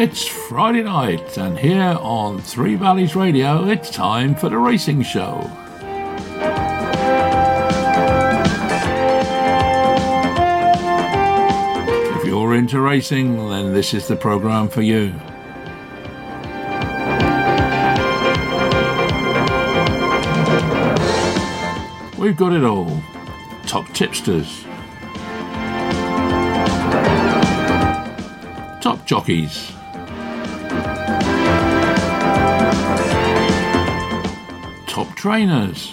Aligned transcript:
It's 0.00 0.26
Friday 0.26 0.82
night, 0.82 1.36
and 1.36 1.58
here 1.58 1.94
on 2.00 2.40
Three 2.40 2.74
Valleys 2.74 3.14
Radio, 3.14 3.68
it's 3.68 3.90
time 3.90 4.34
for 4.34 4.48
the 4.48 4.56
racing 4.56 5.02
show. 5.02 5.42
If 12.16 12.24
you're 12.24 12.54
into 12.54 12.80
racing, 12.80 13.50
then 13.50 13.74
this 13.74 13.92
is 13.92 14.08
the 14.08 14.16
program 14.16 14.70
for 14.70 14.80
you. 14.80 15.12
We've 22.18 22.38
got 22.38 22.54
it 22.54 22.64
all. 22.64 23.02
Top 23.66 23.86
tipsters. 23.92 24.64
Top 28.80 29.04
jockeys. 29.04 29.72
Trainers. 35.20 35.88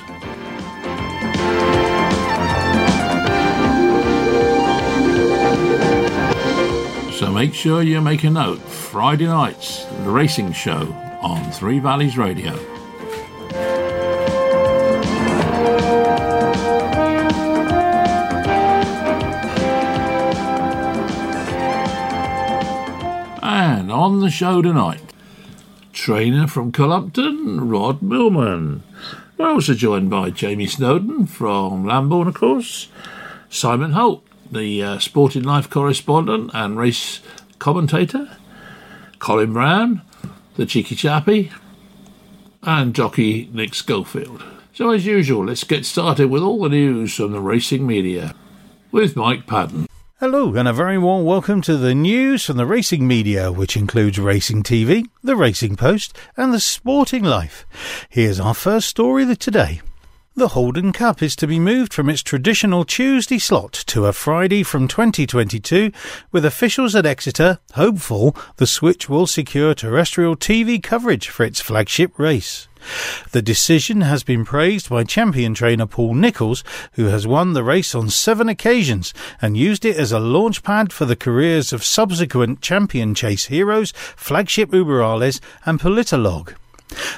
So 7.20 7.30
make 7.34 7.54
sure 7.54 7.82
you 7.82 8.00
make 8.00 8.24
a 8.24 8.30
note. 8.30 8.60
Friday 8.60 9.26
nights, 9.26 9.84
the 9.84 10.12
racing 10.12 10.54
show 10.54 10.94
on 11.22 11.52
Three 11.52 11.80
Valleys 11.80 12.18
Radio. 12.18 12.54
And 23.42 23.92
on 23.92 24.22
the 24.22 24.30
show 24.30 24.62
tonight, 24.62 25.02
trainer 25.92 26.48
from 26.48 26.72
Cullompton, 26.72 27.68
Rod 27.68 28.02
Millman. 28.02 28.84
We're 29.38 29.52
also 29.52 29.76
joined 29.76 30.10
by 30.10 30.32
Jamie 30.32 30.66
Snowden 30.66 31.28
from 31.28 31.86
Lambourn, 31.86 32.28
of 32.28 32.34
course, 32.34 32.88
Simon 33.52 33.92
Holt, 33.92 34.26
the 34.52 34.82
uh, 34.82 35.00
Sporting 35.00 35.44
Life 35.44 35.70
correspondent 35.70 36.50
and 36.56 36.76
race 36.76 37.22
commentator, 37.60 38.36
Colin 39.20 39.54
Brown, 39.54 40.02
the 40.56 40.66
cheeky 40.66 40.96
chappy, 40.96 41.52
and 42.64 42.96
jockey 42.96 43.48
Nick 43.54 43.76
Schofield. 43.76 44.44
So, 44.74 44.90
as 44.90 45.06
usual, 45.06 45.46
let's 45.46 45.64
get 45.64 45.86
started 45.86 46.32
with 46.32 46.42
all 46.42 46.64
the 46.64 46.70
news 46.70 47.14
from 47.14 47.32
the 47.32 47.40
racing 47.40 47.86
media 47.86 48.34
with 48.92 49.16
Mike 49.16 49.46
Padden. 49.46 49.88
Hello, 50.20 50.56
and 50.56 50.68
a 50.68 50.74
very 50.74 50.98
warm 50.98 51.26
welcome 51.26 51.62
to 51.62 51.78
the 51.78 51.94
news 51.94 52.44
from 52.44 52.58
the 52.58 52.66
racing 52.66 53.08
media, 53.08 53.52
which 53.52 53.78
includes 53.78 54.18
Racing 54.18 54.64
TV, 54.64 55.06
the 55.22 55.36
Racing 55.36 55.76
Post, 55.76 56.18
and 56.36 56.52
the 56.52 56.60
Sporting 56.60 57.24
Life. 57.24 57.68
Here's 58.10 58.40
our 58.40 58.56
first 58.56 58.90
story 58.90 59.30
of 59.30 59.38
today. 59.38 59.80
The 60.34 60.48
Haldon 60.48 60.92
Cup 60.92 61.22
is 61.22 61.36
to 61.36 61.46
be 61.46 61.60
moved 61.60 61.94
from 61.94 62.10
its 62.10 62.24
traditional 62.24 62.84
Tuesday 62.84 63.38
slot 63.38 63.74
to 63.74 64.08
a 64.08 64.12
Friday 64.12 64.64
from 64.64 64.88
2022, 64.88 65.92
with 66.32 66.46
officials 66.46 66.96
at 66.96 67.06
Exeter 67.06 67.60
hopeful 67.74 68.36
the 68.56 68.66
switch 68.66 69.08
will 69.08 69.28
secure 69.28 69.76
terrestrial 69.76 70.36
TV 70.36 70.82
coverage 70.82 71.30
for 71.30 71.44
its 71.44 71.62
flagship 71.62 72.18
race. 72.18 72.67
The 73.32 73.42
decision 73.42 74.02
has 74.02 74.24
been 74.24 74.46
praised 74.46 74.90
by 74.90 75.04
champion 75.04 75.54
trainer 75.54 75.86
Paul 75.86 76.14
Nicholls, 76.14 76.64
who 76.94 77.06
has 77.06 77.28
won 77.28 77.54
the 77.54 77.64
race 77.64 77.94
on 77.96 78.10
seven 78.10 78.50
occasions 78.50 79.14
and 79.42 79.58
used 79.58 79.86
it 79.86 79.98
as 79.98 80.12
a 80.12 80.20
launchpad 80.20 80.92
for 80.92 81.06
the 81.06 81.16
careers 81.16 81.74
of 81.74 81.84
subsequent 81.84 82.62
champion 82.62 83.14
chase 83.16 83.46
heroes, 83.46 83.92
Flagship 84.16 84.70
Uberalles 84.72 85.40
and 85.66 85.80
Politologue. 85.80 86.56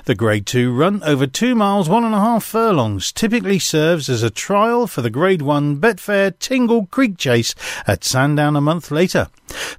The 0.05 0.15
Grade 0.15 0.45
2 0.45 0.73
run 0.73 1.03
over 1.03 1.27
two 1.27 1.55
miles, 1.55 1.87
one 1.87 2.03
and 2.03 2.15
a 2.15 2.19
half 2.19 2.43
furlongs 2.43 3.11
typically 3.11 3.59
serves 3.59 4.09
as 4.09 4.23
a 4.23 4.29
trial 4.29 4.87
for 4.87 5.01
the 5.01 5.09
Grade 5.09 5.41
1 5.41 5.79
Betfair 5.79 6.37
Tingle 6.39 6.87
Creek 6.87 7.17
Chase 7.17 7.53
at 7.85 8.03
Sandown 8.03 8.55
a 8.55 8.61
month 8.61 8.91
later. 8.91 9.27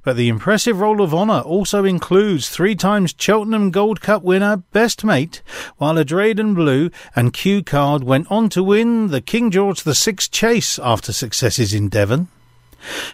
But 0.03 0.15
the 0.15 0.29
impressive 0.29 0.79
Roll 0.79 1.01
of 1.01 1.13
Honour 1.13 1.41
also 1.41 1.83
includes 1.83 2.49
three 2.49 2.75
times 2.75 3.15
Cheltenham 3.17 3.71
Gold 3.71 4.01
Cup 4.01 4.23
winner 4.23 4.57
Best 4.71 5.03
Mate, 5.03 5.41
while 5.77 5.95
Edredon 5.95 6.55
Bleu 6.55 6.89
and 7.15 7.33
Cue 7.33 7.63
Card 7.63 8.03
went 8.03 8.31
on 8.31 8.49
to 8.49 8.63
win 8.63 9.07
the 9.07 9.21
King 9.21 9.51
George 9.51 9.81
VI 9.81 10.13
Chase 10.31 10.79
after 10.79 11.11
successes 11.11 11.73
in 11.73 11.89
Devon. 11.89 12.27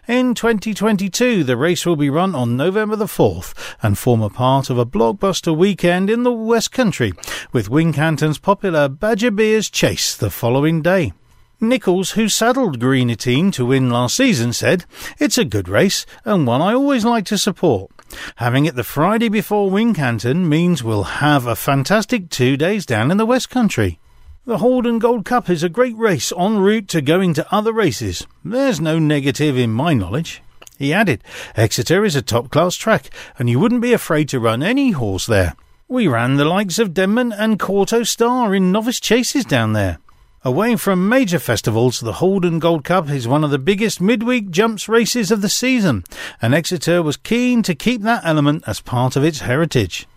In 0.08 0.34
2022, 0.34 1.44
the 1.44 1.58
race 1.58 1.86
will 1.86 1.96
be 1.96 2.10
run 2.10 2.36
on 2.36 2.58
November 2.58 2.96
the 2.96 3.06
4th 3.06 3.54
and 3.82 3.98
form 3.98 4.22
a 4.22 4.30
part 4.30 4.70
of 4.70 4.78
a 4.78 4.86
blockbuster 4.86 5.56
weekend 5.56 6.10
in 6.10 6.24
the 6.24 6.32
West 6.32 6.72
Country, 6.72 7.14
with 7.52 7.70
Wincanton's 7.70 8.40
popular 8.40 8.88
Badger 8.88 9.32
Beers 9.32 9.70
Chase 9.70 10.16
the 10.16 10.30
following 10.30 10.82
day. 10.82 11.14
Nicholls, 11.60 12.12
who 12.12 12.30
saddled 12.30 12.80
Greaneteen 12.80 13.52
to 13.54 13.66
win 13.66 13.90
last 13.90 14.16
season, 14.16 14.54
said, 14.54 14.86
It's 15.20 15.40
a 15.40 15.46
good 15.46 15.68
race 15.68 16.06
and 16.24 16.46
one 16.46 16.62
I 16.62 16.74
always 16.74 17.04
like 17.04 17.26
to 17.26 17.38
support. 17.38 17.92
Having 18.36 18.66
it 18.66 18.76
the 18.76 18.84
Friday 18.84 19.28
before 19.28 19.72
Wincanton 19.72 20.48
means 20.48 20.84
we'll 20.84 21.04
have 21.04 21.48
a 21.48 21.56
fantastic 21.56 22.30
two 22.30 22.58
days 22.58 22.86
down 22.86 23.10
in 23.10 23.18
the 23.18 23.26
West 23.26 23.50
Country. 23.50 24.00
The 24.48 24.60
Haldon 24.60 24.98
Gold 24.98 25.26
Cup 25.26 25.50
is 25.50 25.62
a 25.62 25.68
great 25.68 25.98
race 25.98 26.32
en 26.32 26.60
route 26.60 26.88
to 26.88 27.02
going 27.02 27.34
to 27.34 27.54
other 27.54 27.74
races. 27.74 28.26
There's 28.46 28.80
no 28.80 28.98
negative 28.98 29.58
in 29.58 29.74
my 29.74 29.94
knowledge. 29.94 30.42
He 30.80 30.94
added, 30.94 31.22
Exeter 31.58 32.06
is 32.06 32.16
a 32.16 32.22
top 32.22 32.50
class 32.50 32.78
track, 32.78 33.10
and 33.38 33.50
you 33.50 33.60
wouldn't 33.60 33.82
be 33.82 33.92
afraid 33.92 34.30
to 34.30 34.40
run 34.40 34.64
any 34.64 34.92
horse 34.92 35.26
there. 35.26 35.54
We 35.90 36.08
ran 36.08 36.38
the 36.38 36.46
likes 36.46 36.80
of 36.80 36.94
Denman 36.94 37.34
and 37.34 37.60
Kauto 37.60 38.08
Star 38.08 38.56
in 38.56 38.72
novice 38.72 39.02
chases 39.02 39.44
down 39.44 39.74
there. 39.74 39.98
Away 40.46 40.78
from 40.78 41.10
major 41.10 41.40
festivals, 41.40 42.00
the 42.00 42.14
Haldon 42.14 42.60
Gold 42.60 42.86
Cup 42.86 43.10
is 43.10 43.28
one 43.28 43.44
of 43.44 43.52
the 43.52 43.60
biggest 43.60 44.00
midweek 44.00 44.50
jumps 44.50 44.88
races 44.88 45.30
of 45.30 45.42
the 45.42 45.50
season, 45.50 46.06
and 46.42 46.56
Exeter 46.56 47.04
was 47.04 47.18
keen 47.18 47.64
to 47.64 47.76
keep 47.76 48.02
that 48.04 48.24
element 48.24 48.64
as 48.66 48.80
part 48.80 49.18
of 49.18 49.26
its 49.26 49.42
heritage. 49.42 50.08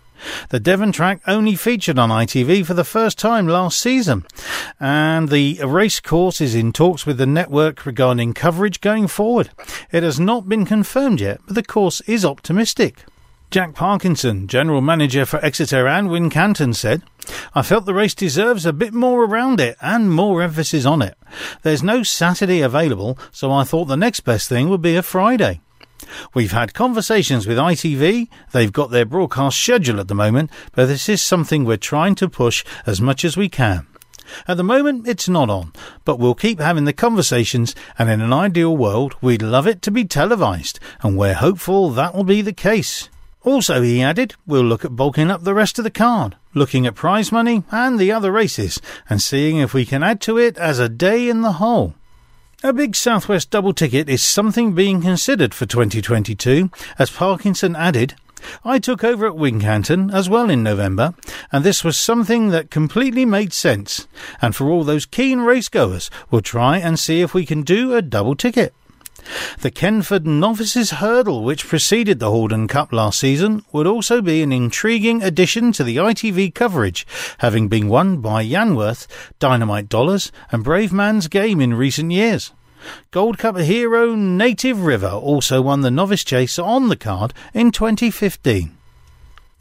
The 0.51 0.61
Devon 0.61 0.93
track 0.93 1.21
only 1.27 1.55
featured 1.55 1.99
on 1.99 2.11
ITV 2.11 2.67
for 2.67 2.75
the 2.75 2.85
first 2.85 3.19
time 3.19 3.47
last 3.47 3.81
season, 3.81 4.25
and 4.79 5.29
the 5.29 5.61
race 5.65 6.01
course 6.01 6.41
is 6.41 6.55
in 6.55 6.73
talks 6.73 7.07
with 7.07 7.19
the 7.19 7.27
network 7.27 7.87
regarding 7.87 8.35
coverage 8.35 8.81
going 8.81 9.09
forward. 9.09 9.51
It 9.93 10.03
has 10.03 10.21
not 10.21 10.49
been 10.49 10.65
confirmed 10.67 11.21
yet, 11.21 11.41
but 11.47 11.55
the 11.55 11.63
course 11.63 12.01
is 12.03 12.25
optimistic. 12.25 13.05
Jack 13.51 13.75
Parkinson, 13.75 14.47
general 14.47 14.81
manager 14.81 15.27
for 15.27 15.45
Exeter 15.45 15.89
and 15.89 16.09
Wincanton, 16.09 16.73
said, 16.73 17.03
I 17.53 17.63
felt 17.63 17.85
the 17.85 17.95
race 17.95 18.15
deserves 18.15 18.65
a 18.65 18.73
bit 18.73 18.95
more 18.95 19.25
around 19.25 19.59
it 19.59 19.77
and 19.81 20.13
more 20.13 20.41
emphasis 20.41 20.87
on 20.87 21.03
it. 21.03 21.19
There's 21.63 21.83
no 21.83 22.05
Saturday 22.05 22.61
available, 22.61 23.19
so 23.33 23.51
I 23.51 23.65
thought 23.65 23.87
the 23.87 23.97
next 23.97 24.21
best 24.21 24.49
thing 24.49 24.69
would 24.69 24.83
be 24.83 24.95
a 24.95 25.03
Friday. 25.03 25.61
We've 26.35 26.53
had 26.53 26.75
conversations 26.75 27.47
with 27.47 27.59
ITV. 27.59 28.29
They've 28.53 28.73
got 28.73 28.91
their 28.91 29.05
broadcast 29.05 29.61
schedule 29.61 30.01
at 30.01 30.09
the 30.09 30.15
moment, 30.15 30.51
but 30.73 30.87
this 30.87 31.09
is 31.09 31.23
something 31.23 31.65
we're 31.65 31.77
trying 31.77 32.15
to 32.17 32.29
push 32.29 32.65
as 32.87 33.01
much 33.01 33.25
as 33.25 33.37
we 33.37 33.49
can. 33.49 33.87
At 34.47 34.57
the 34.57 34.65
moment, 34.65 35.09
it's 35.09 35.29
not 35.29 35.51
on, 35.51 35.73
but 36.05 36.19
we'll 36.19 36.35
keep 36.35 36.61
having 36.61 36.85
the 36.85 36.93
conversations, 36.93 37.75
and 37.99 38.09
in 38.09 38.21
an 38.21 38.33
ideal 38.33 38.77
world, 38.77 39.17
we'd 39.21 39.43
love 39.43 39.67
it 39.67 39.83
to 39.83 39.91
be 39.91 40.05
televised, 40.05 40.79
and 41.03 41.17
we're 41.17 41.35
hopeful 41.35 41.91
that'll 41.91 42.25
be 42.25 42.43
the 42.43 42.53
case. 42.53 43.09
Also, 43.43 43.81
he 43.81 44.03
added, 44.03 44.35
we'll 44.47 44.63
look 44.63 44.85
at 44.85 44.95
bulking 44.95 45.31
up 45.31 45.43
the 45.43 45.55
rest 45.55 45.79
of 45.79 45.85
the 45.85 45.91
card, 45.91 46.37
looking 46.53 46.87
at 46.87 46.95
prize 46.95 47.33
money 47.33 47.65
and 47.71 47.99
the 47.99 48.13
other 48.13 48.31
races, 48.31 48.81
and 49.09 49.23
seeing 49.23 49.57
if 49.57 49.73
we 49.73 49.87
can 49.87 50.03
add 50.03 50.21
to 50.21 50.37
it 50.37 50.59
as 50.59 50.79
a 50.79 50.89
day 50.91 51.29
in 51.29 51.41
the 51.41 51.53
hole. 51.53 51.95
A 52.63 52.75
big 52.75 52.95
Southwest 52.95 53.49
double 53.49 53.73
ticket 53.73 54.11
is 54.11 54.23
something 54.23 54.75
being 54.75 55.01
considered 55.01 55.55
for 55.55 55.65
2022, 55.65 56.71
as 56.99 57.09
Parkinson 57.11 57.75
added. 57.75 58.17
I 58.63 58.79
took 58.79 59.03
over 59.03 59.27
at 59.27 59.33
Wincanton 59.33 60.13
as 60.13 60.29
well 60.29 60.51
in 60.51 60.63
November, 60.63 61.15
and 61.51 61.65
this 61.65 61.83
was 61.83 61.97
something 61.97 62.51
that 62.51 62.71
completely 62.71 63.25
made 63.25 63.55
sense. 63.55 64.07
And 64.43 64.55
for 64.55 64.69
all 64.69 64.85
those 64.85 65.07
keen 65.07 65.39
racegoers, 65.39 66.11
we'll 66.31 66.43
try 66.43 66.77
and 66.77 66.99
see 66.99 67.23
if 67.23 67.33
we 67.33 67.47
can 67.47 67.63
do 67.63 67.95
a 67.95 68.03
double 68.03 68.37
ticket. 68.37 68.75
The 69.61 69.71
Kenford 69.71 70.27
Novices 70.27 70.93
Hurdle, 70.93 71.45
which 71.45 71.67
preceded 71.67 72.19
the 72.19 72.31
Haldon 72.31 72.69
Cup 72.69 72.93
last 72.93 73.19
season, 73.19 73.65
would 73.73 73.87
also 73.87 74.23
be 74.23 74.43
an 74.43 74.53
intriguing 74.53 75.23
addition 75.23 75.73
to 75.73 75.85
the 75.85 75.97
ITV 75.97 76.55
coverage, 76.55 77.07
having 77.39 77.69
been 77.69 77.89
won 77.89 78.19
by 78.19 78.45
Yanworth, 78.45 79.07
Dynamite 79.39 79.89
Dollars, 79.89 80.33
and 80.51 80.65
Brave 80.65 80.93
Man's 80.93 81.29
Game 81.29 81.61
in 81.61 81.75
recent 81.75 82.11
years. 82.11 82.53
Gold 83.11 83.39
Cup 83.39 83.59
hero 83.59 84.15
Native 84.15 84.85
River 84.85 85.09
also 85.09 85.61
won 85.61 85.83
the 85.83 85.91
novice 85.91 86.25
chase 86.25 86.59
on 86.59 86.89
the 86.89 86.97
card 86.97 87.35
in 87.53 87.71
2015. 87.71 88.77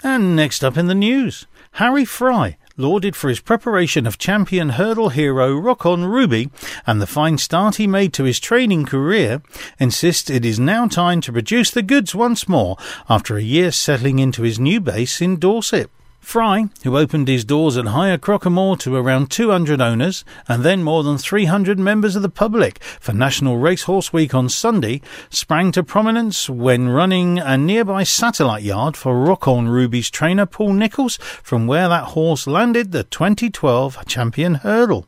And 0.04 0.36
next 0.36 0.64
up 0.64 0.78
in 0.78 0.88
the 0.88 0.96
news, 0.96 1.46
Harry 1.74 2.06
Fry 2.06 2.58
lauded 2.80 3.16
for 3.16 3.30
his 3.30 3.42
preparation 3.42 4.08
of 4.08 4.18
champion 4.18 4.70
hurdle 4.70 5.10
hero 5.10 5.54
Rock 5.54 5.86
On 5.86 6.06
Ruby 6.06 6.50
and 6.88 7.02
the 7.02 7.08
fine 7.08 7.38
start 7.38 7.76
he 7.76 7.86
made 7.86 8.14
to 8.14 8.24
his 8.24 8.40
training 8.40 8.86
career, 8.86 9.42
insists 9.80 10.30
it 10.30 10.46
is 10.46 10.60
now 10.60 10.88
time 10.88 11.22
to 11.22 11.34
produce 11.34 11.70
the 11.70 11.84
goods 11.84 12.16
once 12.16 12.48
more 12.48 12.78
after 13.10 13.36
a 13.36 13.42
year 13.42 13.72
settling 13.72 14.20
into 14.20 14.44
his 14.44 14.60
new 14.60 14.80
base 14.80 15.22
in 15.22 15.38
Dorset. 15.38 15.90
Fry, 16.30 16.70
who 16.84 16.96
opened 16.96 17.28
his 17.28 17.44
doors 17.44 17.76
at 17.76 17.88
Higher 17.88 18.20
Crockermore 18.20 18.78
to 18.82 18.96
around 18.96 19.32
200 19.32 19.82
owners 19.82 20.24
and 20.48 20.64
then 20.64 20.84
more 20.84 21.02
than 21.02 21.18
300 21.18 21.80
members 21.80 22.16
of 22.16 22.22
the 22.22 22.30
public 22.30 22.84
for 22.84 23.14
National 23.14 23.58
Racehorse 23.58 24.14
Week 24.14 24.36
on 24.36 24.48
Sunday, 24.48 25.02
sprang 25.32 25.72
to 25.72 25.82
prominence 25.82 26.48
when 26.48 26.88
running 26.88 27.40
a 27.40 27.58
nearby 27.58 28.04
satellite 28.04 28.62
yard 28.62 28.96
for 28.96 29.20
Rock 29.20 29.48
On 29.48 29.68
Ruby's 29.68 30.12
trainer 30.12 30.46
Paul 30.46 30.74
Nicholls 30.74 31.18
from 31.42 31.66
where 31.66 31.90
that 31.90 32.10
horse 32.10 32.46
landed 32.46 32.92
the 32.92 33.06
2012 33.06 34.06
champion 34.06 34.54
hurdle. 34.54 35.08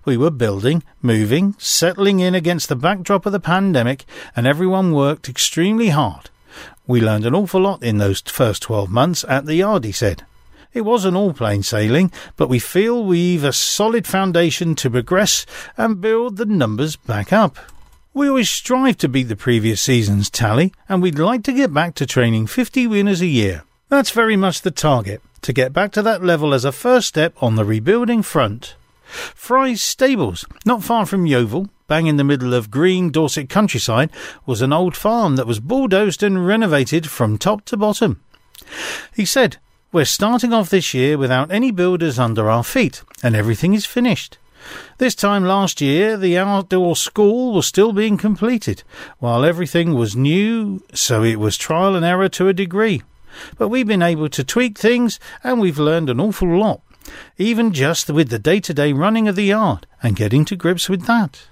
We 0.03 0.17
were 0.17 0.29
building, 0.29 0.83
moving, 1.01 1.55
settling 1.57 2.19
in 2.19 2.35
against 2.35 2.67
the 2.67 2.75
backdrop 2.75 3.25
of 3.25 3.31
the 3.31 3.39
pandemic, 3.39 4.03
and 4.35 4.45
everyone 4.45 4.91
worked 4.91 5.29
extremely 5.29 5.87
hard. 5.87 6.29
We 6.85 6.99
learned 6.99 7.25
an 7.25 7.33
awful 7.33 7.61
lot 7.61 7.81
in 7.81 7.97
those 7.97 8.19
first 8.19 8.63
12 8.63 8.89
months 8.89 9.23
at 9.29 9.45
the 9.45 9.55
yard, 9.55 9.85
he 9.85 9.93
said. 9.93 10.23
It 10.73 10.81
wasn't 10.81 11.15
all 11.15 11.31
plain 11.31 11.63
sailing, 11.63 12.11
but 12.35 12.49
we 12.49 12.59
feel 12.59 13.05
we've 13.05 13.45
a 13.45 13.53
solid 13.53 14.05
foundation 14.05 14.75
to 14.75 14.89
progress 14.89 15.45
and 15.77 16.01
build 16.01 16.35
the 16.35 16.45
numbers 16.45 16.97
back 16.97 17.31
up. 17.31 17.57
We 18.13 18.27
always 18.27 18.49
strive 18.49 18.97
to 18.97 19.07
beat 19.07 19.29
the 19.29 19.37
previous 19.37 19.81
season's 19.81 20.29
tally, 20.29 20.73
and 20.89 21.01
we'd 21.01 21.17
like 21.17 21.43
to 21.43 21.53
get 21.53 21.73
back 21.73 21.95
to 21.95 22.05
training 22.05 22.47
50 22.47 22.85
winners 22.87 23.21
a 23.21 23.27
year. 23.27 23.63
That's 23.87 24.11
very 24.11 24.35
much 24.35 24.59
the 24.59 24.71
target, 24.71 25.21
to 25.43 25.53
get 25.53 25.71
back 25.71 25.93
to 25.93 26.01
that 26.01 26.21
level 26.21 26.53
as 26.53 26.65
a 26.65 26.73
first 26.73 27.07
step 27.07 27.33
on 27.41 27.55
the 27.55 27.63
rebuilding 27.63 28.21
front. 28.21 28.75
Fry's 29.05 29.81
Stables, 29.81 30.45
not 30.65 30.83
far 30.83 31.05
from 31.05 31.25
Yeovil, 31.25 31.69
bang 31.87 32.07
in 32.07 32.17
the 32.17 32.23
middle 32.23 32.53
of 32.53 32.71
green 32.71 33.11
Dorset 33.11 33.49
countryside, 33.49 34.11
was 34.45 34.61
an 34.61 34.73
old 34.73 34.97
farm 34.97 35.35
that 35.35 35.47
was 35.47 35.59
bulldozed 35.59 36.23
and 36.23 36.45
renovated 36.45 37.09
from 37.09 37.37
top 37.37 37.63
to 37.65 37.77
bottom. 37.77 38.21
He 39.13 39.25
said, 39.25 39.57
We're 39.91 40.05
starting 40.05 40.53
off 40.53 40.69
this 40.69 40.93
year 40.93 41.17
without 41.17 41.51
any 41.51 41.71
builders 41.71 42.17
under 42.17 42.49
our 42.49 42.63
feet, 42.63 43.03
and 43.21 43.35
everything 43.35 43.73
is 43.73 43.85
finished. 43.85 44.37
This 44.97 45.13
time 45.13 45.45
last 45.45 45.79
year, 45.79 46.17
the 46.17 46.37
outdoor 46.37 46.95
school 46.95 47.53
was 47.53 47.67
still 47.67 47.93
being 47.93 48.17
completed, 48.17 48.83
while 49.19 49.45
everything 49.45 49.93
was 49.93 50.15
new, 50.15 50.83
so 50.93 51.23
it 51.23 51.39
was 51.39 51.57
trial 51.57 51.95
and 51.95 52.03
error 52.03 52.29
to 52.29 52.47
a 52.47 52.53
degree. 52.53 53.03
But 53.57 53.67
we've 53.67 53.85
been 53.85 54.01
able 54.01 54.29
to 54.29 54.43
tweak 54.43 54.77
things, 54.77 55.19
and 55.43 55.59
we've 55.59 55.77
learned 55.77 56.09
an 56.09 56.19
awful 56.19 56.57
lot 56.57 56.81
even 57.37 57.71
just 57.71 58.09
with 58.09 58.29
the 58.29 58.39
day 58.39 58.59
to 58.59 58.73
day 58.73 58.93
running 58.93 59.27
of 59.27 59.35
the 59.35 59.43
yard 59.43 59.85
and 60.01 60.15
getting 60.15 60.45
to 60.45 60.55
grips 60.55 60.89
with 60.89 61.05
that. 61.05 61.47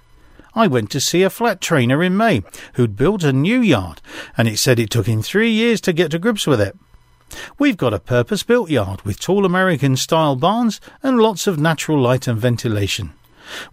I 0.54 0.66
went 0.68 0.90
to 0.92 1.00
see 1.00 1.22
a 1.22 1.30
flat 1.30 1.60
trainer 1.60 2.02
in 2.02 2.16
May 2.16 2.42
who'd 2.74 2.96
built 2.96 3.24
a 3.24 3.32
new 3.32 3.60
yard, 3.60 4.00
and 4.36 4.46
it 4.46 4.58
said 4.58 4.78
it 4.78 4.90
took 4.90 5.06
him 5.06 5.20
three 5.20 5.50
years 5.50 5.80
to 5.82 5.92
get 5.92 6.12
to 6.12 6.18
grips 6.18 6.46
with 6.46 6.60
it. 6.60 6.76
We've 7.58 7.76
got 7.76 7.94
a 7.94 7.98
purpose 7.98 8.42
built 8.42 8.70
yard 8.70 9.02
with 9.02 9.18
tall 9.18 9.44
American 9.44 9.96
style 9.96 10.36
barns 10.36 10.80
and 11.02 11.18
lots 11.18 11.46
of 11.46 11.58
natural 11.58 12.00
light 12.00 12.28
and 12.28 12.38
ventilation. 12.38 13.12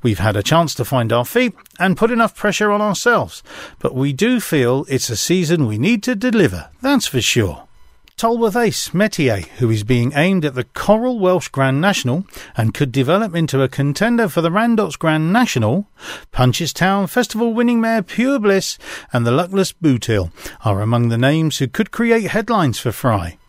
We've 0.01 0.19
had 0.19 0.35
a 0.35 0.43
chance 0.43 0.75
to 0.75 0.85
find 0.85 1.13
our 1.13 1.25
feet 1.25 1.53
and 1.79 1.97
put 1.97 2.11
enough 2.11 2.35
pressure 2.35 2.71
on 2.71 2.81
ourselves, 2.81 3.43
but 3.79 3.95
we 3.95 4.11
do 4.11 4.39
feel 4.39 4.85
it's 4.89 5.09
a 5.09 5.15
season 5.15 5.67
we 5.67 5.77
need 5.77 6.03
to 6.03 6.15
deliver, 6.15 6.69
that's 6.81 7.07
for 7.07 7.21
sure. 7.21 7.67
Tolworth 8.21 8.55
ace 8.55 8.93
Metier, 8.93 9.47
who 9.57 9.71
is 9.71 9.83
being 9.83 10.13
aimed 10.13 10.45
at 10.45 10.53
the 10.53 10.63
Coral 10.63 11.17
Welsh 11.17 11.47
Grand 11.47 11.81
National 11.81 12.23
and 12.55 12.71
could 12.71 12.91
develop 12.91 13.33
into 13.33 13.63
a 13.63 13.67
contender 13.67 14.29
for 14.29 14.41
the 14.41 14.51
Randox 14.51 14.95
Grand 14.95 15.33
National, 15.33 15.87
Punchestown 16.31 17.09
Festival 17.09 17.51
winning 17.51 17.81
mare 17.81 18.03
Pure 18.03 18.37
Bliss 18.41 18.77
and 19.11 19.25
the 19.25 19.31
luckless 19.31 19.73
Boothill 19.73 20.31
are 20.63 20.81
among 20.81 21.09
the 21.09 21.17
names 21.17 21.57
who 21.57 21.67
could 21.67 21.89
create 21.89 22.29
headlines 22.29 22.77
for 22.77 22.91
Fry. 22.91 23.39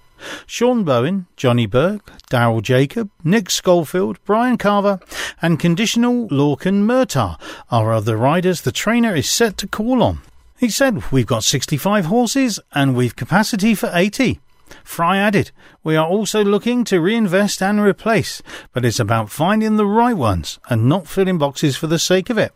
Sean 0.46 0.84
Bowen, 0.84 1.26
Johnny 1.36 1.66
Burke, 1.66 2.10
Daryl 2.30 2.62
Jacob, 2.62 3.10
Nick 3.22 3.50
Schofield, 3.50 4.24
Bryan 4.24 4.56
Carver, 4.56 5.00
and 5.42 5.60
conditional 5.60 6.28
Lorcan 6.30 6.86
Murtagh 6.86 7.38
are 7.70 7.92
other 7.92 8.16
riders 8.16 8.62
the 8.62 8.72
trainer 8.72 9.14
is 9.14 9.28
set 9.28 9.58
to 9.58 9.68
call 9.68 10.02
on. 10.02 10.22
He 10.56 10.70
said, 10.70 11.12
We've 11.12 11.26
got 11.26 11.44
65 11.44 12.06
horses 12.06 12.58
and 12.72 12.96
we've 12.96 13.16
capacity 13.16 13.74
for 13.74 13.90
80. 13.92 14.40
Fry 14.84 15.18
added, 15.18 15.50
We 15.82 15.96
are 15.96 16.06
also 16.06 16.44
looking 16.44 16.84
to 16.84 17.00
reinvest 17.00 17.62
and 17.62 17.80
replace, 17.80 18.42
but 18.72 18.84
it's 18.84 19.00
about 19.00 19.30
finding 19.30 19.76
the 19.76 19.86
right 19.86 20.16
ones 20.16 20.58
and 20.68 20.88
not 20.88 21.06
filling 21.06 21.38
boxes 21.38 21.76
for 21.76 21.86
the 21.86 21.98
sake 21.98 22.30
of 22.30 22.38
it. 22.38 22.52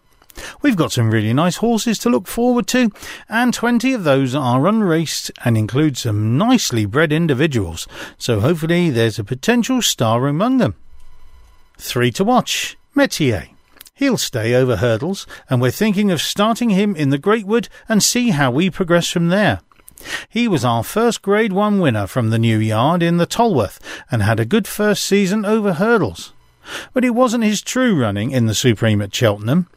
We've 0.62 0.76
got 0.76 0.92
some 0.92 1.10
really 1.10 1.32
nice 1.32 1.56
horses 1.56 1.98
to 2.00 2.10
look 2.10 2.26
forward 2.26 2.66
to, 2.68 2.90
and 3.28 3.54
20 3.54 3.92
of 3.94 4.04
those 4.04 4.34
are 4.34 4.66
unraced 4.66 5.30
and 5.44 5.56
include 5.56 5.96
some 5.96 6.36
nicely 6.36 6.84
bred 6.84 7.12
individuals, 7.12 7.88
so 8.18 8.40
hopefully 8.40 8.90
there's 8.90 9.18
a 9.18 9.24
potential 9.24 9.82
star 9.82 10.26
among 10.26 10.58
them. 10.58 10.74
Three 11.78 12.10
to 12.12 12.24
watch 12.24 12.76
Metier. 12.94 13.48
He'll 13.94 14.18
stay 14.18 14.54
over 14.54 14.76
hurdles, 14.76 15.26
and 15.48 15.60
we're 15.60 15.70
thinking 15.70 16.10
of 16.10 16.20
starting 16.20 16.70
him 16.70 16.94
in 16.94 17.08
the 17.08 17.18
Greatwood 17.18 17.68
and 17.88 18.02
see 18.02 18.30
how 18.30 18.50
we 18.50 18.68
progress 18.68 19.08
from 19.08 19.28
there. 19.28 19.60
He 20.28 20.48
was 20.48 20.64
our 20.64 20.84
first 20.84 21.22
Grade 21.22 21.52
1 21.52 21.80
winner 21.80 22.06
from 22.06 22.30
the 22.30 22.38
new 22.38 22.58
yard 22.58 23.02
in 23.02 23.16
the 23.16 23.26
Tolworth 23.26 23.78
and 24.10 24.22
had 24.22 24.40
a 24.40 24.44
good 24.44 24.66
first 24.66 25.04
season 25.04 25.44
over 25.44 25.74
hurdles. 25.74 26.32
But 26.92 27.04
it 27.04 27.14
wasn't 27.14 27.44
his 27.44 27.62
true 27.62 28.00
running 28.00 28.30
in 28.30 28.46
the 28.46 28.54
Supreme 28.54 29.00
at 29.02 29.14
Cheltenham. 29.14 29.68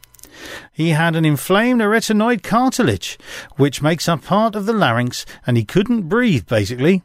He 0.72 0.90
had 0.90 1.16
an 1.16 1.26
inflamed 1.26 1.82
arytenoid 1.82 2.44
cartilage, 2.44 3.18
which 3.58 3.82
makes 3.82 4.08
up 4.08 4.24
part 4.24 4.56
of 4.56 4.66
the 4.66 4.74
larynx, 4.74 5.26
and 5.46 5.58
he 5.58 5.66
couldn't 5.66 6.10
breathe, 6.10 6.48
basically. 6.48 7.04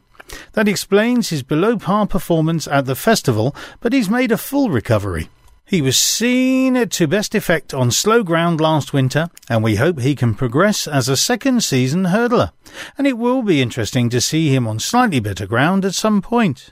That 0.53 0.67
explains 0.67 1.29
his 1.29 1.43
below 1.43 1.77
par 1.77 2.07
performance 2.07 2.67
at 2.67 2.85
the 2.85 2.95
festival, 2.95 3.55
but 3.79 3.93
he's 3.93 4.09
made 4.09 4.31
a 4.31 4.37
full 4.37 4.69
recovery. 4.69 5.29
He 5.67 5.81
was 5.81 5.97
seen 5.97 6.87
to 6.87 7.07
best 7.07 7.33
effect 7.33 7.73
on 7.73 7.89
slow 7.89 8.21
ground 8.21 8.61
last 8.61 8.93
winter, 8.93 9.31
and 9.49 9.63
we 9.63 9.77
hope 9.77 9.99
he 9.99 10.15
can 10.15 10.35
progress 10.35 10.87
as 10.87 11.09
a 11.09 11.17
second 11.17 11.63
season 11.63 12.05
hurdler. 12.05 12.51
And 12.99 13.07
it 13.07 13.17
will 13.17 13.41
be 13.41 13.63
interesting 13.63 14.07
to 14.11 14.21
see 14.21 14.53
him 14.53 14.67
on 14.67 14.77
slightly 14.77 15.19
better 15.19 15.47
ground 15.47 15.83
at 15.83 15.95
some 15.95 16.21
point. 16.21 16.71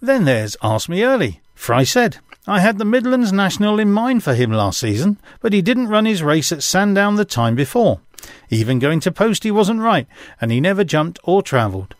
Then 0.00 0.24
there's 0.24 0.56
Ask 0.64 0.88
Me 0.88 1.04
Early. 1.04 1.42
Fry 1.54 1.84
said, 1.84 2.16
I 2.44 2.58
had 2.58 2.78
the 2.78 2.84
Midlands 2.84 3.32
National 3.32 3.78
in 3.78 3.92
mind 3.92 4.24
for 4.24 4.34
him 4.34 4.50
last 4.50 4.80
season, 4.80 5.18
but 5.40 5.52
he 5.52 5.62
didn't 5.62 5.88
run 5.88 6.04
his 6.04 6.24
race 6.24 6.50
at 6.50 6.64
Sandown 6.64 7.14
the 7.14 7.24
time 7.24 7.54
before. 7.54 8.00
Even 8.50 8.80
going 8.80 8.98
to 9.00 9.12
post 9.12 9.44
he 9.44 9.52
wasn't 9.52 9.80
right, 9.80 10.08
and 10.40 10.50
he 10.50 10.60
never 10.60 10.82
jumped 10.82 11.20
or 11.22 11.40
travelled 11.40 11.94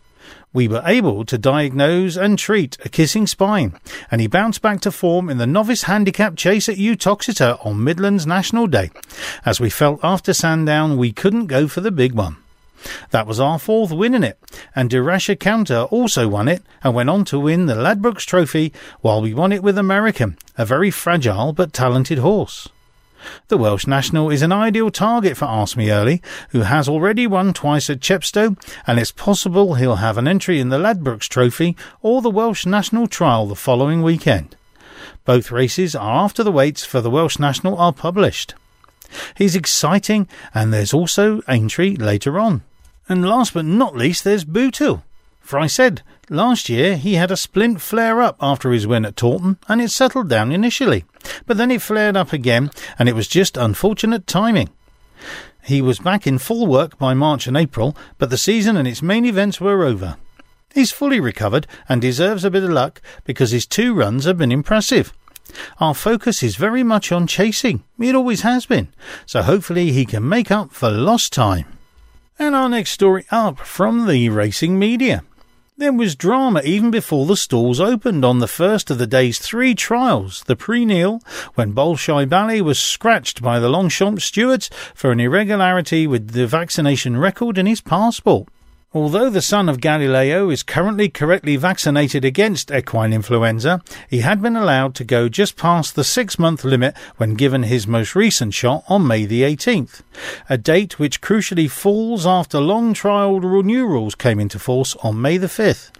we 0.55 0.69
were 0.69 0.83
able 0.87 1.25
to 1.27 1.37
diagnose 1.37 2.17
and 2.17 2.39
treat 2.39 2.79
a 2.85 2.89
kissing 2.89 3.27
spine, 3.27 3.79
and 4.11 4.23
he 4.23 4.27
bounced 4.27 4.63
back 4.63 4.81
to 4.81 4.91
form 4.91 5.29
in 5.29 5.37
the 5.37 5.47
novice 5.47 5.83
handicap 5.83 6.37
chase 6.37 6.69
at 6.69 6.79
Uttoxeter 6.79 7.59
on 7.67 7.85
Midlands 7.85 8.27
National 8.27 8.67
Day, 8.67 8.91
as 9.45 9.61
we 9.61 9.69
felt 9.69 10.01
after 10.03 10.33
Sandown 10.33 10.97
we 10.97 11.13
couldn't 11.13 11.49
go 11.49 11.69
for 11.69 11.83
the 11.83 11.91
big 11.91 12.15
one. 12.15 12.37
That 13.11 13.27
was 13.27 13.41
our 13.41 13.59
fourth 13.59 13.91
win 13.91 14.15
in 14.15 14.23
it, 14.23 14.39
and 14.77 14.89
De 14.89 15.03
Rasher 15.03 15.35
Counter 15.35 15.83
also 15.83 16.29
won 16.29 16.49
it 16.49 16.63
and 16.83 16.95
went 16.95 17.11
on 17.11 17.25
to 17.27 17.41
win 17.41 17.67
the 17.67 17.75
Ladbrokes 17.75 18.25
Trophy 18.25 18.73
while 19.01 19.21
we 19.21 19.35
won 19.35 19.53
it 19.53 19.63
with 19.63 19.77
American, 19.77 20.39
a 20.57 20.65
very 20.65 20.91
fragile 20.91 21.53
but 21.53 21.73
talented 21.73 22.19
horse. 22.19 22.69
The 23.49 23.59
Welsh 23.59 23.87
national 23.87 24.31
is 24.31 24.43
an 24.43 24.53
ideal 24.53 24.91
target 24.91 25.37
for 25.37 25.47
Ask 25.47 25.77
Me 25.77 25.91
Early, 25.91 26.23
who 26.51 26.63
has 26.63 26.89
already 26.89 27.27
won 27.27 27.53
twice 27.53 27.89
at 27.91 28.01
Chepstow, 28.01 28.57
and 28.87 28.99
it's 28.99 29.13
possible 29.13 29.75
he'll 29.75 29.97
have 29.97 30.19
an 30.19 30.29
entry 30.29 30.61
in 30.61 30.69
the 30.69 30.79
Ladbrokes 30.79 31.29
Trophy 31.29 31.77
or 32.03 32.23
the 32.23 32.31
Welsh 32.31 32.67
National 32.67 33.07
Trial 33.07 33.47
the 33.47 33.55
following 33.55 34.03
weekend. 34.03 34.57
Both 35.25 35.51
races 35.51 35.95
are 35.95 36.25
after 36.25 36.43
the 36.43 36.53
weights 36.53 36.85
for 36.85 37.01
the 37.01 37.11
Welsh 37.11 37.39
National 37.39 37.79
are 37.79 37.93
published. 37.93 38.55
He's 39.37 39.57
exciting, 39.57 40.29
and 40.55 40.73
there's 40.73 40.93
also 40.93 41.41
Aintree 41.49 41.97
later 41.97 42.39
on. 42.39 42.63
And 43.09 43.29
last 43.29 43.55
but 43.55 43.65
not 43.65 43.97
least, 43.97 44.25
there's 44.25 44.45
Boothill. 44.45 45.03
For 45.45 45.59
I 45.59 45.67
said 45.67 46.03
last 46.31 46.71
year 46.71 46.97
he 46.97 47.15
had 47.15 47.31
a 47.31 47.37
splint 47.37 47.83
flare 47.83 48.23
up 48.23 48.39
after 48.41 48.73
his 48.73 48.87
win 48.87 49.05
at 49.05 49.15
Taunton, 49.15 49.59
and 49.69 49.81
it 49.81 49.91
settled 49.91 50.31
down 50.31 50.51
initially. 50.51 51.05
But 51.47 51.59
then 51.59 51.71
it 51.71 51.83
flared 51.83 52.17
up 52.17 52.33
again, 52.33 52.71
and 52.99 53.11
it 53.11 53.15
was 53.15 53.29
just 53.29 53.59
unfortunate 53.59 54.27
timing. 54.27 54.71
He 55.63 55.83
was 55.83 55.99
back 55.99 56.27
in 56.27 56.39
full 56.39 56.67
work 56.67 56.99
by 56.99 57.13
March 57.13 57.47
and 57.47 57.59
April, 57.59 57.95
but 58.17 58.31
the 58.31 58.39
season 58.39 58.79
and 58.79 58.89
its 58.89 59.03
main 59.03 59.27
events 59.27 59.61
were 59.61 59.85
over. 59.85 60.17
He's 60.75 60.91
fully 60.91 61.21
recovered 61.21 61.67
and 61.91 62.01
deserves 62.01 62.45
a 62.45 62.51
bit 62.51 62.65
of 62.65 62.71
luck 62.71 63.03
because 63.25 63.51
his 63.51 63.67
two 63.67 63.95
runs 63.95 64.25
have 64.25 64.39
been 64.39 64.51
impressive. 64.51 65.13
Our 65.79 65.95
focus 65.95 66.43
is 66.43 66.57
very 66.57 66.83
much 66.83 67.13
on 67.13 67.27
chasing. 67.27 67.85
It 67.99 68.15
always 68.15 68.41
has 68.41 68.65
been. 68.65 68.89
So 69.27 69.43
hopefully 69.43 69.93
he 69.93 70.07
can 70.07 70.27
make 70.27 70.51
up 70.51 70.73
for 70.73 70.91
lost 70.91 71.35
time. 71.35 71.67
And 72.39 72.55
our 72.55 72.71
next 72.71 72.93
story 72.93 73.27
up 73.31 73.59
from 73.59 74.07
the 74.07 74.31
racing 74.31 74.79
media. 74.79 75.23
There 75.77 75.93
was 75.93 76.15
drama 76.15 76.63
even 76.63 76.93
before 76.93 77.27
the 77.27 77.37
stalls 77.37 77.81
opened 77.81 78.25
on 78.25 78.39
the 78.39 78.47
first 78.47 78.93
of 78.93 78.99
the 78.99 79.09
day's 79.09 79.41
three 79.41 79.75
trials, 79.75 80.45
the 80.45 80.55
Prix 80.55 80.85
when 80.85 81.73
Bolshoi 81.73 82.29
Ballet 82.29 82.61
was 82.61 82.79
scratched 82.79 83.43
by 83.43 83.59
the 83.59 83.69
Longchamp 83.69 84.21
stewards 84.21 84.71
for 84.95 85.11
an 85.11 85.19
irregularity 85.19 86.07
with 86.07 86.31
the 86.31 86.47
vaccination 86.47 87.17
record 87.17 87.59
in 87.59 87.67
his 87.67 87.81
passport. 87.81 88.47
Although 88.95 89.29
the 89.29 89.43
son 89.43 89.69
of 89.69 89.81
Galileo 89.81 90.51
is 90.51 90.63
currently 90.63 91.09
correctly 91.09 91.57
vaccinated 91.57 92.25
against 92.25 92.71
equine 92.71 93.13
influenza, 93.13 93.83
he 94.09 94.21
had 94.21 94.41
been 94.41 94.55
allowed 94.55 94.95
to 94.95 95.05
go 95.05 95.29
just 95.29 95.57
past 95.57 95.97
the 95.97 96.05
six 96.05 96.39
month 96.39 96.63
limit 96.63 96.97
when 97.17 97.35
given 97.35 97.65
his 97.65 97.89
most 97.89 98.15
recent 98.15 98.55
shot 98.55 98.85
on 98.89 99.05
May 99.05 99.27
the 99.27 99.43
18th, 99.43 100.03
a 100.49 100.57
date 100.57 101.01
which 101.01 101.21
crucially 101.21 101.69
falls 101.69 102.25
after 102.25 102.61
long 102.61 102.95
trialled 102.95 103.65
new 103.65 103.85
rules 103.85 104.15
came 104.15 104.39
into 104.39 104.61
force 104.61 104.95
on 105.03 105.21
May 105.21 105.39
the 105.39 105.49
5th. 105.49 105.91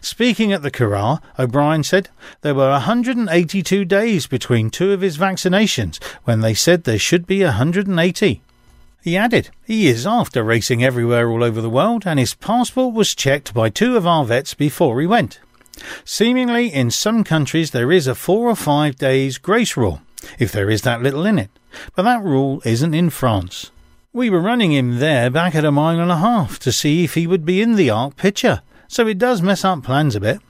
Speaking 0.00 0.52
at 0.52 0.62
the 0.62 0.70
Curragh, 0.70 1.20
O'Brien 1.36 1.82
said 1.82 2.10
there 2.42 2.54
were 2.54 2.70
182 2.70 3.84
days 3.84 4.28
between 4.28 4.70
two 4.70 4.92
of 4.92 5.00
his 5.00 5.18
vaccinations 5.18 6.00
when 6.22 6.42
they 6.42 6.54
said 6.54 6.84
there 6.84 6.96
should 6.96 7.26
be 7.26 7.42
180. 7.42 8.40
He 9.02 9.16
added, 9.16 9.50
he 9.64 9.88
is 9.88 10.06
after 10.06 10.42
racing 10.42 10.84
everywhere 10.84 11.30
all 11.30 11.42
over 11.42 11.60
the 11.60 11.70
world, 11.70 12.02
and 12.06 12.18
his 12.18 12.34
passport 12.34 12.94
was 12.94 13.14
checked 13.14 13.54
by 13.54 13.70
two 13.70 13.96
of 13.96 14.06
our 14.06 14.24
vets 14.24 14.52
before 14.52 15.00
he 15.00 15.06
went. 15.06 15.40
Seemingly, 16.04 16.72
in 16.72 16.90
some 16.90 17.24
countries, 17.24 17.70
there 17.70 17.90
is 17.90 18.06
a 18.06 18.14
four 18.14 18.48
or 18.48 18.56
five 18.56 18.96
days 18.96 19.38
grace 19.38 19.76
rule, 19.76 20.02
if 20.38 20.52
there 20.52 20.68
is 20.68 20.82
that 20.82 21.02
little 21.02 21.24
in 21.24 21.38
it, 21.38 21.50
but 21.96 22.02
that 22.02 22.22
rule 22.22 22.60
isn't 22.66 22.94
in 22.94 23.08
France. 23.08 23.70
We 24.12 24.28
were 24.28 24.40
running 24.40 24.72
him 24.72 24.98
there 24.98 25.30
back 25.30 25.54
at 25.54 25.64
a 25.64 25.72
mile 25.72 25.98
and 25.98 26.10
a 26.10 26.18
half 26.18 26.58
to 26.60 26.72
see 26.72 27.04
if 27.04 27.14
he 27.14 27.26
would 27.26 27.46
be 27.46 27.62
in 27.62 27.76
the 27.76 27.88
Arc 27.88 28.16
picture, 28.16 28.60
so 28.86 29.06
it 29.06 29.18
does 29.18 29.40
mess 29.40 29.64
up 29.64 29.82
plans 29.82 30.14
a 30.14 30.20
bit. 30.20 30.40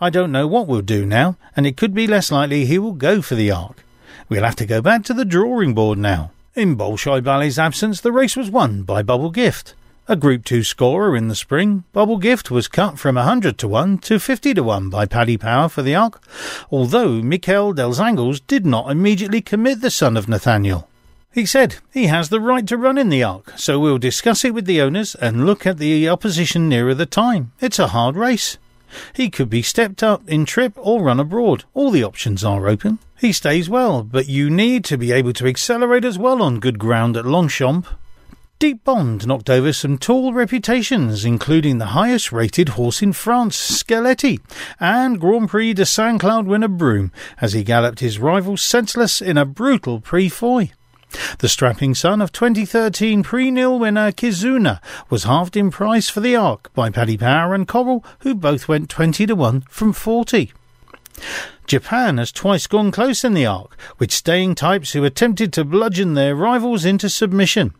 I 0.00 0.10
don't 0.10 0.32
know 0.32 0.48
what 0.48 0.66
we'll 0.66 0.82
do 0.82 1.06
now, 1.06 1.36
and 1.54 1.66
it 1.66 1.76
could 1.76 1.94
be 1.94 2.06
less 2.08 2.32
likely 2.32 2.64
he 2.64 2.78
will 2.78 2.92
go 2.92 3.22
for 3.22 3.36
the 3.36 3.52
Arc. 3.52 3.84
We'll 4.28 4.42
have 4.42 4.56
to 4.56 4.66
go 4.66 4.80
back 4.80 5.04
to 5.04 5.14
the 5.14 5.24
drawing 5.24 5.74
board 5.74 5.98
now. 5.98 6.32
In 6.56 6.76
Bolshoi 6.76 7.20
Ballet's 7.20 7.58
absence, 7.58 8.00
the 8.00 8.12
race 8.12 8.36
was 8.36 8.48
won 8.48 8.84
by 8.84 9.02
Bubble 9.02 9.32
Gift. 9.32 9.74
A 10.06 10.14
Group 10.14 10.44
2 10.44 10.62
scorer 10.62 11.16
in 11.16 11.26
the 11.26 11.34
spring, 11.34 11.82
Bubble 11.92 12.18
Gift 12.18 12.48
was 12.48 12.68
cut 12.68 12.96
from 12.96 13.16
100 13.16 13.58
to 13.58 13.66
1 13.66 13.98
to 13.98 14.20
50 14.20 14.54
to 14.54 14.62
1 14.62 14.88
by 14.88 15.04
Paddy 15.04 15.36
Power 15.36 15.68
for 15.68 15.82
the 15.82 15.96
Arc, 15.96 16.22
although 16.70 17.20
Mikel 17.20 17.74
Delzangles 17.74 18.40
did 18.46 18.64
not 18.64 18.88
immediately 18.88 19.40
commit 19.40 19.80
the 19.80 19.90
son 19.90 20.16
of 20.16 20.28
Nathaniel. 20.28 20.88
He 21.32 21.44
said 21.44 21.78
he 21.92 22.06
has 22.06 22.28
the 22.28 22.38
right 22.38 22.64
to 22.68 22.76
run 22.76 22.98
in 22.98 23.08
the 23.08 23.24
Arc, 23.24 23.54
so 23.56 23.80
we'll 23.80 23.98
discuss 23.98 24.44
it 24.44 24.54
with 24.54 24.66
the 24.66 24.80
owners 24.80 25.16
and 25.16 25.46
look 25.46 25.66
at 25.66 25.78
the 25.78 26.08
opposition 26.08 26.68
nearer 26.68 26.94
the 26.94 27.04
time. 27.04 27.50
It's 27.60 27.80
a 27.80 27.88
hard 27.88 28.14
race. 28.14 28.58
He 29.12 29.28
could 29.28 29.50
be 29.50 29.62
stepped 29.62 30.04
up 30.04 30.22
in 30.28 30.44
trip 30.44 30.74
or 30.76 31.02
run 31.02 31.18
abroad. 31.18 31.64
All 31.74 31.90
the 31.90 32.04
options 32.04 32.44
are 32.44 32.68
open. 32.68 33.00
He 33.16 33.32
stays 33.32 33.70
well, 33.70 34.02
but 34.02 34.28
you 34.28 34.50
need 34.50 34.84
to 34.86 34.98
be 34.98 35.12
able 35.12 35.32
to 35.34 35.46
accelerate 35.46 36.04
as 36.04 36.18
well 36.18 36.42
on 36.42 36.60
good 36.60 36.78
ground 36.78 37.16
at 37.16 37.24
Longchamp. 37.24 37.86
Deep 38.58 38.84
Bond 38.84 39.26
knocked 39.26 39.50
over 39.50 39.72
some 39.72 39.98
tall 39.98 40.32
reputations, 40.32 41.24
including 41.24 41.78
the 41.78 41.86
highest 41.86 42.32
rated 42.32 42.70
horse 42.70 43.02
in 43.02 43.12
France, 43.12 43.56
Skalleti, 43.56 44.40
and 44.80 45.20
Grand 45.20 45.48
Prix 45.48 45.74
de 45.74 45.84
Saint 45.84 46.20
Cloud 46.20 46.46
winner 46.46 46.68
Broome, 46.68 47.12
as 47.40 47.52
he 47.52 47.62
galloped 47.62 48.00
his 48.00 48.18
rival 48.18 48.56
senseless 48.56 49.20
in 49.20 49.36
a 49.36 49.44
brutal 49.44 50.00
Prix 50.00 50.28
Foy. 50.28 50.72
The 51.38 51.48
strapping 51.48 51.94
son 51.94 52.20
of 52.20 52.32
2013 52.32 53.22
Prix 53.22 53.50
Niel 53.50 53.78
winner 53.78 54.10
Kizuna 54.10 54.80
was 55.08 55.24
halved 55.24 55.56
in 55.56 55.70
price 55.70 56.08
for 56.08 56.20
the 56.20 56.34
Arc 56.34 56.72
by 56.74 56.90
Paddy 56.90 57.16
Power 57.16 57.54
and 57.54 57.68
Coral, 57.68 58.04
who 58.20 58.34
both 58.34 58.66
went 58.66 58.88
20 58.88 59.26
to 59.26 59.34
1 59.34 59.62
from 59.68 59.92
40. 59.92 60.52
Japan 61.66 62.18
has 62.18 62.30
twice 62.30 62.66
gone 62.66 62.90
close 62.90 63.24
in 63.24 63.34
the 63.34 63.46
arc, 63.46 63.76
with 63.98 64.12
staying 64.12 64.54
types 64.54 64.92
who 64.92 65.04
attempted 65.04 65.52
to 65.52 65.64
bludgeon 65.64 66.14
their 66.14 66.34
rivals 66.34 66.84
into 66.84 67.08
submission. 67.08 67.74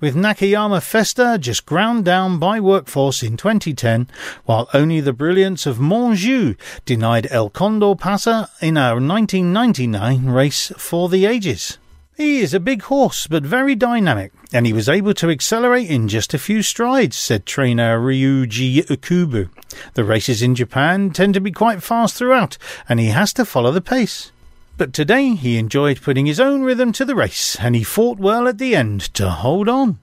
With 0.00 0.14
Nakayama 0.14 0.82
Festa 0.82 1.38
just 1.40 1.64
ground 1.64 2.04
down 2.04 2.38
by 2.38 2.60
workforce 2.60 3.22
in 3.22 3.36
2010, 3.38 4.06
while 4.44 4.68
only 4.74 5.00
the 5.00 5.14
brilliance 5.14 5.64
of 5.64 5.80
Montjeu 5.80 6.56
denied 6.84 7.26
El 7.30 7.48
Condor 7.48 7.94
Pasa 7.94 8.50
in 8.60 8.76
our 8.76 9.00
1999 9.00 10.26
race 10.26 10.72
for 10.76 11.08
the 11.08 11.24
ages. 11.24 11.78
He 12.16 12.40
is 12.40 12.52
a 12.54 12.60
big 12.60 12.82
horse, 12.82 13.26
but 13.26 13.44
very 13.44 13.74
dynamic, 13.74 14.32
and 14.52 14.66
he 14.66 14.72
was 14.72 14.88
able 14.88 15.14
to 15.14 15.30
accelerate 15.30 15.90
in 15.90 16.08
just 16.08 16.34
a 16.34 16.38
few 16.38 16.62
strides, 16.62 17.16
said 17.16 17.46
trainer 17.46 17.98
Ryuji 17.98 18.86
Okubo. 18.86 19.48
The 19.94 20.04
races 20.04 20.42
in 20.42 20.54
Japan 20.54 21.10
tend 21.10 21.34
to 21.34 21.40
be 21.40 21.52
quite 21.52 21.82
fast 21.82 22.14
throughout, 22.14 22.56
and 22.88 23.00
he 23.00 23.06
has 23.06 23.32
to 23.34 23.44
follow 23.44 23.72
the 23.72 23.80
pace. 23.80 24.32
But 24.76 24.92
today 24.92 25.34
he 25.34 25.56
enjoyed 25.56 26.02
putting 26.02 26.26
his 26.26 26.40
own 26.40 26.62
rhythm 26.62 26.92
to 26.92 27.04
the 27.04 27.14
race, 27.14 27.56
and 27.58 27.74
he 27.74 27.82
fought 27.82 28.18
well 28.18 28.46
at 28.46 28.58
the 28.58 28.76
end 28.76 29.12
to 29.14 29.30
hold 29.30 29.68
on. 29.68 29.98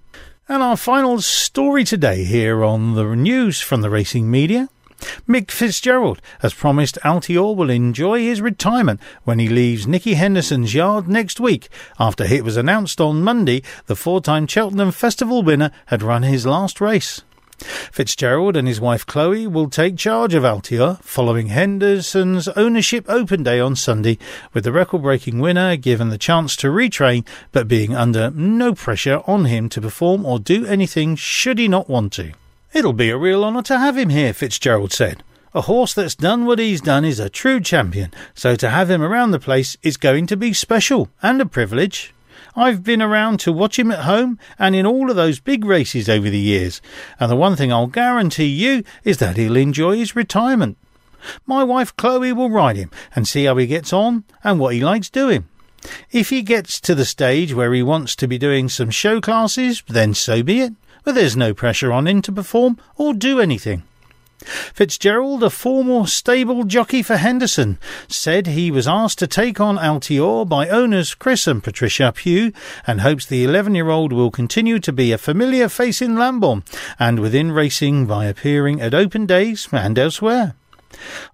And 0.50 0.62
our 0.62 0.78
final 0.78 1.22
story 1.22 1.84
today 1.84 2.26
here 2.26 2.64
on 2.64 2.96
the 2.96 3.16
news 3.16 3.62
from 3.62 3.82
the 3.82 3.90
racing 3.90 4.30
media 4.30 4.70
Mick 5.28 5.52
Fitzgerald 5.52 6.22
has 6.40 6.54
promised 6.54 6.98
Altior 7.04 7.56
will 7.56 7.70
enjoy 7.70 8.20
his 8.20 8.42
retirement 8.42 9.00
when 9.24 9.40
he 9.40 9.48
leaves 9.48 9.88
Nicky 9.88 10.16
Henderson's 10.16 10.74
yard 10.74 11.08
next 11.08 11.40
week 11.40 11.70
after 12.00 12.24
it 12.24 12.44
was 12.44 12.58
announced 12.58 13.00
on 13.00 13.24
Monday 13.24 13.64
the 13.86 13.96
four-time 13.96 14.48
Cheltenham 14.48 14.92
Festival 14.92 15.44
winner 15.44 15.72
had 15.88 16.04
run 16.04 16.24
his 16.24 16.46
last 16.46 16.82
race. 16.82 17.22
Fitzgerald 17.58 18.58
and 18.58 18.68
his 18.68 18.82
wife 18.82 19.06
Chloe 19.06 19.48
will 19.48 19.70
take 19.70 19.96
charge 19.96 20.34
of 20.34 20.44
Altior 20.44 21.02
following 21.02 21.48
Henderson's 21.48 22.48
ownership 22.50 23.06
open 23.08 23.44
day 23.44 23.60
on 23.60 23.76
Sunday, 23.76 24.18
with 24.54 24.64
the 24.64 24.72
record 24.72 25.04
breaking 25.04 25.40
winner 25.40 25.76
given 25.76 26.10
the 26.10 26.18
chance 26.18 26.56
to 26.58 26.68
retrain 26.68 27.26
but 27.52 27.68
being 27.68 27.96
under 27.96 28.32
no 28.32 28.74
pressure 28.74 29.22
on 29.28 29.46
him 29.46 29.70
to 29.70 29.82
perform 29.82 30.26
or 30.26 30.40
do 30.40 30.66
anything 30.66 31.16
should 31.16 31.58
he 31.58 31.68
not 31.68 31.90
want 31.90 32.12
to. 32.14 32.34
It'll 32.74 32.92
be 32.92 33.12
a 33.12 33.18
real 33.18 33.46
honour 33.46 33.62
to 33.64 33.78
have 33.78 33.96
him 33.96 34.10
here, 34.10 34.34
Fitzgerald 34.34 34.92
said. 34.92 35.22
A 35.54 35.62
horse 35.62 35.94
that's 35.94 36.16
done 36.16 36.48
what 36.48 36.58
he's 36.58 36.82
done 36.82 37.06
is 37.06 37.20
a 37.20 37.30
true 37.30 37.60
champion, 37.60 38.12
so 38.34 38.56
to 38.56 38.72
have 38.72 38.90
him 38.90 39.04
around 39.04 39.30
the 39.30 39.40
place 39.40 39.78
is 39.84 39.96
going 39.96 40.26
to 40.26 40.36
be 40.36 40.54
special 40.54 41.10
and 41.22 41.40
a 41.40 41.46
privilege. 41.46 42.16
I've 42.56 42.84
been 42.84 43.02
around 43.02 43.40
to 43.42 43.54
watch 43.54 43.78
him 43.78 43.92
at 43.92 44.06
home 44.06 44.40
and 44.58 44.76
in 44.76 44.88
all 44.88 45.12
of 45.12 45.16
those 45.16 45.40
big 45.40 45.64
races 45.64 46.10
over 46.10 46.32
the 46.32 46.40
years, 46.40 46.82
and 47.20 47.30
the 47.30 47.36
one 47.36 47.56
thing 47.56 47.72
I'll 47.72 47.86
guarantee 47.86 48.46
you 48.46 48.84
is 49.04 49.20
that 49.20 49.38
he'll 49.38 49.56
enjoy 49.56 49.98
his 49.98 50.16
retirement. 50.16 50.76
My 51.46 51.64
wife 51.64 51.96
Chloe 51.96 52.34
will 52.34 52.50
ride 52.50 52.76
him 52.76 52.90
and 53.16 53.28
see 53.28 53.46
how 53.46 53.56
he 53.58 53.68
gets 53.68 53.94
on 53.94 54.24
and 54.44 54.60
what 54.60 54.74
he 54.74 54.82
likes 54.82 55.12
doing. 55.12 55.46
If 56.12 56.30
he 56.30 56.42
gets 56.42 56.82
to 56.82 56.96
the 56.96 57.06
stage 57.06 57.54
where 57.54 57.74
he 57.74 57.84
wants 57.84 58.16
to 58.16 58.28
be 58.28 58.40
doing 58.40 58.68
some 58.68 58.90
show 58.90 59.22
classes, 59.22 59.84
then 59.88 60.16
so 60.16 60.42
be 60.42 60.62
it 60.62 60.74
but 61.04 61.16
there's 61.16 61.38
no 61.38 61.54
pressure 61.54 61.92
on 61.92 62.08
him 62.08 62.22
to 62.22 62.32
perform 62.32 62.78
or 62.96 63.14
do 63.14 63.40
anything. 63.40 63.84
Fitzgerald, 64.44 65.44
a 65.44 65.50
former 65.50 66.06
stable 66.06 66.64
jockey 66.64 67.02
for 67.02 67.18
Henderson, 67.18 67.78
said 68.08 68.48
he 68.48 68.72
was 68.72 68.88
asked 68.88 69.20
to 69.20 69.28
take 69.28 69.60
on 69.60 69.78
Altior 69.78 70.48
by 70.48 70.68
owners 70.68 71.16
Chris 71.16 71.48
and 71.48 71.64
Patricia 71.64 72.12
Pugh 72.14 72.52
and 72.86 73.02
hopes 73.02 73.26
the 73.26 73.44
11 73.44 73.76
year 73.76 73.90
old 73.90 74.12
will 74.12 74.32
continue 74.32 74.80
to 74.80 74.92
be 74.92 75.12
a 75.12 75.18
familiar 75.18 75.70
face 75.70 76.02
in 76.02 76.16
Lambourn 76.16 76.64
and 77.00 77.20
within 77.20 77.52
racing 77.52 78.06
by 78.06 78.26
appearing 78.26 78.82
at 78.82 78.94
open 78.94 79.26
days 79.26 79.68
and 79.72 79.98
elsewhere. 79.98 80.56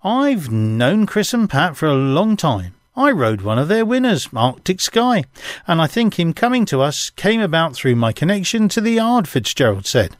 I've 0.04 0.52
known 0.52 1.06
Chris 1.06 1.34
and 1.34 1.50
Pat 1.50 1.76
for 1.76 1.88
a 1.88 1.94
long 1.94 2.38
time. 2.38 2.76
I 3.00 3.12
rode 3.12 3.44
one 3.44 3.58
of 3.58 3.70
their 3.70 3.86
winners, 3.86 4.28
Arctic 4.36 4.82
Sky, 4.82 5.24
and 5.66 5.82
I 5.82 5.88
think 5.88 6.20
him 6.20 6.34
coming 6.34 6.66
to 6.66 6.82
us 6.82 7.12
came 7.12 7.40
about 7.40 7.74
through 7.74 7.96
my 7.96 8.12
connection 8.12 8.68
to 8.68 8.82
the 8.82 8.92
yard, 8.92 9.26
Fitzgerald 9.26 9.86
said. 9.86 10.18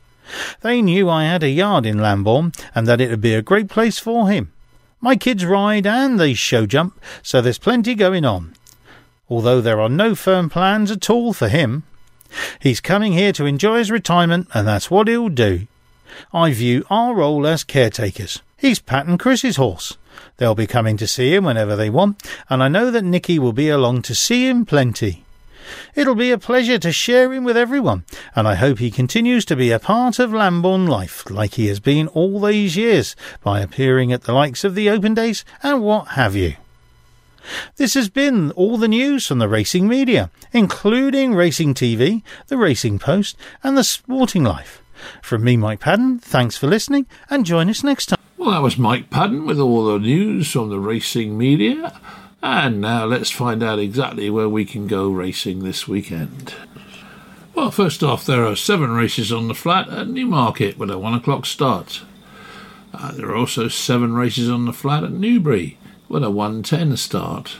They 0.62 0.82
knew 0.82 1.10
I 1.10 1.26
had 1.26 1.44
a 1.44 1.50
yard 1.50 1.86
in 1.86 1.98
Lambourn 1.98 2.54
and 2.74 2.88
that 2.88 3.02
it 3.02 3.10
would 3.10 3.20
be 3.20 3.34
a 3.34 3.42
great 3.42 3.68
place 3.68 4.00
for 4.00 4.30
him. 4.30 4.54
My 5.02 5.18
kids 5.18 5.44
ride 5.44 5.86
and 5.86 6.18
they 6.18 6.34
show 6.34 6.66
jump, 6.66 6.98
so 7.22 7.42
there's 7.42 7.58
plenty 7.58 7.96
going 7.96 8.24
on. 8.24 8.56
Although 9.30 9.60
there 9.60 9.82
are 9.82 9.90
no 9.90 10.16
firm 10.16 10.50
plans 10.50 10.90
at 10.90 11.10
all 11.10 11.34
for 11.34 11.50
him. 11.50 11.84
He's 12.62 12.80
coming 12.80 13.12
here 13.12 13.34
to 13.34 13.46
enjoy 13.46 13.80
his 13.80 13.92
retirement, 13.92 14.48
and 14.54 14.66
that's 14.66 14.90
what 14.90 15.10
he'll 15.10 15.28
do. 15.28 15.68
I 16.32 16.54
view 16.54 16.86
our 16.90 17.14
role 17.14 17.46
as 17.46 17.66
caretakers. 17.66 18.42
He's 18.56 18.80
Pat 18.80 19.06
and 19.06 19.20
Chris's 19.20 19.58
horse. 19.58 19.98
They'll 20.38 20.56
be 20.56 20.68
coming 20.68 20.98
to 20.98 21.08
see 21.08 21.34
him 21.34 21.46
whenever 21.46 21.76
they 21.76 21.90
want, 21.90 22.22
and 22.50 22.64
I 22.64 22.68
know 22.68 22.92
that 22.92 23.04
Nicky 23.04 23.40
will 23.40 23.54
be 23.54 23.70
along 23.70 24.04
to 24.04 24.16
see 24.16 24.48
him 24.48 24.66
plenty. 24.66 25.26
It'll 25.96 26.16
be 26.16 26.32
a 26.32 26.38
pleasure 26.38 26.80
to 26.80 26.92
share 26.92 27.32
him 27.32 27.44
with 27.44 27.58
everyone, 27.58 28.06
and 28.36 28.48
I 28.48 28.56
hope 28.56 28.80
he 28.80 28.92
continues 28.92 29.46
to 29.46 29.56
be 29.56 29.72
a 29.72 29.80
part 29.80 30.20
of 30.20 30.32
Lambourn 30.32 30.88
life 30.88 31.30
like 31.30 31.56
he 31.56 31.68
has 31.68 31.80
been 31.80 32.08
all 32.10 32.40
these 32.40 32.76
years 32.76 33.16
by 33.44 33.60
appearing 33.60 34.12
at 34.12 34.24
the 34.24 34.34
likes 34.34 34.64
of 34.64 34.76
the 34.76 34.90
Open 34.90 35.14
Days 35.14 35.46
and 35.62 35.84
what 35.84 36.10
have 36.10 36.36
you. 36.36 36.56
This 37.78 37.94
has 37.94 38.10
been 38.10 38.52
all 38.52 38.78
the 38.78 38.88
news 38.88 39.26
from 39.26 39.40
the 39.40 39.48
racing 39.48 39.88
media, 39.88 40.30
including 40.52 41.34
Racing 41.34 41.74
TV, 41.74 42.22
the 42.48 42.58
Racing 42.58 43.00
Post, 43.00 43.38
and 43.64 43.78
the 43.78 43.84
Sporting 43.84 44.44
Life. 44.44 44.82
From 45.22 45.44
me, 45.44 45.58
Mike 45.58 45.80
Padden, 45.80 46.20
thanks 46.20 46.58
for 46.58 46.68
listening, 46.68 47.08
and 47.30 47.46
join 47.46 47.70
us 47.70 47.84
next 47.84 48.08
time. 48.08 48.19
That 48.50 48.64
was 48.64 48.80
Mike 48.80 49.12
Padden 49.12 49.46
with 49.46 49.60
all 49.60 49.86
the 49.86 50.00
news 50.00 50.52
from 50.52 50.70
the 50.70 50.80
racing 50.80 51.38
media. 51.38 51.98
And 52.42 52.82
now 52.82 53.06
let's 53.06 53.30
find 53.30 53.62
out 53.62 53.78
exactly 53.78 54.30
where 54.32 54.50
we 54.50 54.66
can 54.66 54.88
go 54.88 55.08
racing 55.10 55.60
this 55.60 55.88
weekend. 55.88 56.56
Well, 57.54 57.70
first 57.70 58.02
off, 58.02 58.26
there 58.26 58.44
are 58.44 58.56
seven 58.56 58.90
races 58.90 59.32
on 59.32 59.48
the 59.48 59.54
flat 59.54 59.88
at 59.90 60.10
Newmarket 60.10 60.80
with 60.80 60.90
a 60.90 60.98
one 60.98 61.14
o'clock 61.14 61.46
start. 61.46 62.02
Uh, 62.92 63.12
there 63.12 63.30
are 63.30 63.36
also 63.36 63.68
seven 63.68 64.14
races 64.14 64.50
on 64.50 64.66
the 64.66 64.74
flat 64.74 65.04
at 65.04 65.12
Newbury 65.12 65.78
with 66.10 66.24
a 66.24 66.32
110 66.32 66.98
start. 66.98 67.58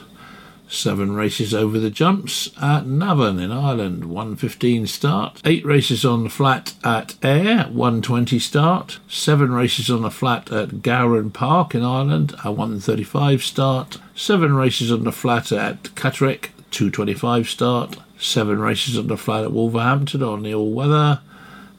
Seven 0.72 1.16
races 1.16 1.52
over 1.52 1.80
the 1.80 1.90
jumps 1.90 2.48
at 2.62 2.86
Navan 2.86 3.40
in 3.40 3.50
Ireland, 3.50 4.04
115 4.04 4.86
start. 4.86 5.42
Eight 5.44 5.66
races 5.66 6.04
on 6.04 6.22
the 6.22 6.30
flat 6.30 6.74
at 6.84 7.16
Ayr, 7.24 7.64
120 7.64 8.38
start. 8.38 9.00
Seven 9.08 9.50
races 9.50 9.90
on 9.90 10.02
the 10.02 10.12
flat 10.12 10.52
at 10.52 10.68
Gowran 10.80 11.32
Park 11.32 11.74
in 11.74 11.82
Ireland, 11.82 12.36
a 12.44 12.52
135 12.52 13.42
start. 13.42 13.98
Seven 14.14 14.54
races 14.54 14.92
on 14.92 15.02
the 15.02 15.10
flat 15.10 15.50
at 15.50 15.82
Catterick, 15.96 16.50
225 16.70 17.48
start. 17.48 17.96
Seven 18.16 18.60
races 18.60 18.96
on 18.96 19.08
the 19.08 19.16
flat 19.16 19.42
at 19.42 19.52
Wolverhampton 19.52 20.22
on 20.22 20.44
the 20.44 20.54
all 20.54 20.72
weather, 20.72 21.20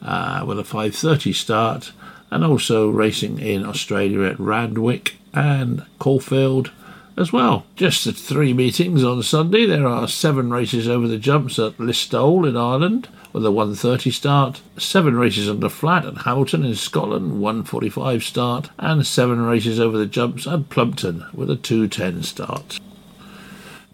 uh, 0.02 0.44
with 0.46 0.60
a 0.60 0.66
530 0.66 1.32
start. 1.32 1.94
And 2.30 2.44
also 2.44 2.90
racing 2.90 3.40
in 3.40 3.66
Australia 3.66 4.24
at 4.24 4.40
Randwick 4.40 5.16
and 5.34 5.86
Caulfield 5.98 6.72
as 7.18 7.34
well. 7.34 7.66
Just 7.76 8.06
the 8.06 8.12
three 8.12 8.54
meetings 8.54 9.04
on 9.04 9.22
Sunday. 9.24 9.66
There 9.66 9.88
are 9.88 10.08
seven 10.08 10.50
races 10.50 10.88
over 10.88 11.08
the 11.08 11.18
jumps 11.18 11.60
at 11.60 11.78
Listowel 11.78 12.48
in 12.48 12.58
Ireland 12.58 13.08
with 13.34 13.46
a 13.46 13.52
1:30 13.52 14.12
start, 14.12 14.62
seven 14.78 15.16
races 15.16 15.50
on 15.50 15.60
the 15.60 15.70
flat 15.70 16.06
at 16.06 16.20
Hamilton 16.20 16.66
in 16.66 16.76
Scotland, 16.76 17.40
1:45 17.40 18.24
start, 18.24 18.70
and 18.78 19.06
seven 19.06 19.42
races 19.42 19.80
over 19.80 19.98
the 19.98 20.06
jumps 20.06 20.48
at 20.48 20.70
Plumpton 20.70 21.26
with 21.34 21.50
a 21.50 21.56
2:10 21.56 22.24
start. 22.24 22.80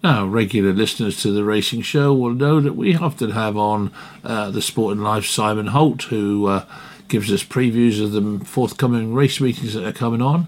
Now, 0.02 0.24
regular 0.26 0.72
listeners 0.72 1.20
to 1.22 1.32
the 1.32 1.42
racing 1.42 1.82
show 1.82 2.14
will 2.14 2.32
know 2.32 2.60
that 2.60 2.76
we 2.76 2.94
often 2.94 3.32
have 3.32 3.56
on 3.56 3.90
uh, 4.22 4.50
the 4.50 4.62
Sporting 4.62 5.02
Life 5.02 5.26
Simon 5.26 5.68
Holt, 5.68 6.04
who 6.04 6.46
uh, 6.46 6.64
gives 7.08 7.32
us 7.32 7.42
previews 7.42 8.02
of 8.02 8.12
the 8.12 8.44
forthcoming 8.44 9.12
race 9.12 9.40
meetings 9.40 9.74
that 9.74 9.84
are 9.84 9.92
coming 9.92 10.22
on. 10.22 10.46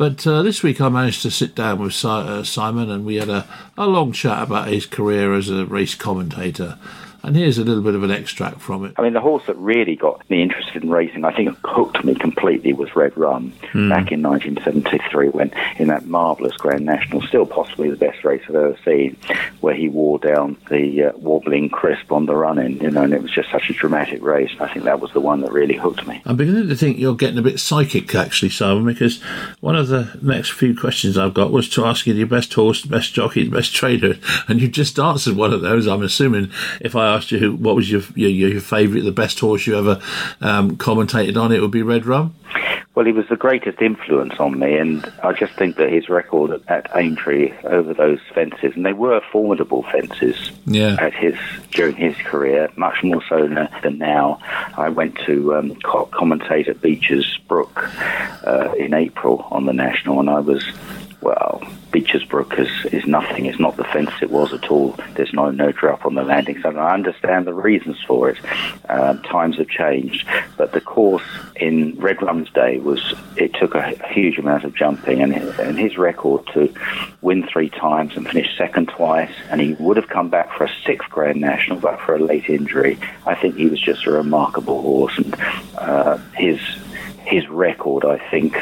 But 0.00 0.26
uh, 0.26 0.40
this 0.40 0.62
week 0.62 0.80
I 0.80 0.88
managed 0.88 1.20
to 1.24 1.30
sit 1.30 1.54
down 1.54 1.78
with 1.78 1.92
si- 1.92 2.08
uh, 2.08 2.42
Simon 2.42 2.90
and 2.90 3.04
we 3.04 3.16
had 3.16 3.28
a, 3.28 3.46
a 3.76 3.86
long 3.86 4.12
chat 4.12 4.42
about 4.42 4.68
his 4.68 4.86
career 4.86 5.34
as 5.34 5.50
a 5.50 5.66
race 5.66 5.94
commentator. 5.94 6.78
And 7.22 7.36
here's 7.36 7.58
a 7.58 7.64
little 7.64 7.82
bit 7.82 7.94
of 7.94 8.02
an 8.02 8.10
extract 8.10 8.60
from 8.60 8.84
it. 8.84 8.94
I 8.96 9.02
mean, 9.02 9.12
the 9.12 9.20
horse 9.20 9.42
that 9.46 9.56
really 9.56 9.96
got 9.96 10.28
me 10.30 10.42
interested 10.42 10.82
in 10.82 10.90
racing, 10.90 11.24
I 11.24 11.34
think 11.34 11.56
hooked 11.64 12.04
me 12.04 12.14
completely, 12.14 12.72
was 12.72 12.94
Red 12.96 13.16
Rum 13.16 13.52
Hmm. 13.72 13.88
back 13.88 14.10
in 14.10 14.22
1973 14.22 15.28
when, 15.28 15.52
in 15.78 15.88
that 15.88 16.06
marvellous 16.06 16.56
Grand 16.56 16.84
National, 16.84 17.22
still 17.22 17.46
possibly 17.46 17.90
the 17.90 17.96
best 17.96 18.24
race 18.24 18.42
I've 18.48 18.54
ever 18.54 18.76
seen, 18.84 19.16
where 19.60 19.74
he 19.74 19.88
wore 19.88 20.18
down 20.18 20.56
the 20.70 21.04
uh, 21.04 21.12
wobbling 21.16 21.68
crisp 21.68 22.10
on 22.10 22.26
the 22.26 22.34
run 22.34 22.58
in, 22.58 22.78
you 22.78 22.90
know, 22.90 23.02
and 23.02 23.12
it 23.12 23.22
was 23.22 23.30
just 23.30 23.50
such 23.50 23.70
a 23.70 23.72
dramatic 23.74 24.22
race. 24.22 24.50
I 24.60 24.68
think 24.72 24.84
that 24.86 25.00
was 25.00 25.12
the 25.12 25.20
one 25.20 25.40
that 25.42 25.52
really 25.52 25.76
hooked 25.76 26.06
me. 26.06 26.22
I'm 26.24 26.36
beginning 26.36 26.68
to 26.68 26.74
think 26.76 26.98
you're 26.98 27.14
getting 27.14 27.38
a 27.38 27.42
bit 27.42 27.60
psychic, 27.60 28.14
actually, 28.14 28.50
Simon, 28.50 28.84
because 28.84 29.22
one 29.60 29.76
of 29.76 29.88
the 29.88 30.18
next 30.22 30.50
few 30.52 30.76
questions 30.76 31.16
I've 31.18 31.34
got 31.34 31.52
was 31.52 31.68
to 31.70 31.84
ask 31.84 32.06
you 32.06 32.14
your 32.14 32.26
best 32.26 32.52
horse, 32.54 32.82
the 32.82 32.88
best 32.88 33.12
jockey, 33.14 33.44
the 33.44 33.50
best 33.56 33.74
trainer, 33.74 34.14
and 34.48 34.60
you 34.60 34.68
just 34.68 34.98
answered 34.98 35.36
one 35.36 35.52
of 35.52 35.60
those. 35.60 35.86
I'm 35.86 36.02
assuming 36.02 36.50
if 36.80 36.96
I 36.96 37.09
asked 37.14 37.30
you 37.32 37.38
who, 37.38 37.54
what 37.56 37.76
was 37.76 37.90
your 37.90 38.02
your, 38.14 38.30
your 38.30 38.60
favourite, 38.60 39.02
the 39.02 39.12
best 39.12 39.38
horse 39.40 39.66
you 39.66 39.76
ever 39.78 40.00
um, 40.40 40.76
commentated 40.76 41.36
on, 41.40 41.52
it 41.52 41.60
would 41.60 41.70
be 41.70 41.82
Red 41.82 42.06
Rum. 42.06 42.34
Well, 42.96 43.06
he 43.06 43.12
was 43.12 43.28
the 43.28 43.36
greatest 43.36 43.80
influence 43.80 44.34
on 44.40 44.58
me, 44.58 44.76
and 44.76 45.10
I 45.22 45.32
just 45.32 45.52
think 45.54 45.76
that 45.76 45.90
his 45.92 46.08
record 46.08 46.50
at, 46.50 46.68
at 46.68 46.96
Aintree 46.96 47.52
over 47.62 47.94
those 47.94 48.18
fences, 48.34 48.74
and 48.74 48.84
they 48.84 48.92
were 48.92 49.20
formidable 49.30 49.84
fences 49.84 50.50
Yeah. 50.66 50.96
at 50.98 51.14
his 51.14 51.36
during 51.70 51.94
his 51.94 52.16
career, 52.16 52.68
much 52.76 53.04
more 53.04 53.22
so 53.28 53.46
than, 53.46 53.68
than 53.82 53.98
now. 53.98 54.40
I 54.76 54.88
went 54.88 55.16
to 55.26 55.54
um, 55.54 55.76
co- 55.76 56.06
commentate 56.12 56.66
at 56.68 56.80
Beecher's 56.82 57.38
Brook 57.46 57.88
uh, 58.44 58.72
in 58.76 58.92
April 58.92 59.46
on 59.52 59.66
the 59.66 59.72
national, 59.72 60.18
and 60.18 60.28
I 60.28 60.40
was 60.40 60.64
well. 61.22 61.62
Beecher's 61.90 62.24
Brook 62.24 62.58
is, 62.58 62.68
is 62.92 63.06
nothing. 63.06 63.46
It's 63.46 63.58
not 63.58 63.76
the 63.76 63.84
fence 63.84 64.10
it 64.22 64.30
was 64.30 64.52
at 64.52 64.70
all. 64.70 64.96
There's 65.14 65.32
no 65.32 65.50
no 65.50 65.72
drop 65.72 66.06
on 66.06 66.14
the 66.14 66.22
landing 66.22 66.60
zone. 66.62 66.78
I 66.78 66.94
understand 66.94 67.46
the 67.46 67.54
reasons 67.54 68.00
for 68.06 68.30
it. 68.30 68.38
Um, 68.88 69.22
times 69.22 69.56
have 69.58 69.68
changed, 69.68 70.26
but 70.56 70.72
the 70.72 70.80
course 70.80 71.24
in 71.56 71.96
Red 71.98 72.22
Rum's 72.22 72.50
day 72.50 72.78
was 72.78 73.14
it 73.36 73.54
took 73.54 73.74
a, 73.74 73.90
huge 74.10 74.38
amount 74.38 74.64
of 74.64 74.74
jumping, 74.74 75.20
and 75.20 75.34
and 75.34 75.78
his 75.78 75.98
record 75.98 76.46
to 76.54 76.72
win 77.22 77.46
three 77.46 77.70
times 77.70 78.16
and 78.16 78.26
finish 78.26 78.56
second 78.56 78.88
twice, 78.88 79.32
and 79.50 79.60
he 79.60 79.74
would 79.74 79.96
have 79.96 80.08
come 80.08 80.28
back 80.28 80.56
for 80.56 80.64
a 80.64 80.72
sixth 80.84 81.10
Grand 81.10 81.40
National, 81.40 81.78
but 81.78 82.00
for 82.00 82.14
a 82.14 82.18
late 82.20 82.48
injury. 82.48 82.98
I 83.26 83.34
think 83.34 83.56
he 83.56 83.66
was 83.66 83.80
just 83.80 84.06
a 84.06 84.12
remarkable 84.12 84.80
horse, 84.80 85.18
and 85.18 85.34
uh, 85.76 86.18
his 86.34 86.60
his 87.30 87.48
record, 87.48 88.04
I 88.04 88.18
think, 88.30 88.56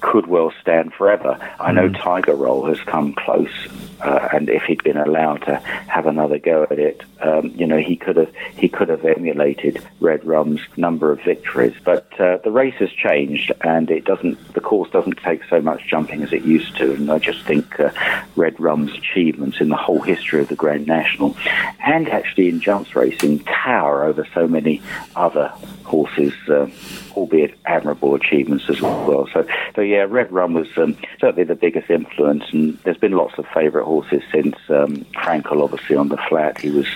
could 0.00 0.26
well 0.26 0.52
stand 0.60 0.94
forever. 0.94 1.38
I 1.60 1.72
know 1.72 1.90
Tiger 1.90 2.34
Roll 2.34 2.64
has 2.66 2.80
come 2.80 3.12
close, 3.12 3.52
uh, 4.00 4.28
and 4.32 4.48
if 4.48 4.62
he'd 4.62 4.82
been 4.82 4.96
allowed 4.96 5.42
to 5.42 5.56
have 5.56 6.06
another 6.06 6.38
go 6.38 6.62
at 6.64 6.78
it, 6.78 7.02
um, 7.20 7.52
you 7.54 7.66
know, 7.66 7.78
he 7.78 7.96
could 7.96 8.16
have 8.16 8.32
he 8.56 8.68
could 8.68 8.88
have 8.88 9.04
emulated 9.04 9.82
Red 10.00 10.24
Rum's 10.24 10.60
number 10.76 11.12
of 11.12 11.20
victories. 11.22 11.74
But 11.84 12.18
uh, 12.18 12.38
the 12.38 12.50
race 12.50 12.76
has 12.76 12.90
changed, 12.90 13.52
and 13.60 13.90
it 13.90 14.04
doesn't. 14.04 14.54
The 14.54 14.60
course 14.60 14.90
doesn't 14.90 15.18
take 15.18 15.44
so 15.44 15.60
much 15.60 15.86
jumping 15.86 16.22
as 16.22 16.32
it 16.32 16.44
used 16.44 16.76
to, 16.78 16.94
and 16.94 17.10
I 17.10 17.18
just 17.18 17.44
think 17.44 17.78
uh, 17.78 17.90
Red 18.34 18.58
Rum's 18.58 18.94
achievements 18.94 19.60
in 19.60 19.68
the 19.68 19.76
whole 19.76 20.00
history 20.00 20.40
of 20.40 20.48
the 20.48 20.56
Grand 20.56 20.86
National, 20.86 21.36
and 21.84 22.08
actually 22.08 22.48
in 22.48 22.60
jumps 22.60 22.96
racing, 22.96 23.40
tower 23.40 24.04
over 24.04 24.26
so 24.32 24.48
many 24.48 24.80
other 25.14 25.52
horses, 25.86 26.34
uh, 26.48 26.68
albeit 27.16 27.54
admirable 27.64 28.14
achievements 28.14 28.68
as 28.68 28.80
well. 28.80 29.28
So, 29.32 29.46
so 29.74 29.80
yeah, 29.80 30.06
Red 30.08 30.30
Rum 30.32 30.54
was 30.54 30.68
um, 30.76 30.96
certainly 31.20 31.44
the 31.44 31.54
biggest 31.54 31.88
influence, 31.90 32.44
and 32.52 32.78
there's 32.84 32.96
been 32.96 33.12
lots 33.12 33.38
of 33.38 33.46
favourite 33.54 33.84
horses 33.84 34.22
since 34.32 34.56
um, 34.68 35.04
Frankel, 35.14 35.62
obviously 35.62 35.96
on 35.96 36.08
the 36.08 36.18
flat. 36.28 36.60
He 36.60 36.70
was 36.70 36.86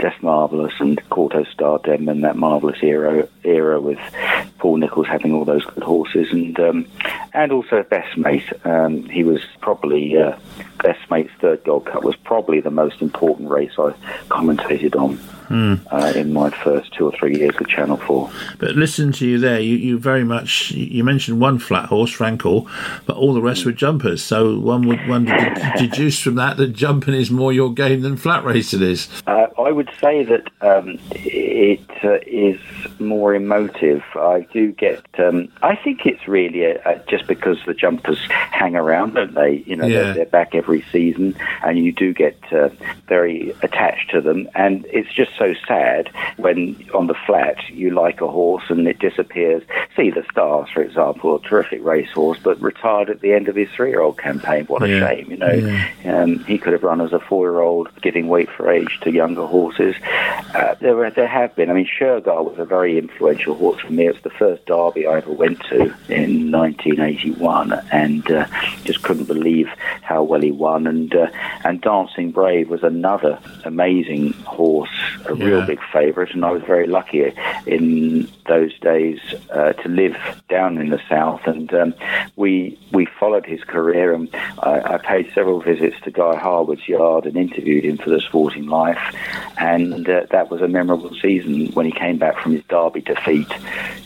just 0.00 0.22
marvellous, 0.22 0.74
and 0.80 1.02
Kauto 1.08 1.46
Stardem 1.54 2.10
and 2.10 2.24
that 2.24 2.36
marvellous 2.36 2.82
era 2.82 3.28
era 3.44 3.80
with 3.80 3.98
Paul 4.58 4.76
Nicholls 4.76 5.06
having 5.06 5.32
all 5.32 5.44
those 5.44 5.64
good 5.64 5.82
horses, 5.82 6.30
and 6.32 6.58
um, 6.60 6.86
and 7.32 7.52
also 7.52 7.82
Best 7.82 8.16
Mate. 8.18 8.52
Um, 8.64 9.04
he 9.08 9.24
was 9.24 9.40
probably 9.60 10.16
uh, 10.16 10.36
Best 10.82 11.10
Mate's 11.10 11.32
third 11.40 11.62
Gold 11.64 11.86
Cup 11.86 12.04
was 12.04 12.16
probably 12.16 12.60
the 12.60 12.70
most 12.70 13.00
important 13.02 13.48
race 13.50 13.72
I 13.78 13.92
commentated 14.28 14.96
on. 14.96 15.18
Uh, 15.52 16.10
in 16.16 16.32
my 16.32 16.48
first 16.48 16.94
two 16.94 17.04
or 17.04 17.12
three 17.12 17.36
years 17.36 17.54
with 17.58 17.68
Channel 17.68 17.98
4. 17.98 18.30
But 18.58 18.70
listen 18.70 19.12
to 19.12 19.26
you 19.26 19.38
there, 19.38 19.60
you, 19.60 19.76
you 19.76 19.98
very 19.98 20.24
much 20.24 20.70
you 20.70 21.04
mentioned 21.04 21.42
one 21.42 21.58
flat 21.58 21.84
horse, 21.90 22.10
Frankel, 22.16 22.70
but 23.04 23.18
all 23.18 23.34
the 23.34 23.42
rest 23.42 23.66
were 23.66 23.72
jumpers. 23.72 24.22
So 24.22 24.58
one 24.58 24.88
would 24.88 25.06
one 25.06 25.26
ded- 25.26 25.58
deduce 25.78 26.18
from 26.18 26.36
that 26.36 26.56
that 26.56 26.68
jumping 26.68 27.12
is 27.12 27.30
more 27.30 27.52
your 27.52 27.70
game 27.70 28.00
than 28.00 28.16
flat 28.16 28.44
racing 28.44 28.80
is. 28.80 29.08
Uh, 29.26 29.48
I 29.58 29.72
would 29.72 29.90
say 30.00 30.24
that 30.24 30.48
um, 30.62 30.98
it 31.10 31.86
uh, 32.02 32.18
is 32.26 32.58
more 32.98 33.22
more 33.22 33.34
emotive. 33.34 34.02
I 34.16 34.46
do 34.52 34.72
get. 34.72 35.04
Um, 35.18 35.48
I 35.62 35.76
think 35.76 36.06
it's 36.06 36.26
really 36.26 36.64
a, 36.64 36.80
a, 36.84 36.98
just 37.08 37.26
because 37.28 37.58
the 37.66 37.74
jumpers 37.74 38.18
hang 38.30 38.74
around, 38.74 39.14
don't 39.14 39.34
they? 39.34 39.62
You 39.66 39.76
know, 39.76 39.86
Yeah. 39.86 40.02
they're, 40.02 40.14
they're 40.14 40.26
back 40.26 40.54
every 40.62 40.84
season, 40.92 41.34
and 41.64 41.76
you 41.78 41.90
do 41.92 42.12
get 42.14 42.36
uh, 42.52 42.68
very 43.08 43.50
attached 43.62 44.10
to 44.12 44.20
them. 44.20 44.48
And 44.54 44.86
it's 44.90 45.12
just 45.12 45.32
so 45.36 45.54
sad 45.66 46.08
when 46.36 46.76
on 46.94 47.08
the 47.08 47.16
flat 47.26 47.56
you 47.70 47.90
like 47.90 48.20
a 48.20 48.28
horse 48.28 48.62
and 48.68 48.86
it 48.86 49.00
disappears. 49.00 49.62
Sea 49.96 50.10
The 50.10 50.24
Stars, 50.30 50.68
for 50.72 50.82
example, 50.82 51.34
a 51.34 51.40
terrific 51.40 51.82
racehorse, 51.84 52.38
but 52.42 52.60
retired 52.62 53.10
at 53.10 53.20
the 53.20 53.32
end 53.32 53.48
of 53.48 53.56
his 53.56 53.68
three-year-old 53.70 54.18
campaign. 54.18 54.66
What 54.66 54.82
a 54.84 54.88
Yeah. 54.88 55.08
shame, 55.08 55.30
you 55.32 55.36
know. 55.36 55.52
Yeah. 56.04 56.22
Um, 56.22 56.44
he 56.44 56.58
could 56.58 56.72
have 56.74 56.84
run 56.84 57.00
as 57.00 57.12
a 57.12 57.18
four-year-old, 57.18 57.88
giving 58.02 58.28
weight 58.28 58.50
for 58.56 58.70
age 58.70 59.00
to 59.02 59.10
younger 59.10 59.46
horses. 59.46 59.96
Uh, 60.54 60.74
there, 60.80 60.94
were, 60.94 61.10
there 61.10 61.26
have 61.26 61.54
been. 61.56 61.70
I 61.70 61.74
mean, 61.74 61.88
Shergar 61.98 62.44
was 62.48 62.58
a 62.58 62.64
very 62.64 62.98
influential 62.98 63.54
horse 63.56 63.80
for 63.80 63.92
me. 63.92 64.06
It 64.06 64.14
was 64.14 64.22
the 64.22 64.30
first 64.30 64.64
Derby 64.66 65.06
I 65.06 65.16
ever 65.18 65.32
went 65.32 65.60
to 65.70 65.92
in 66.08 66.50
1981, 66.52 67.72
and 67.90 68.30
uh, 68.30 68.46
just 68.84 69.02
couldn't 69.02 69.24
believe 69.26 69.68
how 70.02 70.22
well 70.22 70.40
he 70.40 70.51
won. 70.52 70.86
And 70.86 71.14
uh, 71.14 71.28
and 71.64 71.80
Dancing 71.80 72.30
Brave 72.32 72.68
was 72.68 72.82
another 72.82 73.38
amazing 73.64 74.32
horse, 74.44 74.90
a 75.26 75.34
real 75.34 75.60
Yeah. 75.60 75.66
big 75.66 75.80
favourite, 75.92 76.34
and 76.34 76.44
I 76.44 76.50
was 76.50 76.62
very 76.62 76.86
lucky 76.86 77.32
in 77.66 78.28
those 78.46 78.76
days 78.80 79.18
uh, 79.50 79.72
to 79.74 79.88
live 79.88 80.16
down 80.48 80.78
in 80.78 80.90
the 80.90 81.00
south, 81.08 81.46
and 81.46 81.72
um, 81.74 81.94
we 82.36 82.78
we 82.92 83.06
followed 83.18 83.46
his 83.46 83.62
career, 83.64 84.12
and 84.12 84.28
I, 84.58 84.94
I 84.94 84.98
paid 84.98 85.32
several 85.34 85.60
visits 85.60 85.96
to 86.02 86.10
Guy 86.10 86.36
Harwood's 86.36 86.86
yard 86.88 87.26
and 87.26 87.36
interviewed 87.36 87.84
him 87.84 87.98
for 87.98 88.10
the 88.10 88.20
Sporting 88.20 88.66
Life, 88.66 89.14
and 89.58 90.08
uh, 90.08 90.26
that 90.30 90.50
was 90.50 90.60
a 90.60 90.68
memorable 90.68 91.14
season 91.20 91.68
when 91.72 91.86
he 91.86 91.92
came 91.92 92.18
back 92.18 92.38
from 92.38 92.52
his 92.52 92.62
Derby 92.68 93.00
defeat 93.00 93.48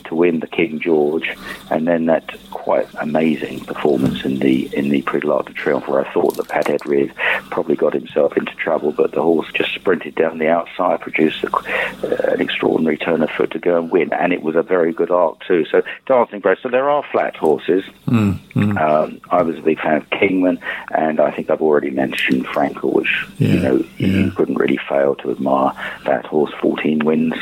to 0.05 0.15
win 0.15 0.39
the 0.39 0.47
King 0.47 0.79
George, 0.79 1.35
and 1.69 1.87
then 1.87 2.05
that 2.05 2.35
quite 2.51 2.87
amazing 3.01 3.59
performance 3.65 4.23
in 4.23 4.39
the 4.39 4.69
in 4.75 4.89
the 4.89 5.01
Prix 5.01 5.21
de 5.21 5.27
l'Arc 5.27 5.47
de 5.47 5.53
Triomphe, 5.53 5.87
where 5.87 6.05
I 6.05 6.13
thought 6.13 6.36
that 6.37 6.47
Pat 6.47 6.65
Eddery 6.67 7.13
probably 7.51 7.75
got 7.75 7.93
himself 7.93 8.35
into 8.37 8.53
trouble, 8.55 8.91
but 8.91 9.11
the 9.11 9.21
horse 9.21 9.51
just 9.53 9.73
sprinted 9.73 10.15
down 10.15 10.37
the 10.37 10.47
outside, 10.47 11.01
produced 11.01 11.43
a, 11.43 11.55
uh, 11.55 12.33
an 12.33 12.41
extraordinary 12.41 12.97
turn 12.97 13.21
of 13.21 13.29
foot 13.31 13.51
to 13.51 13.59
go 13.59 13.77
and 13.77 13.91
win, 13.91 14.11
and 14.13 14.31
it 14.33 14.41
was 14.41 14.55
a 14.55 14.63
very 14.63 14.93
good 14.93 15.11
arc 15.11 15.39
too. 15.45 15.65
So 15.69 15.81
Dancing 16.05 16.39
Brave. 16.39 16.57
So 16.63 16.69
there 16.69 16.89
are 16.89 17.03
flat 17.11 17.35
horses. 17.35 17.83
Um, 18.07 19.21
I 19.29 19.41
was 19.43 19.57
a 19.57 19.61
big 19.61 19.79
fan 19.79 19.97
of 19.97 20.09
Kingman, 20.09 20.59
and 20.91 21.19
I 21.19 21.31
think 21.31 21.49
I've 21.49 21.61
already 21.61 21.89
mentioned 21.91 22.45
Frankel, 22.47 22.93
which 22.93 23.25
Yeah, 23.37 23.47
you 23.49 23.59
know 23.59 23.85
yeah. 23.97 24.07
you 24.07 24.31
couldn't 24.31 24.55
really 24.55 24.79
fail 24.89 25.15
to 25.15 25.31
admire 25.31 25.73
that 26.05 26.25
horse. 26.25 26.51
Fourteen 26.59 26.99
wins 27.05 27.35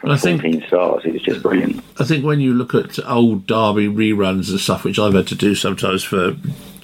from 0.00 0.10
I 0.10 0.16
think- 0.16 0.42
fourteen 0.42 0.62
stars. 0.66 1.04
It 1.04 1.12
was 1.14 1.22
just 1.22 1.42
brilliant. 1.42 1.82
I 1.98 2.04
think 2.04 2.24
when 2.24 2.40
you 2.40 2.52
look 2.54 2.74
at 2.74 2.98
old 3.08 3.46
Derby 3.46 3.88
reruns 3.88 4.50
and 4.50 4.60
stuff, 4.60 4.84
which 4.84 4.98
I've 4.98 5.14
had 5.14 5.26
to 5.28 5.34
do 5.34 5.54
sometimes 5.54 6.02
for 6.04 6.36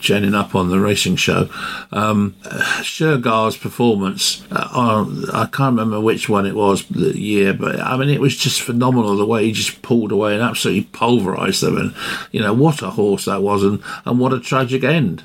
genning 0.06 0.34
up 0.34 0.54
on 0.54 0.70
the 0.70 0.78
racing 0.78 1.16
show, 1.16 1.48
um, 1.92 2.34
Shergar's 2.82 3.56
performance, 3.56 4.44
uh, 4.50 5.04
I 5.32 5.46
can't 5.46 5.76
remember 5.76 6.00
which 6.00 6.28
one 6.28 6.46
it 6.46 6.54
was 6.54 6.84
the 6.86 7.18
year, 7.18 7.52
but 7.52 7.80
I 7.80 7.96
mean, 7.96 8.08
it 8.08 8.20
was 8.20 8.36
just 8.36 8.62
phenomenal 8.62 9.16
the 9.16 9.26
way 9.26 9.44
he 9.44 9.52
just 9.52 9.82
pulled 9.82 10.12
away 10.12 10.34
and 10.34 10.42
absolutely 10.42 10.84
pulverised 10.84 11.60
them. 11.60 11.76
And, 11.76 11.94
you 12.32 12.40
know, 12.40 12.54
what 12.54 12.82
a 12.82 12.90
horse 12.90 13.24
that 13.24 13.42
was 13.42 13.62
and, 13.64 13.82
and 14.04 14.18
what 14.18 14.32
a 14.32 14.40
tragic 14.40 14.84
end. 14.84 15.22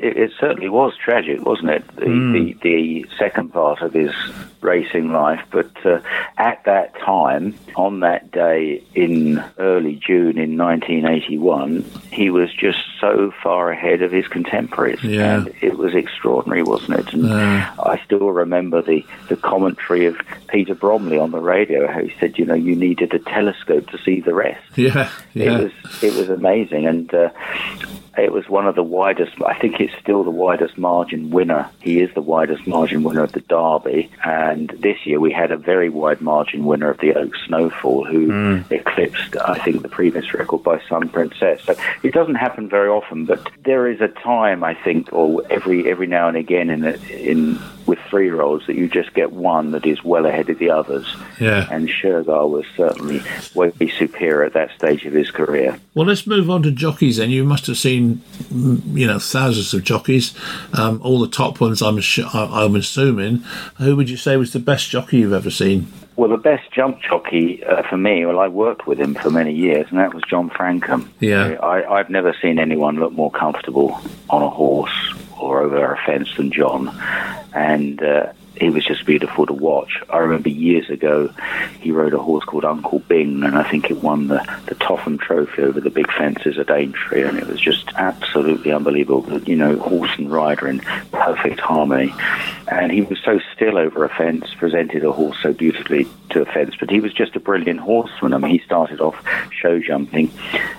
It, 0.00 0.16
it 0.16 0.32
certainly 0.38 0.68
was 0.68 0.92
tragic, 0.96 1.44
wasn't 1.44 1.70
it? 1.70 1.86
The, 1.96 2.04
the 2.04 2.56
the 2.62 3.06
second 3.18 3.52
part 3.52 3.82
of 3.82 3.92
his 3.92 4.12
racing 4.60 5.12
life, 5.12 5.40
but 5.50 5.70
uh, 5.86 6.00
at 6.36 6.64
that 6.64 6.92
time, 6.98 7.54
on 7.76 8.00
that 8.00 8.30
day 8.32 8.82
in 8.94 9.38
early 9.58 9.94
June 9.94 10.36
in 10.36 10.56
1981, 10.58 11.84
he 12.10 12.28
was 12.30 12.52
just 12.52 12.78
so 13.00 13.32
far 13.42 13.70
ahead 13.70 14.02
of 14.02 14.10
his 14.10 14.26
contemporaries, 14.26 15.02
Yeah. 15.04 15.36
and 15.38 15.54
it 15.60 15.78
was 15.78 15.94
extraordinary, 15.94 16.62
wasn't 16.64 16.98
it? 16.98 17.12
And 17.12 17.24
Yeah. 17.28 17.72
I 17.78 18.00
still 18.04 18.30
remember 18.32 18.82
the 18.82 19.04
the 19.28 19.36
commentary 19.36 20.06
of 20.06 20.16
Peter 20.48 20.74
Bromley 20.74 21.18
on 21.18 21.30
the 21.30 21.40
radio, 21.40 21.86
how 21.86 22.00
he 22.02 22.12
said, 22.18 22.38
you 22.38 22.44
know, 22.44 22.54
you 22.54 22.74
needed 22.74 23.14
a 23.14 23.18
telescope 23.20 23.88
to 23.90 23.98
see 23.98 24.20
the 24.20 24.34
rest. 24.34 24.64
Yeah, 24.76 25.08
yeah. 25.34 25.58
It 25.58 25.62
was 25.64 25.72
it 26.02 26.14
was 26.14 26.30
amazing, 26.30 26.86
and 26.86 27.12
uh, 27.14 27.30
it 28.18 28.32
was 28.32 28.48
one 28.48 28.66
of 28.66 28.74
the 28.74 28.82
widest. 28.82 29.32
I 29.46 29.58
think 29.58 29.80
it's 29.80 29.94
still 30.00 30.24
the 30.24 30.30
widest 30.30 30.76
margin 30.78 31.30
winner. 31.30 31.68
He 31.80 32.00
is 32.00 32.12
the 32.14 32.20
widest 32.20 32.66
margin 32.66 33.02
winner 33.02 33.22
of 33.22 33.32
the 33.32 33.40
Derby, 33.40 34.10
and 34.24 34.70
this 34.70 35.06
year 35.06 35.20
we 35.20 35.32
had 35.32 35.52
a 35.52 35.56
very 35.56 35.88
wide 35.88 36.20
margin 36.20 36.64
winner 36.64 36.90
of 36.90 36.98
the 36.98 37.14
Oak 37.14 37.34
Snowfall, 37.46 38.04
who 38.04 38.26
hmm. 38.26 38.72
eclipsed, 38.72 39.36
I 39.36 39.58
think, 39.58 39.82
the 39.82 39.88
previous 39.88 40.34
record 40.34 40.62
by 40.62 40.80
Sun 40.88 41.08
Princess. 41.10 41.62
So 41.64 41.74
it 42.02 42.12
doesn't 42.12 42.36
happen 42.36 42.68
very 42.68 42.88
often, 42.88 43.24
but 43.24 43.48
there 43.64 43.88
is 43.88 44.00
a 44.00 44.08
time 44.08 44.64
I 44.64 44.74
think, 44.74 45.12
or 45.12 45.42
every 45.50 45.90
every 45.90 46.06
now 46.06 46.28
and 46.28 46.36
again 46.36 46.70
in 46.70 46.84
a, 46.84 46.92
in 47.12 47.58
with 47.88 47.98
three 48.10 48.26
year 48.26 48.42
olds 48.42 48.66
that 48.66 48.76
you 48.76 48.86
just 48.86 49.14
get 49.14 49.32
one 49.32 49.72
that 49.72 49.86
is 49.86 50.04
well 50.04 50.26
ahead 50.26 50.50
of 50.50 50.58
the 50.58 50.70
others. 50.70 51.16
Yeah. 51.40 51.66
And 51.70 51.88
Shergar 51.88 52.48
was 52.48 52.66
certainly 52.76 53.22
way 53.54 53.72
superior 53.88 54.44
at 54.44 54.52
that 54.52 54.70
stage 54.72 55.06
of 55.06 55.14
his 55.14 55.30
career. 55.30 55.80
Well, 55.94 56.06
let's 56.06 56.26
move 56.26 56.50
on 56.50 56.62
to 56.64 56.70
jockeys. 56.70 57.16
Then 57.16 57.30
you 57.30 57.44
must 57.44 57.66
have 57.66 57.78
seen, 57.78 58.22
you 58.50 59.06
know, 59.06 59.18
thousands 59.18 59.72
of 59.72 59.82
jockeys. 59.82 60.34
Um, 60.74 61.00
all 61.02 61.18
the 61.18 61.28
top 61.28 61.60
ones, 61.60 61.82
I'm 61.82 61.98
I'm 62.34 62.76
assuming. 62.76 63.38
Who 63.78 63.96
would 63.96 64.10
you 64.10 64.18
say 64.18 64.36
was 64.36 64.52
the 64.52 64.60
best 64.60 64.90
jockey 64.90 65.18
you've 65.18 65.32
ever 65.32 65.50
seen? 65.50 65.90
Well, 66.16 66.30
the 66.30 66.36
best 66.36 66.70
jump 66.72 67.00
jockey 67.00 67.64
uh, 67.64 67.88
for 67.88 67.96
me, 67.96 68.26
well, 68.26 68.40
I 68.40 68.48
worked 68.48 68.88
with 68.88 68.98
him 68.98 69.14
for 69.14 69.30
many 69.30 69.54
years, 69.54 69.86
and 69.88 70.00
that 70.00 70.12
was 70.12 70.24
John 70.28 70.50
Francome. 70.50 71.08
Yeah. 71.20 71.52
I, 71.62 71.98
I've 71.98 72.10
never 72.10 72.34
seen 72.42 72.58
anyone 72.58 72.96
look 72.96 73.12
more 73.12 73.30
comfortable 73.30 74.00
on 74.28 74.42
a 74.42 74.50
horse 74.50 75.14
or 75.38 75.62
over 75.62 75.92
a 75.92 75.98
fence 76.04 76.28
than 76.36 76.52
John. 76.52 76.88
And 77.54 78.02
uh, 78.02 78.32
he 78.60 78.70
was 78.70 78.84
just 78.84 79.04
beautiful 79.04 79.46
to 79.46 79.52
watch. 79.52 80.02
I 80.10 80.18
remember 80.18 80.48
years 80.48 80.90
ago, 80.90 81.32
he 81.80 81.90
rode 81.90 82.14
a 82.14 82.18
horse 82.18 82.44
called 82.44 82.64
Uncle 82.64 83.00
Bing, 83.00 83.42
and 83.42 83.56
I 83.56 83.68
think 83.68 83.90
it 83.90 84.02
won 84.02 84.28
the, 84.28 84.44
the 84.66 84.74
Topham 84.74 85.18
Trophy 85.18 85.62
over 85.62 85.80
the 85.80 85.90
big 85.90 86.10
fences 86.12 86.58
at 86.58 86.70
Aintree, 86.70 87.22
and 87.22 87.38
it 87.38 87.46
was 87.46 87.60
just 87.60 87.88
absolutely 87.94 88.72
unbelievable. 88.72 89.42
You 89.42 89.56
know, 89.56 89.78
horse 89.78 90.10
and 90.18 90.30
rider 90.30 90.68
in 90.68 90.80
perfect 91.12 91.60
harmony. 91.60 92.12
And 92.68 92.92
he 92.92 93.02
was 93.02 93.18
so 93.24 93.40
still 93.54 93.78
over 93.78 94.04
a 94.04 94.08
fence, 94.08 94.46
presented 94.54 95.04
a 95.04 95.12
horse 95.12 95.36
so 95.42 95.52
beautifully 95.52 96.06
to 96.30 96.42
a 96.42 96.44
fence, 96.44 96.74
but 96.78 96.90
he 96.90 97.00
was 97.00 97.12
just 97.12 97.36
a 97.36 97.40
brilliant 97.40 97.80
horseman. 97.80 98.34
I 98.34 98.38
mean, 98.38 98.50
he 98.50 98.58
started 98.58 99.00
off 99.00 99.22
show 99.50 99.80
jumping 99.80 100.30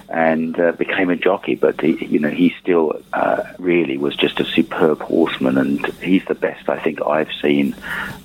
and 0.09 0.59
uh, 0.59 0.71
became 0.73 1.09
a 1.09 1.15
jockey, 1.15 1.55
but 1.55 1.79
he, 1.81 2.05
you 2.05 2.19
know, 2.19 2.29
he 2.29 2.53
still 2.61 3.01
uh, 3.13 3.43
really 3.57 3.97
was 3.97 4.15
just 4.15 4.39
a 4.39 4.45
superb 4.45 4.99
horseman, 5.01 5.57
and 5.57 5.85
he's 6.01 6.25
the 6.25 6.35
best 6.35 6.69
I 6.69 6.79
think 6.79 7.01
I've 7.01 7.31
seen 7.41 7.68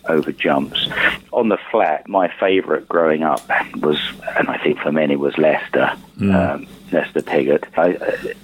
over 0.09 0.33
jumps. 0.33 0.89
On 1.33 1.49
the 1.49 1.59
flat, 1.71 2.09
my 2.09 2.29
favourite 2.39 2.89
growing 2.89 3.23
up 3.23 3.49
was, 3.77 3.99
and 4.37 4.49
I 4.49 4.59
think 4.59 4.79
for 4.79 4.93
many 4.93 5.17
was 5.17 5.37
Lester. 5.39 5.93
Um, 6.35 6.67
Lester 6.95 7.23
Piggott. 7.23 7.67
I, 7.77 7.95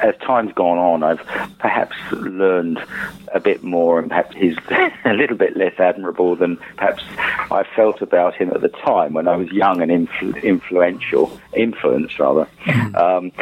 as 0.01 0.15
time's 0.19 0.53
gone 0.53 0.79
on, 0.79 1.03
I've 1.03 1.25
perhaps 1.59 1.97
learned 2.13 2.83
a 3.33 3.41
bit 3.41 3.63
more, 3.63 3.99
and 3.99 4.09
perhaps 4.09 4.37
he's 4.37 4.57
a 5.05 5.15
little 5.15 5.37
bit 5.37 5.57
less 5.57 5.79
admirable 5.79 6.37
than 6.37 6.57
perhaps 6.77 7.03
I 7.51 7.65
felt 7.75 8.03
about 8.03 8.35
him 8.35 8.51
at 8.51 8.61
the 8.61 8.69
time 8.69 9.15
when 9.15 9.29
I 9.29 9.37
was 9.37 9.51
young 9.53 9.81
and 9.81 9.91
influ- 9.91 10.43
influential, 10.43 11.39
influenced 11.55 12.19
rather. 12.19 12.49
Um, 12.95 13.33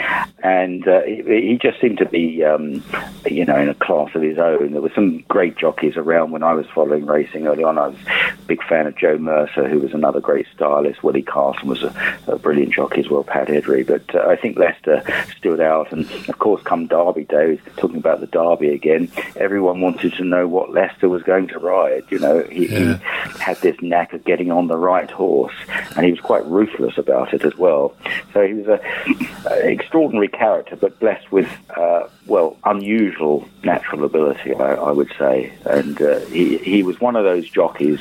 and 0.42 0.87
uh, 0.87 1.03
he, 1.03 1.23
he 1.25 1.59
just 1.61 1.81
seemed 1.81 1.99
to 1.99 2.07
be, 2.07 2.44
um, 2.44 2.83
you 3.27 3.44
know, 3.44 3.57
in 3.57 3.68
a 3.68 3.75
class 3.75 4.14
of 4.14 4.23
his 4.23 4.38
own. 4.38 4.73
There 4.73 4.83
were 4.83 4.92
some 4.94 5.21
great 5.29 5.57
jockeys 5.57 5.97
around 5.97 6.31
when 6.31 6.42
I 6.42 6.53
was 6.53 6.66
following 6.75 7.07
racing 7.07 7.47
early 7.47 7.64
on. 7.64 7.79
I 7.79 7.88
was 7.88 7.97
a 8.07 8.42
big 8.47 8.62
fan 8.64 8.87
of 8.87 8.97
Joe 8.97 9.18
Mercer, 9.18 9.68
who 9.68 9.81
was 9.81 9.94
another 9.94 10.21
great 10.21 10.47
stylist. 10.55 11.03
Willie 11.03 11.23
Carson 11.23 11.68
was 11.68 11.83
a, 11.83 12.18
a 12.27 12.38
brilliant 12.38 12.75
jockey 12.75 13.01
as 13.01 13.09
well, 13.09 13.25
Pat 13.25 13.49
Eddery. 13.49 13.87
But 13.87 14.14
uh, 14.14 14.29
I 14.29 14.37
think 14.37 14.59
Lester 14.59 14.97
stood 15.37 15.61
out. 15.61 15.92
And 15.92 16.08
of 16.28 16.38
course, 16.38 16.62
come 16.62 16.87
Derby 16.87 17.24
Day, 17.24 17.61
talking 17.76 17.96
about 17.98 18.20
the 18.20 18.26
Derby 18.26 18.70
again, 18.70 19.11
everyone 19.37 19.80
wanted 19.80 20.14
to 20.14 20.24
know 20.24 20.46
what 20.46 20.72
Lester 20.72 21.08
was 21.08 21.22
going 21.22 21.48
to 21.48 21.58
ride. 21.58 22.04
You 22.11 22.18
know, 22.18 22.42
he, 22.44 22.66
Yeah. 22.66 22.98
he 22.98 23.38
had 23.38 23.56
this 23.58 23.76
knack 23.80 24.12
of 24.12 24.24
getting 24.24 24.50
on 24.50 24.68
the 24.68 24.76
right 24.76 25.11
horse, 25.11 25.54
and 25.96 26.04
he 26.04 26.12
was 26.12 26.20
quite 26.20 26.44
ruthless 26.46 26.98
about 26.98 27.32
it 27.34 27.44
as 27.44 27.56
well. 27.56 27.94
So 28.32 28.46
he 28.46 28.54
was 28.54 28.66
a, 28.66 28.80
a 29.48 29.68
extraordinary 29.70 30.28
character, 30.28 30.76
but 30.76 30.98
blessed 31.00 31.30
with 31.32 31.48
uh, 31.76 32.08
well 32.26 32.56
unusual 32.64 33.46
natural 33.64 34.04
ability, 34.04 34.54
I, 34.54 34.74
I 34.74 34.90
would 34.90 35.11
say. 35.18 35.52
And 35.64 36.00
uh, 36.00 36.20
he 36.26 36.58
he 36.58 36.82
was 36.82 37.00
one 37.00 37.16
of 37.16 37.24
those 37.24 37.48
jockeys 37.48 38.00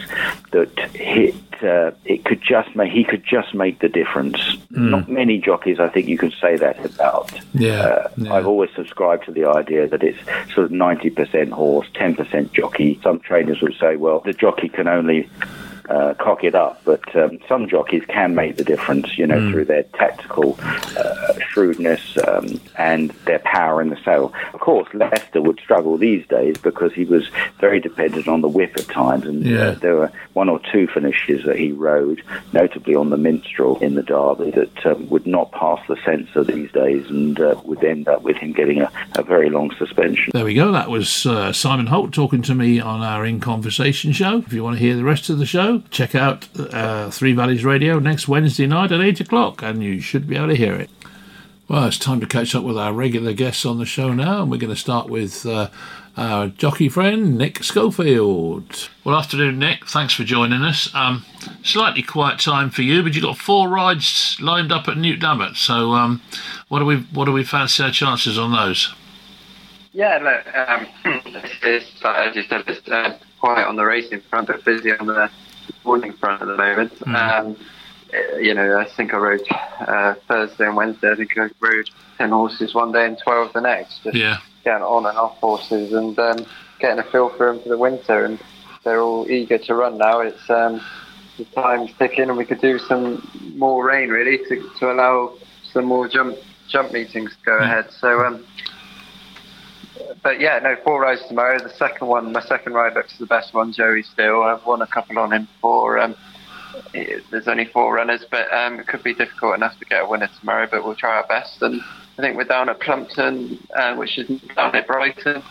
that 0.52 0.78
hit. 0.94 1.36
Uh, 1.64 1.90
it 2.06 2.24
could 2.24 2.40
just 2.40 2.76
make 2.76 2.92
he 2.92 3.04
could 3.04 3.24
just 3.24 3.56
make 3.56 3.80
the 3.80 3.90
difference. 3.90 4.38
Not 4.70 5.10
many 5.10 5.40
jockeys, 5.40 5.80
I 5.80 5.88
think, 5.90 6.08
you 6.08 6.18
can 6.18 6.32
say 6.40 6.56
that 6.58 6.78
about. 6.88 7.32
Yeah, 7.54 7.82
Uh, 7.82 8.10
yeah. 8.18 8.34
I've 8.34 8.48
always 8.48 8.70
subscribed 8.76 9.26
to 9.26 9.32
the 9.32 9.46
idea 9.46 9.88
that 9.88 10.04
it's 10.04 10.20
sort 10.54 10.66
of 10.66 10.72
ninety 10.72 11.10
percent 11.10 11.52
horse, 11.52 11.88
ten 11.94 12.16
percent 12.16 12.54
jockey. 12.54 13.00
Some 13.04 13.20
trainers 13.20 13.62
would 13.62 13.76
say, 13.80 13.96
well, 13.96 14.20
the 14.26 14.34
jockey 14.34 14.70
can 14.70 14.88
only 14.88 15.30
uh, 15.90 16.14
cock 16.16 16.44
it 16.44 16.56
up. 16.56 16.82
But 16.86 17.16
um, 17.16 17.40
some 17.48 17.68
jockeys 17.68 18.04
can 18.08 18.36
make 18.36 18.58
the 18.58 18.64
difference, 18.64 19.18
you 19.18 19.26
know, 19.26 19.38
Mm. 19.38 19.52
through 19.52 19.66
their 19.66 19.84
tactical 19.84 20.58
uh, 20.98 21.34
shrewdness 21.50 22.18
um, 22.28 22.60
and 22.78 23.12
their 23.26 23.40
power 23.40 23.82
in 23.82 23.90
the 23.90 23.98
saddle. 24.04 24.34
Of 24.54 24.60
course, 24.62 24.88
Lester 24.94 25.42
would 25.42 25.60
struggle 25.60 25.98
these 25.98 26.26
days 26.28 26.58
because 26.58 26.94
he 26.94 27.06
was 27.06 27.30
very 27.60 27.80
dependent 27.80 28.28
on 28.28 28.42
the 28.42 28.48
whip 28.48 28.74
at 28.78 28.88
times, 28.88 29.26
and 29.26 29.44
Yeah. 29.46 29.60
uh, 29.60 29.72
there 29.76 29.96
were 29.96 30.12
one 30.34 30.50
or 30.50 30.60
two 30.72 30.88
finishes 30.88 31.44
that 31.46 31.58
he 31.58 31.72
rode, 31.72 32.22
notably 32.54 32.96
on 32.96 33.10
the 33.12 33.18
Minstrel 33.18 33.78
in 33.80 33.96
the 33.96 34.04
Derby, 34.04 34.52
that 34.52 34.86
um, 34.86 35.08
would 35.10 35.28
not 35.28 35.52
pass 35.52 35.80
the 35.88 35.98
censor 36.04 36.44
these 36.44 36.72
days, 36.72 37.06
and 37.10 37.40
uh, 37.40 37.56
would 37.64 37.84
end 37.84 38.08
up 38.08 38.24
with 38.24 38.38
him 38.38 38.54
getting 38.54 38.82
a, 38.82 38.92
a 39.18 39.24
very 39.24 39.50
long 39.50 39.72
suspension. 39.78 40.32
There 40.34 40.46
we 40.46 40.54
go. 40.56 40.72
That 40.72 40.90
was 40.90 41.26
uh, 41.26 41.54
Simon 41.54 41.88
Holt 41.88 42.12
talking 42.14 42.42
to 42.44 42.56
me 42.56 42.80
on 42.80 43.02
our 43.02 43.26
In 43.26 43.40
Conversation 43.40 44.12
show. 44.14 44.40
If 44.40 44.54
you 44.54 44.64
want 44.64 44.78
to 44.78 44.84
hear 44.84 44.96
the 44.96 45.04
rest 45.04 45.30
of 45.30 45.38
the 45.38 45.46
show, 45.46 45.77
check 45.90 46.16
out 46.16 46.48
uh, 46.58 47.10
Three 47.10 47.34
Valleys 47.34 47.66
Radio 47.66 48.00
next 48.00 48.28
Wednesday 48.28 48.68
night 48.68 48.92
at 48.92 49.02
8 49.02 49.22
o'clock, 49.22 49.62
and 49.62 49.84
you 49.84 50.00
should 50.00 50.28
be 50.28 50.36
able 50.36 50.50
to 50.50 50.56
hear 50.56 50.76
it. 50.76 50.90
Well, 51.68 51.86
it's 51.86 52.00
time 52.00 52.22
to 52.22 52.26
catch 52.26 52.56
up 52.56 52.64
with 52.64 52.78
our 52.78 52.94
regular 52.94 53.34
guests 53.34 53.66
on 53.66 53.78
the 53.78 53.86
show 53.86 54.14
now, 54.14 54.42
and 54.42 54.52
we're 54.52 54.58
going 54.58 54.74
to 54.74 54.80
start 54.80 55.10
with 55.10 55.46
uh, 55.46 55.70
our 56.16 56.48
jockey 56.48 56.88
friend, 56.88 57.38
Nick 57.38 57.64
Schofield. 57.64 58.90
Well, 59.04 59.18
afternoon, 59.18 59.60
Nick. 59.60 59.86
Thanks 59.86 60.14
for 60.14 60.24
joining 60.24 60.62
us. 60.62 60.94
Um, 60.96 61.26
slightly 61.64 62.04
quiet 62.04 62.40
time 62.40 62.70
for 62.70 62.84
you, 62.84 63.04
but 63.04 63.14
you've 63.14 63.24
got 63.24 63.38
four 63.38 63.68
rides 63.68 64.38
lined 64.40 64.72
up 64.72 64.88
at 64.88 64.98
Newton 64.98 65.26
Abbot. 65.26 65.58
So, 65.58 65.92
um, 65.92 66.22
what 66.70 66.80
do 66.80 66.86
we 66.86 66.98
what 67.14 67.26
do 67.26 67.34
we 67.34 67.44
fancy 67.44 67.84
our 67.84 67.92
chances 67.92 68.40
on 68.40 68.54
those? 68.54 68.94
Yeah, 69.92 70.20
look, 70.20 70.56
um, 70.56 70.88
it's, 71.64 71.86
like 72.04 72.30
as 72.30 72.36
you 72.36 72.44
said, 72.44 72.64
it's 72.68 72.88
uh, 72.88 73.18
quiet 73.40 73.68
on 73.68 73.76
the 73.76 73.84
racing 73.84 74.22
front, 74.22 74.48
but 74.48 74.64
busy 74.64 74.92
on 74.98 75.08
the 75.08 75.30
morning 75.84 76.14
front 76.14 76.42
at 76.42 76.48
the 76.48 76.58
moment. 76.58 76.94
Um, 77.08 77.56
uh, 78.14 78.38
you 78.38 78.54
know, 78.54 78.78
I 78.80 78.86
think 78.86 79.14
I 79.14 79.18
rode 79.18 79.42
uh, 79.80 80.14
Thursday 80.28 80.66
and 80.66 80.76
Wednesday. 80.76 81.12
I 81.12 81.16
think 81.16 81.38
I 81.38 81.50
rode 81.60 81.90
10 82.18 82.30
horses 82.30 82.74
one 82.74 82.92
day 82.92 83.06
and 83.06 83.18
12 83.18 83.54
the 83.54 83.62
next. 83.62 84.04
Just 84.04 84.16
Yeah. 84.16 84.38
getting 84.64 84.84
on 84.84 85.06
and 85.06 85.18
off 85.18 85.38
horses 85.38 85.94
and 85.94 86.18
um, 86.20 86.46
getting 86.80 87.00
a 87.00 87.04
feel 87.04 87.30
for 87.30 87.52
them 87.52 87.62
for 87.62 87.70
the 87.70 87.78
winter. 87.78 88.26
And 88.26 88.40
they're 88.84 89.02
all 89.02 89.30
eager 89.30 89.58
to 89.58 89.76
run 89.76 89.98
now. 89.98 90.22
It's 90.22 90.50
um, 90.50 90.82
the 91.38 91.46
time's 91.46 91.92
ticking, 92.00 92.30
and 92.30 92.38
we 92.38 92.46
could 92.46 92.62
do 92.62 92.80
some 92.80 93.28
more 93.56 93.86
rain 93.86 94.10
really 94.10 94.38
to, 94.50 94.70
to 94.80 94.92
allow 94.92 95.34
some 95.74 95.86
more 95.86 96.08
jump 96.08 96.38
jump 96.70 96.92
meetings 96.92 97.32
to 97.32 97.38
go 97.46 97.58
ahead. 97.60 97.92
So. 97.92 98.26
Um, 98.26 98.46
but 100.24 100.40
yeah, 100.40 100.60
no, 100.60 100.76
four 100.84 101.02
rides 101.02 101.22
tomorrow. 101.28 101.60
The 101.60 101.70
second 101.70 102.08
one, 102.08 102.32
my 102.32 102.42
second 102.42 102.74
ride 102.74 102.94
looks 102.96 103.18
the 103.18 103.26
best 103.26 103.54
one. 103.54 103.72
Joey 103.74 104.04
still. 104.04 104.44
I've 104.44 104.66
won 104.66 104.82
a 104.82 104.88
couple 104.88 105.18
on 105.20 105.32
him 105.34 105.46
before. 105.46 106.00
Um, 106.00 106.16
there's 106.94 107.48
only 107.48 107.66
four 107.66 107.94
runners, 107.96 108.26
but 108.30 108.52
um, 108.54 108.80
it 108.80 108.88
could 108.88 109.04
be 109.04 109.14
difficult 109.14 109.56
enough 109.56 109.78
to 109.80 109.86
get 109.86 110.04
a 110.04 110.08
winner 110.08 110.30
tomorrow. 110.40 110.68
But 110.70 110.84
we'll 110.84 110.96
try 110.96 111.16
our 111.18 111.28
best. 111.28 111.62
And 111.62 111.82
I 112.18 112.22
think 112.22 112.38
we're 112.38 112.44
down 112.44 112.70
at 112.70 112.80
Plumpton, 112.80 113.58
uh, 113.76 113.96
which 113.96 114.18
is 114.18 114.28
down 114.56 114.76
at 114.76 114.88
Brighton, 114.88 115.42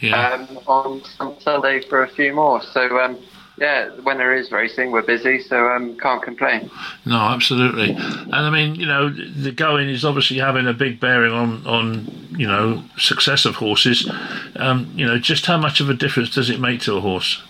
Yeah. 0.00 0.32
um, 0.32 0.58
on 0.66 1.02
some 1.16 1.36
Sunday 1.40 1.80
for 1.88 2.02
a 2.04 2.08
few 2.08 2.32
more. 2.34 2.60
So 2.72 2.98
um, 3.00 3.18
yeah, 3.56 3.90
when 4.02 4.18
there 4.18 4.34
is 4.34 4.50
racing, 4.50 4.90
we're 4.90 5.02
busy, 5.02 5.40
so 5.40 5.68
um, 5.68 5.96
can't 5.98 6.22
complain. 6.22 6.70
No, 7.06 7.16
absolutely. 7.16 7.90
And 7.90 8.34
I 8.34 8.50
mean, 8.50 8.74
you 8.74 8.86
know, 8.86 9.10
the 9.10 9.52
going 9.52 9.88
is 9.88 10.04
obviously 10.04 10.38
having 10.38 10.66
a 10.66 10.72
big 10.72 10.98
bearing 10.98 11.32
on, 11.32 11.64
on 11.66 12.28
you 12.36 12.46
know, 12.46 12.82
success 12.96 13.44
of 13.44 13.56
horses. 13.56 14.10
Um, 14.56 14.92
you 14.96 15.06
know, 15.06 15.18
just 15.18 15.46
how 15.46 15.56
much 15.56 15.80
of 15.80 15.88
a 15.88 15.94
difference 15.94 16.30
does 16.30 16.50
it 16.50 16.58
make 16.58 16.80
to 16.82 16.96
a 16.96 17.00
horse? 17.00 17.42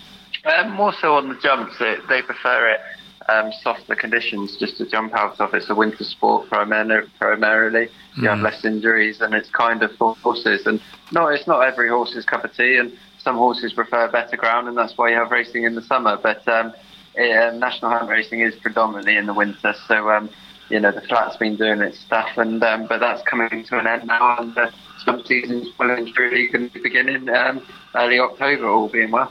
Um, 0.44 0.72
more 0.72 0.92
so 0.92 1.14
on 1.14 1.30
the 1.30 1.36
jumps, 1.36 1.78
they, 1.78 1.96
they 2.08 2.20
prefer 2.20 2.70
it 2.70 2.80
um, 3.28 3.50
softer 3.62 3.94
conditions 3.94 4.56
just 4.58 4.76
to 4.78 4.86
jump 4.86 5.14
out 5.14 5.40
of. 5.40 5.54
It's 5.54 5.70
a 5.70 5.74
winter 5.74 6.04
sport 6.04 6.48
primar- 6.50 7.08
primarily. 7.18 7.88
You 8.16 8.28
have 8.28 8.40
less 8.40 8.64
injuries, 8.64 9.20
and 9.20 9.34
it's 9.34 9.50
kind 9.50 9.82
of 9.82 9.90
for 9.96 10.14
horses. 10.16 10.66
And 10.66 10.80
no, 11.10 11.26
it's 11.28 11.46
not 11.46 11.66
every 11.66 11.88
horse's 11.88 12.24
cup 12.24 12.44
of 12.44 12.54
tea, 12.54 12.76
and 12.76 12.96
some 13.24 13.36
horses 13.36 13.72
prefer 13.72 14.08
better 14.10 14.36
ground, 14.36 14.68
and 14.68 14.76
that's 14.76 14.96
why 14.96 15.08
you 15.08 15.16
have 15.16 15.30
racing 15.30 15.64
in 15.64 15.74
the 15.74 15.82
summer. 15.82 16.16
But 16.22 16.46
um, 16.46 16.74
yeah, 17.16 17.50
national 17.50 17.90
hunt 17.90 18.08
racing 18.08 18.40
is 18.40 18.54
predominantly 18.54 19.16
in 19.16 19.26
the 19.26 19.34
winter, 19.34 19.74
so 19.88 20.10
um, 20.10 20.30
you 20.68 20.78
know 20.78 20.92
the 20.92 21.00
flat's 21.00 21.36
been 21.38 21.56
doing 21.56 21.80
its 21.80 21.98
stuff, 21.98 22.36
and 22.36 22.62
um, 22.62 22.86
but 22.86 23.00
that's 23.00 23.22
coming 23.22 23.64
to 23.64 23.78
an 23.78 23.86
end 23.86 24.06
now, 24.06 24.36
and 24.38 24.54
the 24.54 24.72
jump 25.04 25.26
season's 25.26 25.68
well 25.78 25.90
and 25.90 26.06
truly 26.14 26.48
going 26.48 26.68
to 26.68 26.74
be 26.74 26.80
beginning 26.80 27.28
um, 27.30 27.66
early 27.94 28.20
October, 28.20 28.68
all 28.68 28.88
being 28.88 29.10
well. 29.10 29.28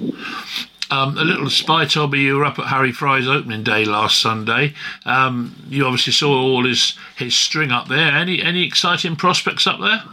Um, 0.91 1.17
a 1.17 1.23
little 1.23 1.49
spy 1.49 1.85
told 1.85 2.11
me 2.11 2.21
you 2.21 2.35
were 2.35 2.45
up 2.45 2.59
at 2.59 2.67
Harry 2.67 2.91
Fry's 2.91 3.27
opening 3.27 3.63
day 3.63 3.83
last 3.83 4.19
Sunday. 4.19 4.73
Um, 5.05 5.55
you 5.67 5.85
obviously 5.85 6.13
saw 6.13 6.33
all 6.33 6.65
his 6.65 6.97
his 7.15 7.35
string 7.35 7.71
up 7.71 7.87
there. 7.87 8.11
Any 8.11 8.41
any 8.41 8.63
exciting 8.63 9.15
prospects 9.15 9.65
up 9.65 9.79
there? 9.79 10.03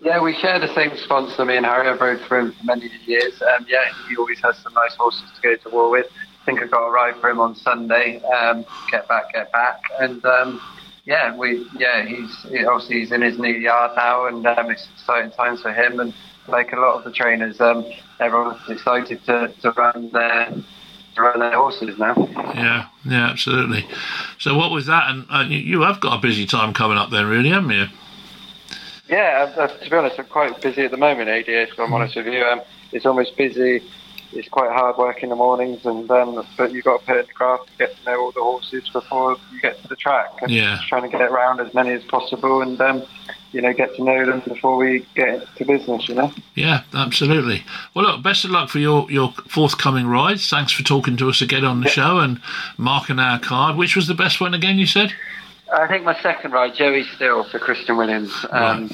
Yeah, 0.00 0.22
we 0.22 0.34
share 0.34 0.58
the 0.58 0.72
same 0.74 0.96
sponsor, 0.96 1.44
me 1.44 1.58
and 1.58 1.66
Harry. 1.66 1.86
I've 1.86 2.00
rode 2.00 2.20
for 2.22 2.38
him 2.38 2.52
for 2.52 2.64
many 2.64 2.90
years. 3.04 3.40
Um, 3.42 3.66
yeah, 3.68 3.84
he 4.08 4.16
always 4.16 4.40
has 4.40 4.56
some 4.58 4.72
nice 4.72 4.94
horses 4.94 5.24
to 5.36 5.42
go 5.42 5.56
to 5.56 5.68
war 5.68 5.90
with. 5.90 6.06
I 6.42 6.44
think 6.46 6.62
I've 6.62 6.70
got 6.70 6.86
a 6.86 6.90
ride 6.90 7.16
for 7.20 7.28
him 7.28 7.38
on 7.38 7.54
Sunday. 7.54 8.22
Um, 8.22 8.64
get 8.90 9.06
back, 9.08 9.32
get 9.34 9.52
back, 9.52 9.82
and 10.00 10.24
um, 10.24 10.60
yeah, 11.04 11.36
we 11.36 11.66
yeah 11.78 12.06
he's 12.06 12.34
he, 12.48 12.64
obviously 12.64 13.00
he's 13.00 13.12
in 13.12 13.20
his 13.20 13.38
new 13.38 13.52
yard 13.52 13.92
now, 13.94 14.26
and 14.26 14.46
um, 14.46 14.70
it's 14.70 14.88
exciting 14.94 15.32
times 15.32 15.60
for 15.60 15.72
him. 15.72 16.00
And 16.00 16.14
like 16.48 16.72
a 16.72 16.76
lot 16.76 16.96
of 16.96 17.04
the 17.04 17.12
trainers, 17.12 17.60
um, 17.60 17.84
everyone's 18.20 18.68
excited 18.70 19.22
to, 19.26 19.52
to 19.60 19.70
run 19.72 20.10
their 20.12 20.54
run 21.18 21.40
their 21.40 21.56
horses 21.56 21.98
now. 21.98 22.14
Yeah, 22.54 22.86
yeah, 23.04 23.28
absolutely. 23.28 23.86
So 24.38 24.56
what 24.56 24.70
was 24.70 24.86
that? 24.86 25.10
And 25.10 25.26
uh, 25.28 25.44
you, 25.46 25.58
you 25.58 25.80
have 25.82 26.00
got 26.00 26.18
a 26.18 26.20
busy 26.22 26.46
time 26.46 26.72
coming 26.72 26.96
up 26.96 27.10
then, 27.10 27.26
really, 27.26 27.50
haven't 27.50 27.70
you? 27.70 27.86
Yeah, 29.10 29.52
uh, 29.56 29.66
to 29.66 29.90
be 29.90 29.96
honest, 29.96 30.18
I'm 30.20 30.26
quite 30.26 30.60
busy 30.62 30.84
at 30.84 30.92
the 30.92 30.96
moment, 30.96 31.28
ADA, 31.28 31.62
if 31.62 31.78
I'm 31.80 31.92
honest 31.92 32.14
with 32.14 32.26
you. 32.26 32.44
Um, 32.44 32.60
it's 32.92 33.04
almost 33.04 33.36
busy. 33.36 33.82
It's 34.32 34.48
quite 34.48 34.70
hard 34.70 34.96
work 34.96 35.24
in 35.24 35.30
the 35.30 35.34
mornings, 35.34 35.84
and 35.84 36.08
um, 36.08 36.46
but 36.56 36.72
you've 36.72 36.84
got 36.84 37.00
to 37.00 37.06
put 37.06 37.16
in 37.16 37.26
the 37.26 37.32
craft 37.32 37.66
to 37.66 37.72
get 37.78 37.96
to 37.96 38.04
know 38.04 38.20
all 38.20 38.30
the 38.30 38.40
horses 38.40 38.88
before 38.92 39.36
you 39.52 39.60
get 39.60 39.82
to 39.82 39.88
the 39.88 39.96
track. 39.96 40.30
And 40.42 40.52
Yeah. 40.52 40.76
just 40.76 40.88
trying 40.88 41.02
to 41.02 41.08
get 41.08 41.22
around 41.22 41.60
as 41.60 41.74
many 41.74 41.90
as 41.90 42.04
possible 42.04 42.62
and, 42.62 42.80
um, 42.80 43.02
you 43.50 43.60
know, 43.60 43.72
get 43.72 43.96
to 43.96 44.04
know 44.04 44.24
them 44.24 44.42
before 44.46 44.76
we 44.76 45.04
get 45.16 45.44
to 45.56 45.64
business, 45.64 46.08
you 46.08 46.14
know? 46.14 46.32
Yeah, 46.54 46.82
absolutely. 46.94 47.64
Well, 47.94 48.04
look, 48.04 48.22
best 48.22 48.44
of 48.44 48.52
luck 48.52 48.68
for 48.68 48.78
your, 48.78 49.10
your 49.10 49.32
forthcoming 49.48 50.06
rides. 50.06 50.48
Thanks 50.48 50.70
for 50.70 50.84
talking 50.84 51.16
to 51.16 51.28
us 51.28 51.42
again 51.42 51.64
on 51.64 51.80
the 51.80 51.88
show 51.88 52.18
and 52.18 52.40
marking 52.78 53.18
our 53.18 53.40
card. 53.40 53.74
Which 53.76 53.96
was 53.96 54.06
the 54.06 54.14
best 54.14 54.40
one 54.40 54.54
again, 54.54 54.78
you 54.78 54.86
said? 54.86 55.12
I 55.72 55.86
think 55.86 56.04
my 56.04 56.20
second 56.20 56.52
ride, 56.52 56.74
Joey 56.74 57.04
Still 57.14 57.44
for 57.44 57.58
Christian 57.58 57.96
Williams. 57.96 58.32
Um, 58.50 58.90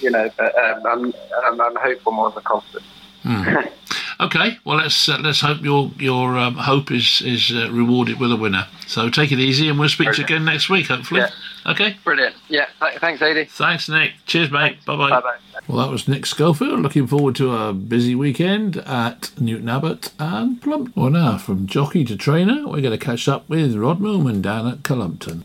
You 0.00 0.10
know, 0.10 0.30
but 0.36 0.56
um, 0.58 0.86
I'm, 0.86 1.14
I'm, 1.44 1.60
I'm 1.60 1.76
hopeful 1.76 2.12
more 2.12 2.30
than 2.30 2.42
confident. 2.44 2.84
Okay, 4.20 4.58
well 4.66 4.76
let's 4.76 5.08
uh, 5.08 5.16
let's 5.22 5.40
hope 5.40 5.62
your 5.62 5.90
your 5.96 6.36
um, 6.36 6.54
hope 6.54 6.90
is 6.90 7.22
is 7.24 7.50
uh, 7.50 7.70
rewarded 7.72 8.20
with 8.20 8.30
a 8.30 8.36
winner. 8.36 8.66
So 8.86 9.08
take 9.08 9.32
it 9.32 9.38
easy, 9.38 9.66
and 9.70 9.78
we'll 9.78 9.88
speak 9.88 10.12
to 10.12 10.18
you 10.18 10.24
again 10.24 10.44
next 10.44 10.68
week, 10.68 10.88
hopefully. 10.88 11.22
Okay. 11.64 11.96
Brilliant. 12.04 12.34
Yeah, 12.50 12.66
th- 12.82 12.98
thanks, 12.98 13.22
AD. 13.22 13.48
Thanks, 13.48 13.88
Nick. 13.88 14.12
Cheers, 14.26 14.50
mate. 14.50 14.84
Bye 14.84 14.96
bye. 14.96 15.08
Bye 15.08 15.20
bye. 15.22 15.36
Well, 15.68 15.78
that 15.78 15.90
was 15.90 16.06
Nick 16.06 16.26
Schofield. 16.26 16.80
Looking 16.80 17.06
forward 17.06 17.34
to 17.36 17.56
a 17.56 17.72
busy 17.72 18.14
weekend 18.14 18.76
at 18.78 19.30
Newton 19.40 19.70
Abbot 19.70 20.12
and 20.18 20.60
Plump. 20.60 20.94
Well, 20.94 21.08
now 21.08 21.38
from 21.38 21.66
jockey 21.66 22.04
to 22.04 22.14
trainer, 22.16 22.66
we're 22.68 22.82
going 22.82 22.98
to 22.98 22.98
catch 22.98 23.26
up 23.26 23.48
with 23.48 23.74
Rod 23.74 24.02
Millman 24.02 24.42
down 24.42 24.66
at 24.68 24.82
Cullompton. 24.82 25.44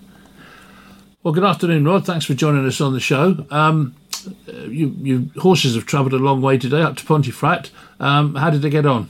Well, 1.26 1.34
good 1.34 1.44
afternoon, 1.44 1.86
Rod. 1.86 2.06
Thanks 2.06 2.24
for 2.26 2.36
joining 2.36 2.68
us 2.68 2.80
on 2.80 2.94
the 2.94 3.00
show. 3.00 3.44
Um, 3.50 3.96
uh, 4.48 4.52
you, 4.66 4.94
you 5.00 5.32
horses 5.40 5.74
have 5.74 5.88
travelled 5.88 6.14
a 6.14 6.18
long 6.20 6.40
way 6.40 6.60
today 6.60 6.84
up 6.84 6.98
to 6.98 7.04
Pontefract. 7.04 7.72
Um, 8.00 8.36
how 8.36 8.52
did 8.52 8.62
they 8.62 8.70
get 8.70 8.86
on? 8.86 9.10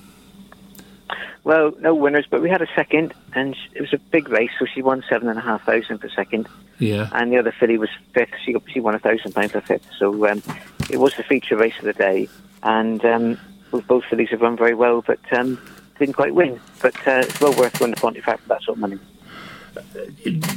Well, 1.43 1.73
no 1.81 1.93
winners, 1.93 2.25
but 2.29 2.41
we 2.41 2.49
had 2.49 2.61
a 2.61 2.67
second, 2.73 3.13
and 3.33 3.53
it 3.73 3.81
was 3.81 3.91
a 3.91 3.97
big 3.97 4.29
race, 4.29 4.49
so 4.57 4.65
she 4.65 4.81
won 4.81 5.03
seven 5.09 5.27
and 5.27 5.37
a 5.37 5.41
half 5.41 5.65
thousand 5.65 5.97
for 5.97 6.07
second, 6.07 6.47
Yeah, 6.79 7.09
and 7.11 7.33
the 7.33 7.37
other 7.37 7.51
filly 7.51 7.77
was 7.77 7.89
fifth. 8.13 8.31
She 8.45 8.53
got, 8.53 8.63
she 8.71 8.79
won 8.79 8.95
a 8.95 8.99
thousand 8.99 9.33
pounds 9.35 9.51
for 9.51 9.59
fifth. 9.59 9.85
So 9.99 10.25
um, 10.25 10.41
it 10.89 10.95
was 11.01 11.13
the 11.17 11.23
feature 11.23 11.57
race 11.57 11.77
of 11.79 11.83
the 11.83 11.91
day, 11.91 12.29
and 12.63 13.03
um, 13.03 13.37
both- 13.71 13.87
both 13.87 14.05
fillies 14.05 14.29
have 14.29 14.39
run 14.39 14.55
very 14.55 14.73
well, 14.73 15.01
but 15.05 15.19
um, 15.33 15.59
didn't 15.99 16.15
quite 16.15 16.33
win. 16.33 16.61
But 16.81 16.95
uh, 17.05 17.23
it's 17.25 17.41
well 17.41 17.53
worth 17.57 17.77
going 17.77 17.93
to 17.93 17.99
Pontefract 17.99 18.43
for 18.43 18.47
that 18.47 18.61
sort 18.63 18.77
of 18.77 18.81
money. 18.81 18.99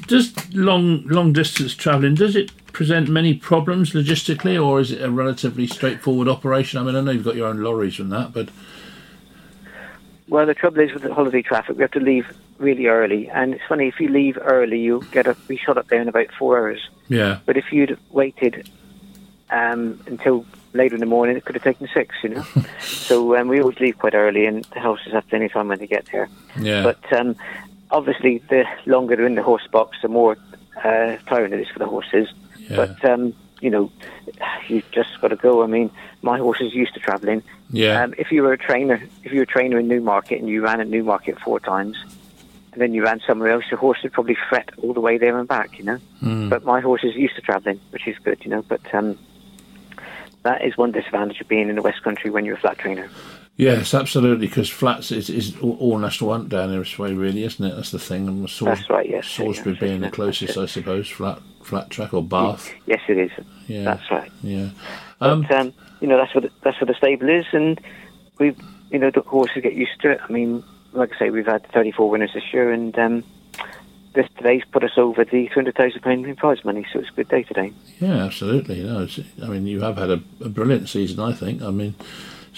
Does 0.07 0.33
long 0.55 1.03
long 1.07 1.33
distance 1.33 1.75
travelling 1.75 2.15
does 2.15 2.37
it 2.37 2.51
present 2.73 3.09
many 3.09 3.35
problems 3.35 3.93
logistically, 3.93 4.63
or 4.63 4.81
is 4.81 4.93
it 4.93 5.03
a 5.03 5.11
relatively 5.11 5.67
straightforward 5.67 6.29
operation? 6.29 6.79
I 6.79 6.85
mean, 6.85 6.95
I 6.97 7.01
know 7.01 7.11
you've 7.11 7.25
got 7.25 7.35
your 7.37 7.49
own 7.49 7.61
lorries 7.63 7.99
and 7.99 8.13
that, 8.13 8.33
but 8.33 8.51
Well, 10.29 10.47
the 10.47 10.55
trouble 10.55 10.81
is 10.81 10.93
with 10.93 11.03
the 11.03 11.13
holiday 11.13 11.43
traffic, 11.43 11.77
we 11.77 11.83
have 11.83 11.91
to 11.93 12.01
leave 12.01 12.27
really 12.59 12.87
early, 12.87 13.29
and 13.31 13.55
it's 13.55 13.65
funny 13.69 13.89
if 13.89 13.99
you 13.99 14.09
leave 14.09 14.39
early, 14.41 14.79
you 14.81 15.03
get 15.11 15.27
up, 15.27 15.37
be 15.49 15.57
shot 15.57 15.79
up 15.79 15.89
there 15.89 16.01
in 16.01 16.09
about 16.09 16.29
four 16.39 16.59
hours. 16.59 16.89
yeah, 17.09 17.39
But 17.47 17.57
if 17.57 17.73
you'd 17.73 17.99
waited 18.11 18.69
um, 19.51 20.01
until 20.07 20.45
later 20.75 20.95
in 20.95 21.01
the 21.01 21.07
morning, 21.07 21.37
it 21.37 21.45
could 21.45 21.55
have 21.55 21.65
taken 21.65 21.89
six, 21.95 22.15
you 22.23 22.31
know. 22.31 22.45
so 22.81 23.37
um, 23.37 23.49
we 23.49 23.61
always 23.61 23.81
leave 23.81 23.99
quite 23.99 24.15
early, 24.15 24.45
and 24.47 24.65
the 24.75 24.81
horses 24.81 25.13
have 25.13 25.27
plenty 25.29 25.47
of 25.47 25.53
time 25.53 25.69
when 25.69 25.79
they 25.79 25.87
get 25.87 26.07
there. 26.13 26.29
Yeah. 26.61 26.83
But 26.83 27.13
um, 27.19 27.37
obviously, 27.91 28.39
the 28.49 28.65
longer 28.87 29.17
they're 29.17 29.27
in 29.27 29.35
the 29.35 29.43
horse 29.43 29.67
box, 29.71 29.99
the 30.03 30.09
more 30.09 30.37
uh, 30.85 31.17
tiring 31.27 31.53
it 31.53 31.61
is 31.61 31.69
for 31.69 31.79
the 31.79 31.87
horses. 31.87 32.29
Yeah. 32.59 32.77
But 32.77 33.05
um, 33.05 33.35
you 33.61 33.71
know, 33.71 33.91
you've 34.69 34.91
just 34.91 35.21
got 35.21 35.29
to 35.29 35.37
go. 35.37 35.63
I 35.63 35.67
mean, 35.67 35.91
my 36.23 36.39
horse 36.39 36.61
is 36.61 36.75
used 36.75 36.95
to 36.95 37.01
travelling. 37.01 37.43
yeah. 37.71 38.03
Um, 38.03 38.15
if 38.19 38.31
you 38.31 38.43
were 38.43 38.53
a 38.53 38.59
trainer, 38.59 39.03
if 39.25 39.33
you 39.33 39.39
were 39.39 39.45
a 39.45 39.47
trainer 39.47 39.79
in 39.79 39.89
Newmarket 39.89 40.41
and 40.41 40.49
you 40.49 40.63
ran 40.63 40.81
at 40.81 40.89
Newmarket 40.89 41.41
four 41.41 41.61
times, 41.61 41.97
and 42.73 42.83
then 42.83 42.95
you 42.95 43.03
ran 43.03 43.21
somewhere 43.27 43.51
else, 43.51 43.65
your 43.71 43.81
horse 43.81 43.99
would 44.03 44.13
probably 44.13 44.37
fret 44.49 44.71
all 44.83 44.93
the 44.93 45.01
way 45.01 45.19
there 45.19 45.39
and 45.39 45.49
back, 45.49 45.79
you 45.79 45.85
know. 45.85 45.99
Mm. 46.23 46.49
But 46.49 46.65
my 46.65 46.81
horse 46.81 47.03
is 47.05 47.15
used 47.15 47.35
to 47.37 47.43
travelling, 47.43 47.81
which 47.91 48.07
is 48.07 48.17
good, 48.19 48.45
you 48.45 48.51
know. 48.51 48.63
But 48.63 48.95
um, 48.95 49.19
that 50.45 50.65
is 50.65 50.77
one 50.77 50.93
disadvantage 50.93 51.41
of 51.41 51.49
being 51.49 51.69
in 51.69 51.77
the 51.77 51.83
West 51.83 52.03
Country 52.03 52.31
when 52.31 52.45
you're 52.45 52.57
a 52.57 52.61
flat 52.61 52.79
trainer. 52.79 53.09
Yes, 53.59 53.93
absolutely. 53.93 54.47
Because 54.47 54.71
flats 54.71 55.11
is, 55.11 55.29
is 55.29 55.59
all, 55.61 55.99
national 55.99 56.33
hunt 56.33 56.49
down 56.49 56.71
there 56.71 56.79
this 56.79 56.97
way, 56.97 57.13
really, 57.13 57.43
isn't 57.43 57.65
it? 57.65 57.75
That's 57.75 57.91
the 57.91 57.99
thing. 57.99 58.29
And 58.29 58.47
Sals- 58.47 58.77
That's 58.77 58.89
right, 58.89 59.11
yes. 59.11 59.27
Salisbury 59.27 59.73
yes, 59.75 59.81
being 59.81 60.01
the 60.01 60.11
closest, 60.11 60.57
I 60.57 60.67
suppose. 60.67 61.09
Flat 61.09 61.41
flat 61.63 61.91
track 61.91 62.15
or 62.15 62.23
Bath. 62.23 62.73
Yes, 62.87 63.01
it 63.09 63.19
is. 63.19 63.31
Yeah. 63.67 63.83
That's 63.83 64.11
right. 64.11 64.31
Yeah. 64.43 64.71
Um, 65.21 65.43
But 65.43 65.51
um, 65.51 65.73
you 66.01 66.07
know, 66.07 66.17
that's 66.17 66.35
what 66.35 66.45
the, 66.45 66.51
that's 66.63 66.81
what 66.81 66.87
the 66.87 66.95
stable 66.95 67.29
is, 67.29 67.47
and 67.53 67.81
we, 68.39 68.55
you 68.91 68.99
know, 68.99 69.11
the 69.11 69.23
horses 69.23 69.63
get 69.63 69.75
used 69.75 70.01
to 70.03 70.11
it. 70.13 70.21
I 70.27 70.33
mean, 70.33 70.63
like 70.93 71.13
I 71.17 71.19
say, 71.19 71.31
we've 71.31 71.45
had 71.45 71.67
34 71.73 72.09
winners 72.09 72.31
this 72.35 72.45
year, 72.53 72.73
and 72.73 72.97
um, 72.97 73.25
this 74.15 74.29
today's 74.37 74.63
put 74.71 74.85
us 74.85 74.97
over 74.97 75.25
the 75.25 75.49
200,000 75.49 76.01
pound 76.01 76.27
in 76.27 76.37
prize 76.37 76.65
money, 76.65 76.87
so 76.93 77.01
it's 77.01 77.11
a 77.11 77.13
good 77.13 77.29
day 77.29 77.43
today. 77.43 77.73
yeah, 77.99 78.25
absolutely. 78.25 78.85
No, 78.85 79.03
it's, 79.03 79.19
I 79.43 79.49
mean, 79.49 79.67
you 79.67 79.81
have 79.81 79.97
had 79.97 80.11
a, 80.11 80.23
a 80.41 80.49
brilliant 80.49 80.89
season, 80.89 81.19
I 81.19 81.33
think. 81.33 81.61
I 81.61 81.71
mean, 81.71 81.97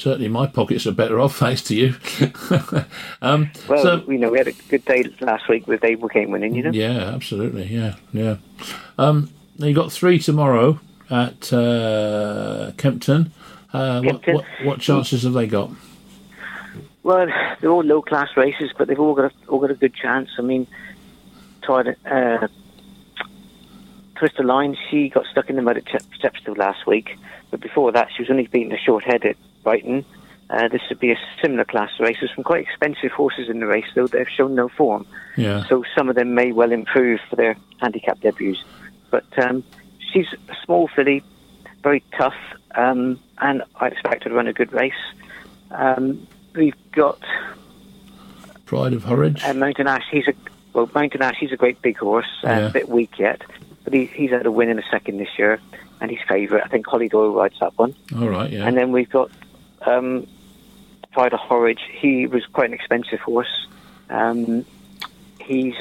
certainly 0.00 0.28
my 0.28 0.46
pockets 0.46 0.86
are 0.86 0.92
better 0.92 1.20
off 1.20 1.36
thanks 1.38 1.62
to 1.62 1.74
you. 1.74 1.94
um, 3.22 3.50
Well, 3.68 3.82
so, 3.82 4.10
you 4.10 4.18
know, 4.18 4.30
we 4.30 4.38
had 4.38 4.48
a 4.48 4.52
good 4.68 4.84
day 4.84 5.04
last 5.20 5.48
week 5.48 5.66
with 5.66 5.80
Dave 5.80 6.02
Came 6.12 6.30
winning, 6.30 6.54
you 6.54 6.62
know. 6.62 6.70
Yeah, 6.70 7.14
absolutely. 7.14 7.64
Yeah, 7.64 7.96
yeah. 8.12 8.36
Um, 8.98 9.30
you 9.56 9.74
got 9.74 9.92
three 9.92 10.18
tomorrow 10.18 10.80
at 11.10 11.52
uh, 11.52 12.72
Kempton. 12.76 13.32
Uh, 13.72 14.00
what, 14.00 14.22
Kempton. 14.22 14.34
what, 14.34 14.44
what 14.64 14.80
chances 14.80 15.22
have 15.22 15.34
they 15.34 15.46
got? 15.46 15.70
Well, 17.02 17.26
they're 17.60 17.70
all 17.70 17.84
low 17.84 18.02
class 18.02 18.28
races, 18.36 18.72
but 18.76 18.88
they've 18.88 18.98
all 18.98 19.14
got 19.14 19.32
a, 19.32 19.48
all 19.48 19.58
got 19.58 19.70
a 19.70 19.74
good 19.74 19.94
chance. 19.94 20.30
I 20.38 20.42
mean, 20.42 20.66
tried 21.62 21.96
uh, 22.04 22.48
Twister 24.16 24.44
Line. 24.44 24.76
She 24.90 25.08
got 25.08 25.26
stuck 25.26 25.48
in 25.48 25.56
the 25.56 25.62
mud 25.62 25.78
at 25.78 25.86
Chep- 25.86 26.04
Chepstow 26.20 26.56
last 26.56 26.86
week, 26.86 27.16
but 27.50 27.60
before 27.60 27.92
that, 27.92 28.08
she 28.14 28.22
was 28.22 28.30
only 28.30 28.46
beaten 28.46 28.72
a 28.72 28.78
short 28.78 29.04
head 29.04 29.24
at 29.24 29.36
Brighton. 29.62 30.04
Uh, 30.48 30.66
this 30.66 30.80
would 30.88 30.98
be 30.98 31.12
a 31.12 31.18
similar 31.40 31.64
class 31.64 31.90
race 32.00 32.16
races. 32.20 32.30
Some 32.34 32.42
quite 32.42 32.62
expensive 32.66 33.12
horses 33.12 33.48
in 33.48 33.60
the 33.60 33.66
race, 33.66 33.84
though 33.94 34.08
they've 34.08 34.28
shown 34.28 34.54
no 34.56 34.68
form. 34.68 35.06
Yeah, 35.36 35.64
So 35.68 35.84
some 35.96 36.08
of 36.08 36.16
them 36.16 36.34
may 36.34 36.50
well 36.50 36.72
improve 36.72 37.20
for 37.30 37.36
their 37.36 37.56
handicap 37.80 38.20
debuts. 38.20 38.62
But 39.10 39.26
um, 39.38 39.62
she's 40.12 40.26
a 40.48 40.54
small 40.64 40.88
filly, 40.88 41.22
very 41.84 42.02
tough, 42.18 42.34
um, 42.74 43.20
and 43.38 43.62
I 43.76 43.86
expect 43.88 44.24
her 44.24 44.30
to 44.30 44.34
run 44.36 44.48
a 44.48 44.52
good 44.52 44.72
race. 44.72 44.92
Um, 45.70 46.26
we've 46.54 46.74
got 46.92 47.20
Pride 48.66 48.92
of 48.92 49.04
Horridge. 49.04 49.42
uh, 49.44 49.54
Mountain 49.54 49.86
Ash. 49.86 50.04
He's 50.10 50.26
a 50.28 50.34
well, 50.72 50.90
Mountain 50.94 51.22
Ash. 51.22 51.36
He's 51.38 51.52
a 51.52 51.56
great 51.56 51.80
big 51.82 51.96
horse, 51.98 52.26
uh, 52.44 52.48
Yeah. 52.48 52.66
a 52.68 52.70
bit 52.70 52.88
weak 52.88 53.18
yet, 53.18 53.42
but 53.84 53.92
he, 53.92 54.06
he's 54.06 54.30
had 54.30 54.46
a 54.46 54.50
win 54.52 54.68
in 54.68 54.78
a 54.78 54.84
second 54.90 55.18
this 55.18 55.38
year, 55.38 55.60
and 56.00 56.10
he's 56.10 56.20
favourite. 56.28 56.64
I 56.64 56.68
think 56.68 56.86
Holly 56.86 57.08
Doyle 57.08 57.32
rides 57.32 57.56
that 57.60 57.76
one. 57.78 57.94
All 58.16 58.28
right, 58.28 58.50
yeah. 58.50 58.66
And 58.66 58.76
then 58.76 58.92
we've 58.92 59.10
got 59.10 59.30
um, 59.86 60.26
of 61.16 61.32
Horridge. 61.32 61.80
He 61.92 62.26
was 62.26 62.46
quite 62.46 62.68
an 62.68 62.74
expensive 62.74 63.20
horse. 63.20 63.66
Um, 64.08 64.64
he's 65.40 65.74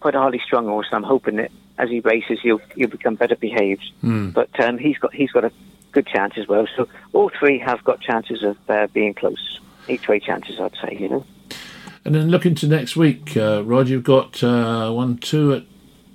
quite 0.00 0.14
a 0.14 0.18
highly 0.18 0.40
strung 0.44 0.66
horse. 0.66 0.86
and 0.90 0.96
I'm 0.96 1.08
hoping 1.08 1.36
that 1.36 1.50
as 1.78 1.90
he 1.90 2.00
races, 2.00 2.38
he'll 2.42 2.60
he'll 2.74 2.88
become 2.88 3.16
better 3.16 3.36
behaved. 3.36 3.92
Hmm. 4.00 4.30
But 4.30 4.58
um, 4.60 4.78
he's 4.78 4.98
got 4.98 5.14
he's 5.14 5.30
got 5.30 5.44
a 5.44 5.52
good 5.92 6.06
chance 6.06 6.34
as 6.36 6.48
well. 6.48 6.66
So 6.76 6.88
all 7.12 7.30
three 7.38 7.58
have 7.58 7.82
got 7.84 8.00
chances 8.00 8.42
of 8.42 8.56
uh, 8.68 8.86
being 8.88 9.14
close. 9.14 9.60
Each 9.88 10.08
way 10.08 10.18
chances, 10.20 10.58
I'd 10.58 10.76
say. 10.82 10.96
You 10.98 11.08
know. 11.08 11.26
And 12.04 12.14
then 12.14 12.28
looking 12.30 12.54
to 12.56 12.68
next 12.68 12.96
week, 12.96 13.36
uh, 13.36 13.64
Rod, 13.64 13.88
you've 13.88 14.04
got 14.04 14.42
uh, 14.42 14.92
one, 14.92 15.18
two 15.18 15.54
at 15.54 15.64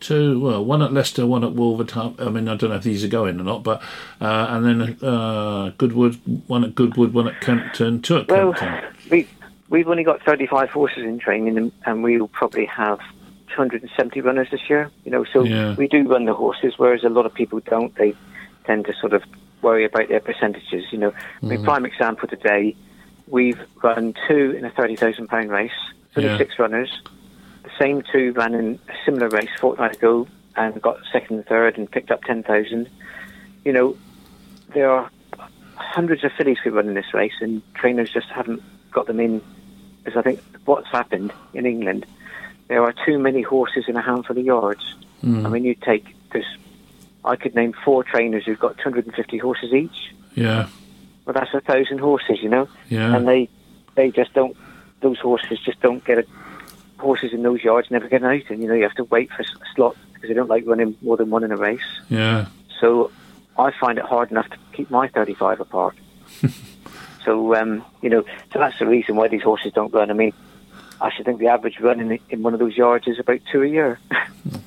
two, 0.02 0.40
well, 0.40 0.64
one 0.66 0.82
at 0.82 0.92
Leicester, 0.92 1.26
one 1.26 1.44
at 1.44 1.54
Wolverhampton. 1.54 2.28
I 2.28 2.32
mean, 2.32 2.48
I 2.50 2.56
don't 2.56 2.70
know 2.72 2.76
if 2.76 2.84
these 2.84 3.04
are 3.04 3.08
going 3.08 3.40
or 3.40 3.44
not, 3.44 3.64
but 3.64 3.82
uh, 4.20 4.48
and 4.50 4.66
then 4.66 4.98
uh, 5.08 5.72
Goodwood, 5.78 6.16
one 6.48 6.64
at 6.64 6.76
Goodwood, 6.76 7.14
one 7.14 7.28
at 7.28 7.40
Kempton, 7.42 8.02
two 8.02 8.18
at 8.18 8.28
Well, 8.28 8.54
Kempton. 8.54 8.94
we 9.10 9.28
we've 9.70 9.88
only 9.88 10.04
got 10.04 10.22
35 10.24 10.70
horses 10.72 11.04
in 11.04 11.18
training, 11.20 11.72
and, 11.86 12.04
we'll 12.04 12.28
probably 12.28 12.66
have 12.66 13.00
270 13.56 14.20
runners 14.22 14.48
this 14.52 14.70
year. 14.70 14.90
You 15.06 15.12
know, 15.12 15.24
so 15.32 15.44
Yeah. 15.44 15.76
we 15.76 15.88
do 15.88 16.04
run 16.08 16.26
the 16.26 16.34
horses, 16.34 16.74
whereas 16.78 17.04
a 17.04 17.10
lot 17.10 17.26
of 17.26 17.34
people 17.34 17.60
don't. 17.62 17.96
They 17.96 18.14
tend 18.66 18.86
to 18.86 18.94
sort 19.00 19.14
of 19.14 19.24
worry 19.62 19.86
about 19.86 20.10
their 20.10 20.20
percentages. 20.20 20.86
You 20.92 20.98
know, 20.98 21.14
I 21.42 21.46
mean, 21.46 21.64
prime 21.64 21.86
example 21.86 22.28
today, 22.28 22.76
we've 23.28 23.60
run 23.82 24.14
two 24.28 24.52
in 24.58 24.66
a 24.66 24.72
30,000 24.72 25.28
pound 25.28 25.50
race, 25.52 25.72
36 26.16 26.60
runners. 26.60 27.02
Same 27.80 28.04
two 28.12 28.34
ran 28.34 28.54
in 28.54 28.80
a 28.90 28.94
similar 29.06 29.30
race 29.30 29.50
fortnight 29.60 29.96
ago 29.96 30.28
and 30.56 30.82
got 30.82 31.00
second 31.12 31.38
and 31.38 31.46
third 31.46 31.78
and 31.78 31.90
picked 31.90 32.12
up 32.12 32.24
10,000. 32.24 32.90
You 33.64 33.74
know, 33.74 33.98
there 34.74 34.90
are 34.92 35.10
hundreds 35.76 36.24
of 36.24 36.32
fillies 36.34 36.58
who 36.64 36.72
run 36.72 36.88
in 36.88 36.94
this 36.94 37.14
race, 37.14 37.34
and 37.42 37.62
trainers 37.74 38.12
just 38.12 38.28
haven't 38.28 38.62
got 38.92 39.08
them 39.08 39.20
in. 39.20 39.42
Because 40.04 40.18
I 40.18 40.22
think 40.24 40.40
what's 40.66 40.88
happened 40.88 41.32
in 41.54 41.66
England, 41.66 42.06
there 42.68 42.84
are 42.84 42.94
too 43.06 43.20
many 43.20 43.42
horses 43.42 43.86
in 43.88 43.96
a 43.96 44.02
handful 44.02 44.38
of 44.38 44.46
yards. 44.46 44.96
Mm-hmm. 45.24 45.46
I 45.46 45.50
mean, 45.50 45.64
you 45.64 45.76
take 45.76 46.16
this. 46.32 46.46
I 47.24 47.36
could 47.36 47.54
name 47.54 47.74
four 47.86 48.04
trainers 48.04 48.46
who've 48.46 48.60
got 48.60 48.78
250 48.80 49.38
horses 49.38 49.74
each. 49.74 50.14
Yeah, 50.34 50.70
Well, 51.26 51.34
that's 51.34 51.54
a 51.54 51.62
thousand 51.62 52.00
horses, 52.00 52.42
you 52.42 52.50
know, 52.50 52.68
yeah, 52.90 53.16
and 53.16 53.28
they 53.28 53.50
they 53.96 54.12
just 54.12 54.34
don't. 54.34 54.56
Those 55.02 55.20
horses 55.20 55.60
just 55.60 55.82
don't 55.82 56.04
get 56.04 56.20
a. 56.20 56.26
Horses 57.02 57.34
in 57.34 57.44
those 57.44 57.64
yards 57.64 57.90
never 57.92 58.08
get 58.08 58.24
out, 58.24 58.50
and 58.50 58.62
you 58.62 58.68
know 58.68 58.74
you 58.74 58.84
have 58.84 58.96
to 58.96 59.04
wait 59.06 59.32
for 59.32 59.42
a 59.42 59.46
slot 59.76 59.98
because 60.14 60.30
they 60.30 60.34
don't 60.34 60.50
like 60.50 60.66
running 60.66 60.96
more 61.02 61.18
than 61.18 61.30
one 61.30 61.44
in 61.44 61.52
a 61.52 61.58
race. 61.58 61.82
yeah. 62.10 62.46
So 62.80 63.12
I 63.58 63.72
find 63.80 63.98
it 64.00 64.06
hard 64.06 64.32
enough 64.32 64.50
to 64.50 64.58
keep 64.74 64.90
my 64.90 65.08
35 65.08 65.60
apart. 65.60 65.96
so, 67.26 67.56
um, 67.56 67.84
you 68.02 68.10
know, 68.10 68.24
so 68.52 68.60
that's 68.60 68.80
the 68.80 68.88
reason 68.88 69.16
why 69.16 69.28
these 69.28 69.44
horses 69.44 69.72
don't 69.74 69.94
run. 69.94 70.10
I 70.10 70.14
mean, 70.14 70.34
I 71.00 71.12
should 71.12 71.26
think 71.26 71.40
the 71.40 71.48
average 71.48 71.80
run 71.80 72.00
in, 72.00 72.20
in 72.30 72.42
one 72.42 72.54
of 72.54 72.60
those 72.60 72.76
yards 72.76 73.08
is 73.08 73.20
about 73.20 73.40
two 73.52 73.64
a 73.64 73.68
year. 73.68 74.00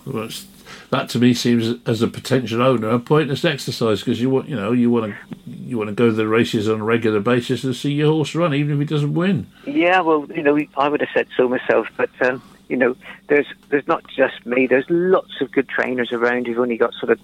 Well, 0.07 0.25
it's, 0.25 0.47
that 0.94 1.09
to 1.11 1.18
me 1.18 1.35
seems, 1.35 1.74
as 1.87 2.02
a 2.02 2.09
potential 2.09 2.62
owner, 2.62 2.88
a 2.88 2.98
pointless 2.98 3.44
exercise 3.44 4.00
because 4.00 4.20
you 4.20 4.30
want, 4.30 4.48
you 4.48 4.57
know, 4.57 4.72
you 4.72 4.90
want 4.90 5.12
to, 5.12 5.50
you 5.50 5.76
want 5.76 5.88
to 5.88 5.94
go 5.94 6.07
to 6.07 6.12
the 6.12 6.26
races 6.26 6.68
on 6.68 6.80
a 6.80 6.85
regular 6.85 7.20
basis 7.20 7.64
and 7.64 7.74
see 7.76 7.92
your 7.92 8.12
horse 8.12 8.35
run, 8.35 8.54
even 8.54 8.74
if 8.74 8.78
he 8.78 8.85
doesn't 8.87 9.14
win. 9.14 9.46
yeah, 9.66 10.00
well, 10.00 10.26
you 10.35 10.42
know, 10.42 10.59
I 10.76 10.88
would 10.88 11.00
have 11.00 11.11
said 11.12 11.28
so 11.37 11.48
myself, 11.48 11.88
but, 11.96 12.11
um, 12.20 12.42
you 12.68 12.76
know, 12.76 12.96
there's 13.28 13.46
there's 13.68 13.87
not 13.87 14.04
just 14.09 14.46
me. 14.46 14.66
There's 14.66 14.87
lots 14.88 15.40
of 15.42 15.52
good 15.52 15.68
trainers 15.68 16.12
around 16.12 16.46
who've 16.46 16.59
only 16.59 16.78
got 16.78 16.94
sort 16.94 17.12
of 17.12 17.20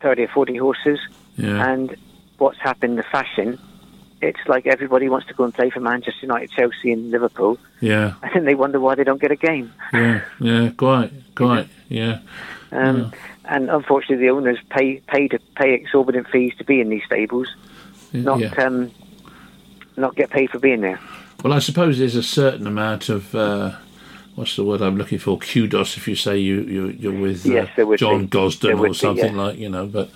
30 0.00 0.24
or 0.24 0.28
40 0.28 0.56
horses. 0.56 0.98
Yeah, 1.36 1.70
And 1.72 1.96
what's 2.38 2.58
happened, 2.58 2.98
the 2.98 3.04
fashion, 3.04 3.58
it's 4.20 4.40
like 4.48 4.66
everybody 4.66 5.08
wants 5.08 5.26
to 5.28 5.34
go 5.34 5.44
and 5.44 5.54
play 5.54 5.70
for 5.70 5.80
Manchester 5.80 6.26
United, 6.26 6.50
Chelsea, 6.50 6.92
and 6.92 7.10
Liverpool, 7.10 7.58
yeah, 7.80 8.14
and 8.22 8.32
then 8.34 8.44
they 8.44 8.54
wonder 8.54 8.80
why 8.80 8.94
they 8.96 9.04
don't 9.04 9.20
get 9.20 9.30
a 9.30 9.36
game. 9.36 9.72
yeah, 9.92 10.22
yeah. 10.40 10.70
Quite, 10.76 11.12
quite. 11.34 11.68
Yeah, 11.88 12.20
Um, 12.72 13.12
And 13.44 13.68
unfortunately, 13.70 14.24
the 14.24 14.30
owners 14.30 14.58
pay 14.70 15.00
pay 15.08 15.28
to 15.28 15.38
pay 15.56 15.74
exorbitant 15.74 16.28
fees 16.28 16.54
to 16.58 16.64
be 16.64 16.80
in 16.80 16.88
these 16.90 17.02
stables, 17.04 17.48
not 18.12 18.38
yeah. 18.38 18.54
um, 18.64 18.90
not 19.96 20.14
get 20.14 20.30
paid 20.30 20.48
for 20.50 20.58
being 20.60 20.80
there. 20.80 20.98
Well, 21.42 21.52
I 21.52 21.58
suppose 21.58 21.98
there's 21.98 22.14
a 22.14 22.22
certain 22.22 22.66
amount 22.68 23.08
of 23.08 23.34
uh, 23.34 23.72
what's 24.36 24.54
the 24.54 24.64
word 24.64 24.80
I'm 24.80 24.96
looking 24.96 25.18
for? 25.18 25.38
Kudos, 25.38 25.96
if 25.96 26.06
you 26.06 26.14
say 26.14 26.38
you, 26.38 26.60
you 26.62 26.86
you're 26.98 27.20
with 27.20 27.44
uh, 27.44 27.52
Yes, 27.52 27.98
John 27.98 28.22
be. 28.22 28.26
Gosden 28.28 28.78
or 28.78 28.88
be, 28.88 28.94
something 28.94 29.34
yeah. 29.34 29.42
like 29.42 29.58
you 29.58 29.68
know. 29.68 29.86
But 29.86 30.08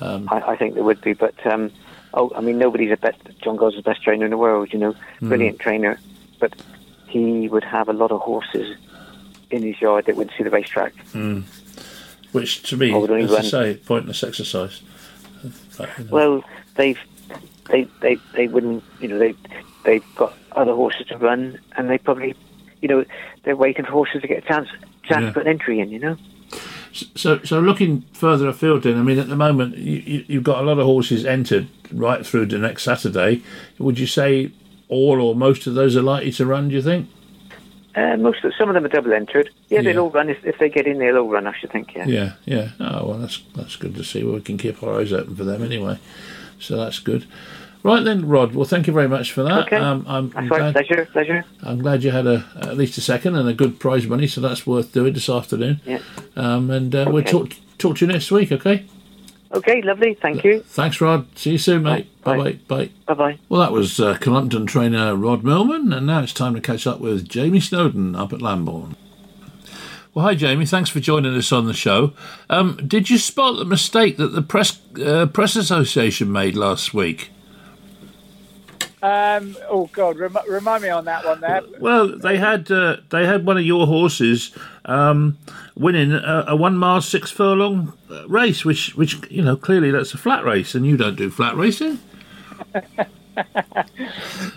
I, 0.00 0.52
I 0.52 0.56
think 0.56 0.74
there 0.74 0.84
would 0.84 1.00
be, 1.00 1.14
but 1.14 1.34
um, 1.46 1.70
oh, 2.14 2.30
I 2.36 2.40
mean, 2.40 2.58
nobody's 2.58 2.92
a 2.92 2.96
best. 2.96 3.18
John 3.42 3.56
Gosden's 3.56 3.84
the 3.84 3.90
best 3.90 4.02
trainer 4.04 4.24
in 4.24 4.30
the 4.30 4.38
world, 4.38 4.72
you 4.72 4.78
know, 4.78 4.94
Hmm. 5.18 5.28
brilliant 5.28 5.58
trainer, 5.58 5.98
but 6.38 6.54
he 7.08 7.48
would 7.48 7.64
have 7.64 7.88
a 7.88 7.92
lot 7.92 8.12
of 8.12 8.20
horses 8.20 8.76
in 9.50 9.62
his 9.62 9.80
yard 9.80 10.06
that 10.06 10.14
wouldn't 10.14 10.36
see 10.36 10.44
the 10.44 10.50
racetrack. 10.50 10.94
Which 12.32 12.62
to 12.70 12.76
me, 12.76 12.92
we 12.94 13.06
don't 13.06 13.20
as 13.22 13.32
I 13.34 13.42
say, 13.42 13.74
pointless 13.76 14.22
exercise. 14.22 14.82
Uh, 15.44 15.48
but, 15.76 15.98
you 15.98 16.04
know, 16.04 16.10
Well, 16.10 16.44
they've 16.76 16.98
they 17.70 17.86
they 18.00 18.16
they 18.34 18.48
wouldn't, 18.48 18.82
you 19.00 19.08
know, 19.08 19.18
they 19.18 19.34
they've 19.84 20.04
got 20.16 20.34
other 20.52 20.74
horses 20.74 21.06
to 21.08 21.18
run, 21.18 21.58
and 21.76 21.88
they 21.88 21.98
probably, 21.98 22.34
you 22.80 22.88
know, 22.88 23.04
they're 23.44 23.56
waiting 23.56 23.84
for 23.84 23.92
horses 23.92 24.22
to 24.22 24.28
get 24.28 24.38
a 24.44 24.46
chance 24.46 24.68
chance 25.04 25.22
Yeah. 25.22 25.26
to 25.28 25.32
put 25.32 25.42
an 25.42 25.48
entry 25.48 25.80
in, 25.80 25.90
you 25.90 25.98
know. 25.98 26.16
So, 26.92 27.40
so 27.44 27.60
looking 27.60 28.02
further 28.12 28.48
afield, 28.48 28.82
then 28.82 28.98
I 28.98 29.02
mean, 29.02 29.18
at 29.18 29.28
the 29.28 29.36
moment 29.36 29.76
you, 29.76 30.24
you've 30.26 30.42
got 30.42 30.62
a 30.62 30.66
lot 30.66 30.78
of 30.78 30.86
horses 30.86 31.24
entered 31.24 31.68
right 31.92 32.26
through 32.26 32.46
to 32.46 32.58
next 32.58 32.82
Saturday. 32.84 33.42
Would 33.78 33.98
you 33.98 34.06
say 34.06 34.50
all 34.88 35.20
or 35.20 35.34
most 35.34 35.66
of 35.66 35.74
those 35.74 35.96
are 35.96 36.02
likely 36.02 36.32
to 36.32 36.46
run? 36.46 36.68
Do 36.70 36.74
you 36.74 36.82
think? 36.82 37.08
Uh, 37.98 38.16
most 38.16 38.44
of, 38.44 38.52
some 38.58 38.68
of 38.68 38.74
them 38.74 38.84
are 38.84 38.88
double 38.88 39.12
entered. 39.12 39.50
Yeah, 39.68 39.80
Yeah. 39.80 39.92
they'll 39.92 40.04
all 40.04 40.10
run 40.10 40.28
if, 40.30 40.44
if 40.44 40.58
they 40.58 40.68
get 40.68 40.86
in. 40.86 40.98
They'll 40.98 41.18
all 41.18 41.28
run. 41.28 41.46
I 41.46 41.54
should 41.58 41.70
think. 41.72 41.94
Yeah. 41.94 42.06
Yeah, 42.06 42.32
yeah. 42.44 42.68
Oh 42.80 43.06
well, 43.08 43.18
that's 43.18 43.42
that's 43.56 43.76
good 43.76 43.94
to 43.96 44.04
see. 44.04 44.22
Well, 44.24 44.34
we 44.34 44.40
can 44.40 44.58
keep 44.58 44.82
our 44.82 45.00
eyes 45.00 45.12
open 45.12 45.34
for 45.36 45.44
them 45.44 45.62
anyway. 45.64 45.98
So 46.60 46.76
that's 46.76 46.98
good. 46.98 47.26
Right 47.84 48.02
then, 48.04 48.26
Rod. 48.28 48.54
Well, 48.54 48.64
thank 48.66 48.86
you 48.88 48.92
very 48.92 49.08
much 49.08 49.32
for 49.32 49.44
that. 49.44 49.66
Okay. 49.66 49.76
Um, 49.76 50.04
I'm, 50.08 50.32
I'm 50.34 50.48
glad. 50.48 50.74
Pleasure. 50.74 51.06
Pleasure. 51.12 51.44
I'm 51.62 51.78
glad 51.78 52.02
you 52.02 52.10
had 52.10 52.26
a 52.26 52.44
at 52.56 52.76
least 52.76 52.98
a 52.98 53.00
second 53.00 53.36
and 53.36 53.48
a 53.48 53.54
good 53.54 53.78
prize 53.78 54.06
money. 54.06 54.26
So 54.26 54.40
that's 54.40 54.66
worth 54.66 54.92
doing 54.92 55.14
this 55.14 55.28
afternoon. 55.28 55.80
Yeah. 55.84 56.00
Um, 56.36 56.70
and 56.70 56.94
uh, 56.94 57.06
we'll 57.08 57.22
talk 57.24 57.54
talk 57.78 57.96
to 57.98 58.06
you 58.06 58.12
next 58.12 58.30
week. 58.30 58.50
Okay. 58.52 58.84
Okay. 59.52 59.82
Lovely. 59.82 60.14
Thank 60.20 60.44
you. 60.44 60.60
Thanks, 60.60 61.00
Rod. 61.00 61.26
See 61.38 61.52
you 61.52 61.58
soon, 61.58 61.82
mate. 61.84 62.06
Bye 62.22 62.36
Bye. 62.36 62.52
bye. 62.68 62.90
Bye. 63.06 63.14
Bye. 63.14 63.38
Well, 63.48 63.60
that 63.60 63.72
was 63.72 63.98
uh, 63.98 64.16
Cullompton 64.20 64.66
trainer 64.66 65.14
Rod 65.16 65.42
Millman, 65.44 65.92
and 65.92 66.06
now 66.06 66.20
it's 66.22 66.32
time 66.34 66.54
to 66.54 66.60
catch 66.60 66.86
up 66.86 67.00
with 67.00 67.28
Jamie 67.28 67.60
Snowden 67.60 68.14
up 68.14 68.32
at 68.32 68.40
Lambourn. 68.40 68.94
Well, 70.14 70.24
hi, 70.26 70.34
Jamie. 70.34 70.66
Thanks 70.66 70.90
for 70.90 71.00
joining 71.00 71.34
us 71.36 71.52
on 71.52 71.66
the 71.66 71.74
show. 71.74 72.12
Um, 72.50 72.76
did 72.86 73.08
you 73.08 73.18
spot 73.18 73.56
the 73.56 73.64
mistake 73.64 74.16
that 74.16 74.28
the 74.28 74.42
press 74.42 74.78
uh, 75.04 75.26
press 75.26 75.54
association 75.54 76.32
made 76.32 76.56
last 76.56 76.92
week? 76.92 77.30
Um, 79.00 79.56
oh 79.68 79.88
God, 79.92 80.18
rem- 80.18 80.36
remind 80.48 80.82
me 80.82 80.88
on 80.88 81.04
that 81.04 81.24
one 81.24 81.40
there. 81.40 81.62
Well, 81.78 82.18
they 82.18 82.36
had 82.36 82.70
uh, 82.70 82.96
they 83.10 83.26
had 83.26 83.46
one 83.46 83.56
of 83.56 83.64
your 83.64 83.86
horses 83.86 84.52
um, 84.86 85.38
winning 85.76 86.12
a, 86.12 86.46
a 86.48 86.56
one 86.56 86.76
mile 86.76 87.00
six 87.00 87.30
furlong 87.30 87.92
uh, 88.10 88.26
race, 88.28 88.64
which 88.64 88.96
which 88.96 89.18
you 89.30 89.42
know 89.42 89.56
clearly 89.56 89.90
that's 89.92 90.14
a 90.14 90.18
flat 90.18 90.44
race, 90.44 90.74
and 90.74 90.84
you 90.84 90.96
don't 90.96 91.16
do 91.16 91.30
flat 91.30 91.54
racing. 91.54 92.00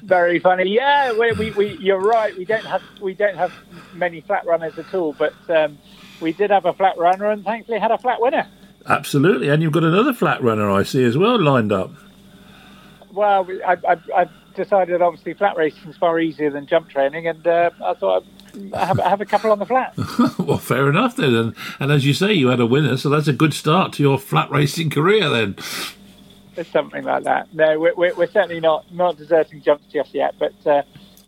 Very 0.04 0.40
funny. 0.40 0.70
Yeah, 0.70 1.14
we, 1.14 1.32
we, 1.34 1.52
we, 1.52 1.78
you're 1.78 2.00
right. 2.00 2.36
We 2.36 2.46
don't 2.46 2.66
have 2.66 2.82
we 3.00 3.14
don't 3.14 3.36
have 3.36 3.54
many 3.94 4.22
flat 4.22 4.46
runners 4.48 4.78
at 4.80 4.92
all, 4.94 5.14
but 5.14 5.34
um, 5.50 5.78
we 6.20 6.34
did 6.34 6.50
have 6.50 6.66
a 6.66 6.74
flat 6.74 6.98
runner, 6.98 7.30
and 7.30 7.44
thankfully 7.44 7.78
had 7.78 7.92
a 7.92 7.98
flat 8.00 8.20
winner. 8.20 8.48
Absolutely, 8.88 9.50
and 9.50 9.62
you've 9.62 9.74
got 9.74 9.84
another 9.84 10.14
flat 10.14 10.42
runner 10.42 10.70
I 10.72 10.82
see 10.82 11.04
as 11.04 11.16
well 11.16 11.40
lined 11.40 11.72
up. 11.72 11.92
Well, 13.12 13.48
I, 13.66 13.78
I, 13.88 13.98
I 14.16 14.30
decided 14.56 15.02
obviously 15.02 15.34
flat 15.34 15.58
racing 15.58 15.90
is 15.90 15.98
far 15.98 16.20
easier 16.20 16.50
than 16.50 16.68
jump 16.68 16.90
training, 16.90 17.28
and 17.28 17.46
uh, 17.46 17.72
I 17.84 17.94
thought 17.94 18.24
I'd 18.24 18.74
have, 18.74 19.00
have 19.00 19.22
a 19.22 19.26
couple 19.26 19.52
on 19.52 19.60
the 19.60 19.66
flat. 19.66 19.94
well, 20.40 20.58
fair 20.58 20.90
enough 20.90 21.16
then. 21.16 21.34
And, 21.34 21.56
and 21.80 21.92
as 21.92 22.06
you 22.06 22.14
say, 22.14 22.34
you 22.34 22.48
had 22.48 22.60
a 22.60 22.66
winner, 22.66 22.98
so 22.98 23.10
that's 23.10 23.28
a 23.28 23.34
good 23.34 23.54
start 23.54 23.94
to 23.94 24.04
your 24.04 24.18
flat 24.18 24.50
racing 24.52 24.90
career 24.90 25.30
then. 25.30 25.56
It's 26.58 26.70
something 26.70 27.04
like 27.04 27.24
that. 27.24 27.54
No, 27.54 27.80
we're, 27.80 27.96
we're, 27.96 28.14
we're 28.16 28.28
certainly 28.28 28.60
not 28.60 28.92
not 28.94 29.18
deserting 29.18 29.62
jumps 29.62 29.86
just 29.92 30.14
yet, 30.14 30.36
but 30.38 30.54
uh, 30.68 30.84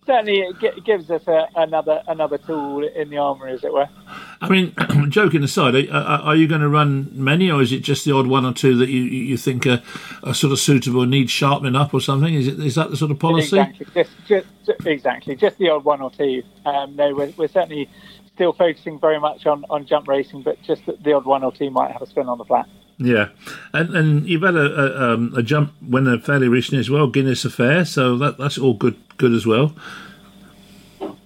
certainly 0.06 0.40
it 0.40 0.84
gives 0.84 1.10
us 1.10 1.28
a, 1.28 1.48
another 1.56 2.04
another 2.08 2.38
tool 2.38 2.86
in 2.88 3.10
the 3.10 3.18
armory, 3.18 3.54
as 3.54 3.64
it 3.64 3.74
were. 3.74 3.88
I 4.42 4.50
mean, 4.50 4.76
joking 5.10 5.44
aside, 5.44 5.76
are, 5.76 5.94
are 5.94 6.22
are 6.22 6.36
you 6.36 6.48
going 6.48 6.62
to 6.62 6.70
run 6.70 7.10
many, 7.14 7.50
or 7.50 7.62
is 7.62 7.72
it 7.72 7.80
just 7.80 8.06
the 8.06 8.16
odd 8.16 8.28
one 8.28 8.46
or 8.46 8.54
two 8.54 8.76
that 8.78 8.90
you, 8.90 9.02
you 9.02 9.38
think 9.38 9.66
are, 9.66 9.82
are 10.24 10.34
sort 10.34 10.54
of 10.54 10.60
suitable, 10.60 11.04
or 11.04 11.06
need 11.06 11.30
sharpening 11.30 11.76
up 11.76 11.94
or 11.94 12.02
something? 12.02 12.34
Is 12.34 12.48
it 12.48 12.60
is 12.60 12.76
that 12.76 12.90
the 12.92 12.98
sort 12.98 13.12
of 13.12 13.20
policy? 13.20 13.60
Exactly, 13.60 13.86
just, 13.94 14.12
just, 14.66 14.88
exactly, 14.88 15.36
just 15.36 15.58
the 15.58 15.70
odd 15.70 15.84
one 15.84 16.02
or 16.02 16.12
two. 16.12 16.44
Um, 16.66 16.96
no, 16.96 17.14
we're, 17.14 17.34
we're 17.38 17.48
certainly 17.48 17.90
still 18.34 18.54
focusing 18.54 19.00
very 19.00 19.20
much 19.20 19.46
on, 19.46 19.64
on 19.70 19.86
jump 19.86 20.08
racing, 20.08 20.42
but 20.42 20.62
just 20.64 20.86
the, 20.86 20.94
the 21.04 21.14
odd 21.14 21.26
one 21.26 21.44
or 21.44 21.52
two 21.52 21.70
might 21.70 21.92
have 21.92 22.02
a 22.02 22.08
spin 22.08 22.28
on 22.28 22.38
the 22.38 22.46
flat. 22.46 22.68
Yeah, 22.98 23.30
and 23.74 23.96
and 23.96 24.28
you've 24.28 24.44
had 24.44 24.56
a, 24.56 24.60
a, 24.60 25.14
um, 25.14 25.34
a 25.36 25.42
jump 25.42 25.74
winner 25.82 26.20
fairly 26.20 26.48
recently 26.48 26.80
as 26.80 26.90
well, 26.90 27.08
Guinness 27.08 27.44
Affair, 27.44 27.86
so 27.86 28.18
that 28.18 28.38
that's 28.38 28.58
all 28.58 28.76
good 28.76 29.03
good 29.18 29.34
as 29.34 29.46
well. 29.46 29.74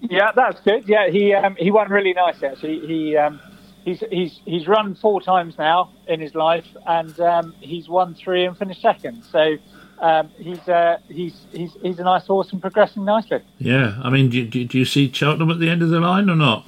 Yeah, 0.02 0.32
that's 0.36 0.60
good. 0.62 0.88
Yeah, 0.88 1.10
he 1.10 1.34
um, 1.34 1.56
he 1.58 1.72
won 1.72 1.90
really 1.90 2.14
nice 2.14 2.42
actually. 2.44 2.86
He 2.86 3.18
um, 3.18 3.40
he's 3.84 4.04
he's 4.12 4.40
he's 4.46 4.68
run 4.68 4.96
four 4.96 5.22
times 5.22 5.58
now 5.58 5.92
in 6.08 6.20
his 6.20 6.36
life, 6.36 6.66
and 6.86 7.20
um, 7.20 7.56
he's 7.60 7.90
won 7.90 8.16
three 8.16 8.46
and 8.46 8.58
finished 8.58 8.82
second. 8.82 9.24
So 9.24 9.58
um, 10.00 10.30
he's 10.38 10.68
uh, 10.68 11.00
he's 11.08 11.46
he's 11.52 11.72
he's 11.82 12.00
a 12.00 12.04
nice 12.04 12.26
horse 12.28 12.52
and 12.52 12.62
progressing 12.62 13.06
nicely. 13.06 13.42
Yeah, 13.58 14.00
I 14.04 14.10
mean, 14.10 14.30
do, 14.30 14.46
do, 14.46 14.66
do 14.66 14.78
you 14.78 14.86
see 14.86 15.12
Cheltenham 15.12 15.52
at 15.52 15.60
the 15.60 15.70
end 15.70 15.82
of 15.82 15.90
the 15.90 16.00
line 16.00 16.30
or 16.30 16.36
not? 16.36 16.66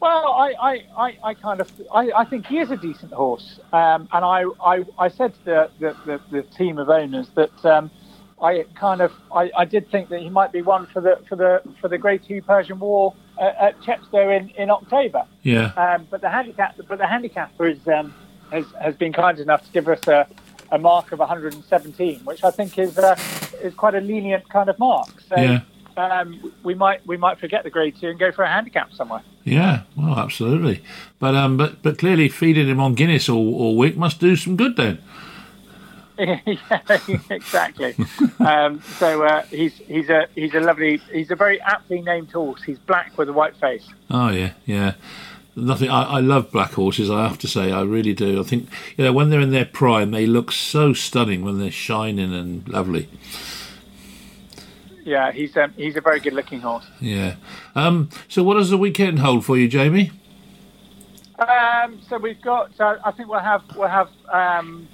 Well, 0.00 0.32
I, 0.32 0.52
I, 0.60 0.84
I, 0.98 1.18
I 1.22 1.34
kind 1.34 1.60
of 1.60 1.70
I, 1.94 2.10
I 2.10 2.24
think 2.24 2.46
he 2.46 2.58
is 2.58 2.72
a 2.72 2.76
decent 2.76 3.12
horse, 3.12 3.60
um, 3.72 4.08
and 4.12 4.24
I, 4.24 4.44
I, 4.60 4.84
I 4.98 5.08
said 5.08 5.32
to 5.34 5.44
the, 5.44 5.70
the, 5.78 5.96
the, 6.04 6.20
the 6.32 6.42
team 6.42 6.78
of 6.78 6.88
owners 6.88 7.28
that 7.36 7.64
um, 7.64 7.88
I 8.42 8.64
kind 8.74 9.00
of 9.00 9.12
I, 9.34 9.50
I 9.56 9.64
did 9.64 9.88
think 9.90 10.08
that 10.08 10.20
he 10.20 10.28
might 10.28 10.50
be 10.52 10.62
one 10.62 10.86
for 10.86 11.00
the 11.00 11.18
for 11.28 11.36
the 11.36 11.62
for 11.80 11.88
the 11.88 11.96
Grade 11.98 12.22
Two 12.26 12.42
Persian 12.42 12.78
War 12.80 13.14
at, 13.40 13.56
at 13.56 13.80
Chepstow 13.82 14.36
in, 14.36 14.50
in 14.50 14.68
October. 14.70 15.24
Yeah, 15.42 15.66
Um, 15.76 16.06
but 16.10 16.20
the 16.20 16.28
handicap 16.28 16.76
but 16.88 16.98
the 16.98 17.06
handicapper 17.06 17.66
is 17.68 17.78
um, 17.88 18.12
has 18.50 18.64
has 18.80 18.94
been 18.96 19.12
kind 19.12 19.38
enough 19.38 19.64
to 19.66 19.72
give 19.72 19.86
us 19.88 20.06
a, 20.08 20.26
a 20.72 20.78
mark 20.78 21.12
of 21.12 21.20
117, 21.20 22.20
which 22.24 22.42
I 22.44 22.50
think 22.50 22.78
is 22.78 22.98
uh, 22.98 23.16
is 23.62 23.74
quite 23.74 23.94
a 23.94 24.00
lenient 24.00 24.48
kind 24.48 24.68
of 24.68 24.78
mark. 24.78 25.08
So 25.28 25.36
Yeah. 25.36 25.60
um, 25.96 26.52
we 26.64 26.74
might 26.74 27.06
we 27.06 27.16
might 27.16 27.38
forget 27.38 27.62
the 27.64 27.70
Grade 27.70 27.94
Two 28.00 28.08
and 28.08 28.18
go 28.18 28.32
for 28.32 28.42
a 28.42 28.48
handicap 28.48 28.92
somewhere. 28.92 29.22
yeah, 29.44 29.82
well, 29.96 30.18
absolutely. 30.18 30.82
But 31.20 31.34
um, 31.36 31.56
but 31.56 31.80
but 31.82 31.96
clearly 31.98 32.28
feeding 32.28 32.66
him 32.68 32.80
on 32.80 32.94
Guinness 32.94 33.28
all, 33.28 33.54
all 33.54 33.76
week 33.76 33.96
must 33.96 34.18
do 34.20 34.34
some 34.36 34.56
good 34.56 34.76
then. 34.76 34.98
yeah, 36.46 36.98
exactly. 37.30 37.96
um, 38.38 38.80
so 38.98 39.24
uh, 39.24 39.42
he's 39.46 39.74
he's 39.78 40.08
a 40.08 40.28
he's 40.34 40.54
a 40.54 40.60
lovely 40.60 40.98
he's 41.10 41.30
a 41.30 41.36
very 41.36 41.60
aptly 41.60 42.00
named 42.00 42.30
horse. 42.30 42.62
He's 42.62 42.78
black 42.78 43.18
with 43.18 43.28
a 43.28 43.32
white 43.32 43.56
face. 43.56 43.86
Oh 44.10 44.30
yeah, 44.30 44.52
yeah. 44.64 44.94
Nothing. 45.56 45.90
I, 45.90 46.04
I 46.04 46.20
love 46.20 46.50
black 46.52 46.72
horses. 46.72 47.10
I 47.10 47.26
have 47.26 47.38
to 47.38 47.48
say, 47.48 47.72
I 47.72 47.82
really 47.82 48.14
do. 48.14 48.40
I 48.40 48.44
think 48.44 48.68
you 48.96 49.04
know 49.04 49.12
when 49.12 49.30
they're 49.30 49.40
in 49.40 49.50
their 49.50 49.64
prime, 49.64 50.12
they 50.12 50.26
look 50.26 50.52
so 50.52 50.92
stunning 50.92 51.44
when 51.44 51.58
they're 51.58 51.70
shining 51.70 52.32
and 52.32 52.66
lovely. 52.68 53.08
Yeah, 55.04 55.32
he's 55.32 55.56
um, 55.56 55.72
he's 55.76 55.96
a 55.96 56.00
very 56.00 56.20
good 56.20 56.34
looking 56.34 56.60
horse. 56.60 56.86
Yeah. 57.00 57.34
Um. 57.74 58.10
So, 58.28 58.44
what 58.44 58.54
does 58.54 58.70
the 58.70 58.78
weekend 58.78 59.18
hold 59.18 59.44
for 59.44 59.56
you, 59.58 59.66
Jamie? 59.66 60.12
Um, 61.38 62.00
so 62.08 62.18
we've 62.18 62.40
got. 62.40 62.78
Uh, 62.80 62.98
I 63.04 63.10
think 63.10 63.28
we'll 63.28 63.40
have 63.40 63.62
we'll 63.76 63.88
have. 63.88 64.08
Um, 64.30 64.86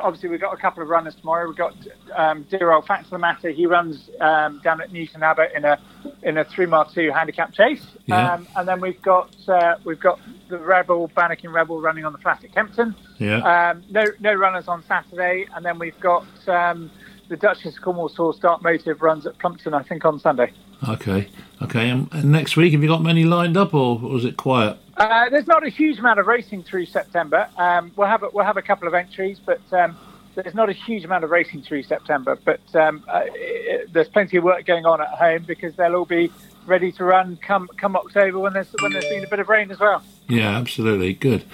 obviously, 0.00 0.28
we've 0.28 0.40
got 0.40 0.52
a 0.54 0.56
couple 0.56 0.82
of 0.82 0.88
runners 0.88 1.14
tomorrow. 1.14 1.46
We've 1.46 1.56
got 1.56 1.74
um, 2.14 2.46
dear 2.50 2.72
old 2.72 2.86
Fact 2.86 3.04
of 3.04 3.10
the 3.10 3.18
Matter. 3.18 3.50
He 3.50 3.66
runs 3.66 4.10
um, 4.20 4.60
down 4.62 4.80
at 4.80 4.92
Newton 4.92 5.22
Abbot 5.22 5.50
in 5.54 5.64
a 5.64 5.78
in 6.22 6.38
a 6.38 6.44
three 6.44 6.66
mile 6.66 6.84
two 6.84 7.10
handicap 7.10 7.52
chase. 7.52 7.84
Yeah. 8.06 8.34
Um, 8.34 8.48
and 8.56 8.68
then 8.68 8.80
we've 8.80 9.00
got 9.02 9.34
uh, 9.48 9.76
we've 9.84 10.00
got 10.00 10.20
the 10.48 10.58
Rebel 10.58 11.10
Bannakin 11.14 11.50
Rebel 11.50 11.80
running 11.80 12.04
on 12.04 12.12
the 12.12 12.18
flat 12.18 12.44
at 12.44 12.52
Kempton. 12.52 12.94
Yeah. 13.18 13.70
Um, 13.70 13.84
no 13.90 14.04
no 14.20 14.34
runners 14.34 14.68
on 14.68 14.84
Saturday, 14.86 15.46
and 15.54 15.64
then 15.64 15.78
we've 15.78 15.98
got 16.00 16.26
um, 16.48 16.90
the 17.28 17.36
Duchess 17.36 17.76
of 17.76 17.82
Cornwall's 17.82 18.16
horse 18.16 18.38
Dark 18.38 18.62
Motive 18.62 19.02
runs 19.02 19.26
at 19.26 19.38
Plumpton, 19.38 19.74
I 19.74 19.82
think, 19.82 20.04
on 20.04 20.18
Sunday. 20.20 20.52
Okay. 20.88 21.28
Okay. 21.62 21.88
And, 21.90 22.08
and 22.12 22.30
next 22.32 22.56
week, 22.56 22.72
have 22.72 22.82
you 22.82 22.88
got 22.88 23.02
many 23.02 23.24
lined 23.24 23.56
up, 23.56 23.74
or 23.74 23.98
was 23.98 24.24
it 24.24 24.36
quiet? 24.36 24.76
Uh, 24.96 25.28
there's 25.28 25.46
not 25.46 25.64
a 25.66 25.68
huge 25.68 25.98
amount 25.98 26.18
of 26.18 26.26
racing 26.26 26.62
through 26.62 26.86
September. 26.86 27.48
Um, 27.56 27.92
we'll 27.96 28.08
have 28.08 28.22
a, 28.22 28.28
we'll 28.32 28.44
have 28.44 28.56
a 28.56 28.62
couple 28.62 28.88
of 28.88 28.94
entries, 28.94 29.38
but 29.44 29.60
um, 29.72 29.96
there's 30.34 30.54
not 30.54 30.68
a 30.70 30.72
huge 30.72 31.04
amount 31.04 31.24
of 31.24 31.30
racing 31.30 31.62
through 31.62 31.82
September. 31.82 32.38
But 32.44 32.60
um, 32.74 33.04
uh, 33.08 33.22
it, 33.26 33.92
there's 33.92 34.08
plenty 34.08 34.36
of 34.38 34.44
work 34.44 34.64
going 34.64 34.86
on 34.86 35.00
at 35.00 35.08
home 35.08 35.44
because 35.46 35.74
they'll 35.76 35.94
all 35.94 36.04
be 36.06 36.30
ready 36.66 36.90
to 36.92 37.04
run 37.04 37.36
come 37.36 37.68
come 37.76 37.94
October 37.94 38.38
when 38.40 38.52
there's 38.52 38.68
when 38.80 38.92
there's 38.92 39.04
been 39.08 39.24
a 39.24 39.28
bit 39.28 39.38
of 39.38 39.48
rain 39.48 39.70
as 39.70 39.78
well. 39.78 40.02
Yeah, 40.28 40.56
absolutely. 40.56 41.12
Good. 41.14 41.44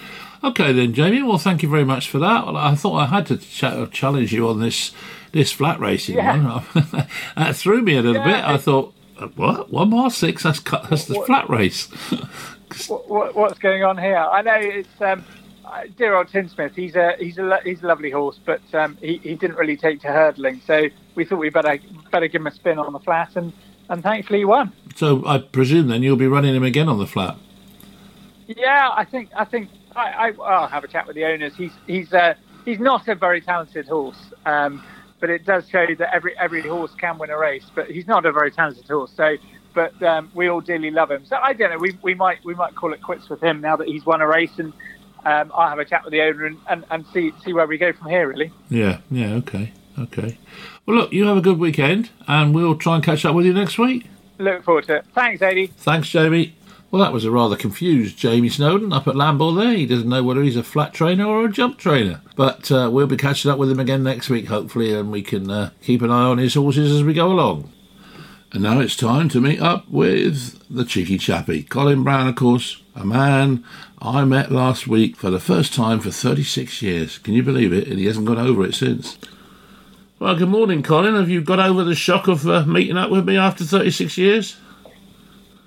Okay 0.44 0.72
then, 0.72 0.94
Jamie. 0.94 1.22
Well, 1.22 1.38
thank 1.38 1.62
you 1.62 1.68
very 1.68 1.84
much 1.84 2.08
for 2.08 2.18
that. 2.18 2.46
Well, 2.46 2.56
I 2.56 2.74
thought 2.74 2.96
I 2.96 3.06
had 3.06 3.26
to 3.26 3.36
ch- 3.38 3.92
challenge 3.92 4.32
you 4.32 4.48
on 4.48 4.60
this 4.60 4.92
this 5.32 5.50
flat 5.52 5.80
racing 5.80 6.16
Yeah. 6.16 6.62
one. 6.74 7.06
that 7.36 7.56
threw 7.56 7.82
me 7.82 7.96
a 7.96 8.02
little 8.02 8.14
Yeah, 8.22 8.24
bit. 8.42 8.44
I 8.44 8.56
thought, 8.58 8.88
uh, 8.88 8.90
what? 9.36 9.70
One 9.70 9.90
mile 9.90 10.10
six? 10.10 10.42
That's 10.42 10.58
cut, 10.60 10.88
that's 10.90 11.04
the 11.06 11.14
What- 11.14 11.26
flat 11.26 11.48
race. 11.50 11.88
What, 12.88 13.06
what, 13.06 13.34
what's 13.34 13.58
going 13.58 13.84
on 13.84 13.98
here? 13.98 14.16
I 14.16 14.40
know 14.40 14.54
it's 14.56 14.88
um, 15.02 15.22
uh, 15.62 15.82
dear 15.98 16.14
old 16.16 16.28
Tinsmith. 16.28 16.74
He's 16.74 16.96
a 16.96 17.16
he's 17.18 17.36
a 17.36 17.58
he's 17.62 17.82
a 17.82 17.86
lovely 17.86 18.10
horse, 18.10 18.40
but 18.42 18.62
um, 18.72 18.96
he, 19.02 19.18
he 19.18 19.34
didn't 19.34 19.56
really 19.56 19.76
take 19.76 20.00
to 20.00 20.06
hurdling. 20.08 20.62
So 20.66 20.84
we 21.14 21.26
thought 21.26 21.36
we 21.38 21.50
better 21.50 21.78
better 22.10 22.28
give 22.28 22.40
him 22.40 22.46
a 22.46 22.50
spin 22.50 22.78
on 22.78 22.94
the 22.94 22.98
flat, 23.00 23.36
and, 23.36 23.52
and 23.90 24.02
thankfully 24.02 24.38
he 24.38 24.44
won. 24.46 24.72
so 24.96 25.22
I 25.26 25.36
presume 25.40 25.88
then 25.88 26.02
you'll 26.02 26.16
be 26.16 26.26
running 26.26 26.54
him 26.56 26.62
again 26.62 26.88
on 26.88 26.98
the 26.98 27.06
flat. 27.06 27.36
Yeah, 28.46 28.88
I 28.94 29.04
think 29.04 29.28
I 29.36 29.44
think 29.44 29.68
I, 29.94 30.30
I 30.30 30.42
I'll 30.42 30.68
have 30.68 30.82
a 30.84 30.88
chat 30.88 31.06
with 31.06 31.14
the 31.16 31.26
owners. 31.26 31.54
He's 31.54 31.72
he's 31.86 32.14
uh, 32.14 32.32
he's 32.64 32.80
not 32.80 33.06
a 33.08 33.14
very 33.14 33.42
talented 33.42 33.86
horse, 33.86 34.32
um, 34.46 34.82
but 35.22 35.30
it 35.30 35.46
does 35.46 35.66
show 35.68 35.86
that 35.94 36.12
every 36.12 36.36
every 36.36 36.62
horse 36.62 36.90
can 36.98 37.16
win 37.16 37.30
a 37.30 37.38
race. 37.38 37.64
But 37.74 37.88
he's 37.88 38.08
not 38.08 38.26
a 38.26 38.32
very 38.32 38.50
talented 38.50 38.84
horse. 38.86 39.12
So, 39.16 39.36
but 39.72 40.02
um, 40.02 40.32
we 40.34 40.48
all 40.48 40.60
dearly 40.60 40.90
love 40.90 41.12
him. 41.12 41.24
So 41.24 41.36
I 41.36 41.52
don't 41.52 41.70
know. 41.70 41.78
We, 41.78 41.96
we 42.02 42.14
might 42.14 42.44
we 42.44 42.56
might 42.56 42.74
call 42.74 42.92
it 42.92 43.00
quits 43.00 43.30
with 43.30 43.40
him 43.40 43.60
now 43.60 43.76
that 43.76 43.86
he's 43.86 44.04
won 44.04 44.20
a 44.20 44.26
race 44.26 44.58
and 44.58 44.72
um, 45.24 45.52
I'll 45.54 45.68
have 45.68 45.78
a 45.78 45.84
chat 45.84 46.04
with 46.04 46.10
the 46.10 46.22
owner 46.22 46.46
and, 46.46 46.58
and, 46.68 46.84
and 46.90 47.06
see 47.14 47.32
see 47.44 47.52
where 47.52 47.68
we 47.68 47.78
go 47.78 47.92
from 47.92 48.10
here. 48.10 48.28
Really. 48.28 48.50
Yeah, 48.68 48.98
yeah, 49.12 49.34
okay, 49.34 49.72
okay. 49.96 50.38
Well, 50.86 50.96
look, 50.96 51.12
you 51.12 51.24
have 51.28 51.36
a 51.36 51.40
good 51.40 51.60
weekend, 51.60 52.10
and 52.26 52.52
we'll 52.52 52.74
try 52.74 52.96
and 52.96 53.04
catch 53.04 53.24
up 53.24 53.36
with 53.36 53.46
you 53.46 53.54
next 53.54 53.78
week. 53.78 54.06
Look 54.38 54.64
forward 54.64 54.84
to 54.86 54.96
it. 54.96 55.06
Thanks, 55.14 55.40
Adi. 55.40 55.68
Thanks, 55.68 56.08
Jamie. 56.08 56.56
Well, 56.92 57.02
that 57.02 57.14
was 57.14 57.24
a 57.24 57.30
rather 57.30 57.56
confused 57.56 58.18
Jamie 58.18 58.50
Snowden 58.50 58.92
up 58.92 59.08
at 59.08 59.16
Lambourn 59.16 59.56
there. 59.56 59.72
He 59.72 59.86
doesn't 59.86 60.10
know 60.10 60.22
whether 60.22 60.42
he's 60.42 60.56
a 60.56 60.62
flat 60.62 60.92
trainer 60.92 61.24
or 61.24 61.46
a 61.46 61.50
jump 61.50 61.78
trainer. 61.78 62.20
But 62.36 62.70
uh, 62.70 62.90
we'll 62.92 63.06
be 63.06 63.16
catching 63.16 63.50
up 63.50 63.56
with 63.56 63.70
him 63.70 63.80
again 63.80 64.02
next 64.02 64.28
week, 64.28 64.48
hopefully, 64.48 64.92
and 64.92 65.10
we 65.10 65.22
can 65.22 65.50
uh, 65.50 65.70
keep 65.80 66.02
an 66.02 66.10
eye 66.10 66.24
on 66.24 66.36
his 66.36 66.52
horses 66.52 66.92
as 66.92 67.02
we 67.02 67.14
go 67.14 67.32
along. 67.32 67.72
And 68.52 68.62
now 68.62 68.78
it's 68.78 68.94
time 68.94 69.30
to 69.30 69.40
meet 69.40 69.58
up 69.58 69.88
with 69.88 70.62
the 70.68 70.84
cheeky 70.84 71.16
chappie, 71.16 71.62
Colin 71.62 72.04
Brown, 72.04 72.28
of 72.28 72.36
course, 72.36 72.82
a 72.94 73.06
man 73.06 73.64
I 74.02 74.26
met 74.26 74.52
last 74.52 74.86
week 74.86 75.16
for 75.16 75.30
the 75.30 75.40
first 75.40 75.72
time 75.72 75.98
for 75.98 76.10
36 76.10 76.82
years. 76.82 77.16
Can 77.16 77.32
you 77.32 77.42
believe 77.42 77.72
it? 77.72 77.88
And 77.88 77.98
he 77.98 78.04
hasn't 78.04 78.26
got 78.26 78.36
over 78.36 78.66
it 78.66 78.74
since. 78.74 79.16
Well, 80.18 80.36
good 80.36 80.50
morning, 80.50 80.82
Colin. 80.82 81.14
Have 81.14 81.30
you 81.30 81.40
got 81.40 81.58
over 81.58 81.84
the 81.84 81.94
shock 81.94 82.28
of 82.28 82.46
uh, 82.46 82.66
meeting 82.66 82.98
up 82.98 83.10
with 83.10 83.26
me 83.26 83.38
after 83.38 83.64
36 83.64 84.18
years? 84.18 84.58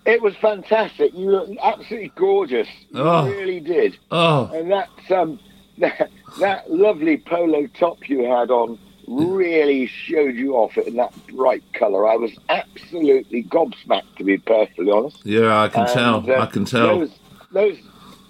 It 0.06 0.22
was 0.22 0.36
fantastic. 0.38 1.14
You 1.14 1.32
look 1.32 1.50
absolutely 1.64 2.12
gorgeous. 2.16 2.68
You 2.92 3.02
Oh. 3.02 3.26
really 3.28 3.60
did. 3.60 3.98
Oh, 4.12 4.50
And 4.54 4.72
that 4.72 4.90
um, 5.12 5.40
that, 5.80 6.10
that 6.40 6.72
lovely 6.72 7.18
polo 7.18 7.68
top 7.80 8.08
you 8.08 8.24
had 8.24 8.52
on 8.52 8.78
really 9.08 9.86
showed 9.88 10.36
you 10.36 10.56
off 10.56 10.78
in 10.78 10.96
that 10.96 11.12
bright 11.28 11.64
colour. 11.74 12.08
I 12.08 12.16
was 12.16 12.32
absolutely 12.50 13.44
gobsmacked, 13.44 14.16
to 14.18 14.24
be 14.24 14.38
perfectly 14.38 14.90
honest. 14.92 15.18
yeah, 15.26 15.62
I 15.62 15.68
can 15.68 15.82
And, 15.86 15.94
tell. 15.94 16.32
uh, 16.32 16.42
I 16.42 16.46
can 16.48 16.66
tell. 16.66 17.00
Those, 17.00 17.12
those, 17.52 17.78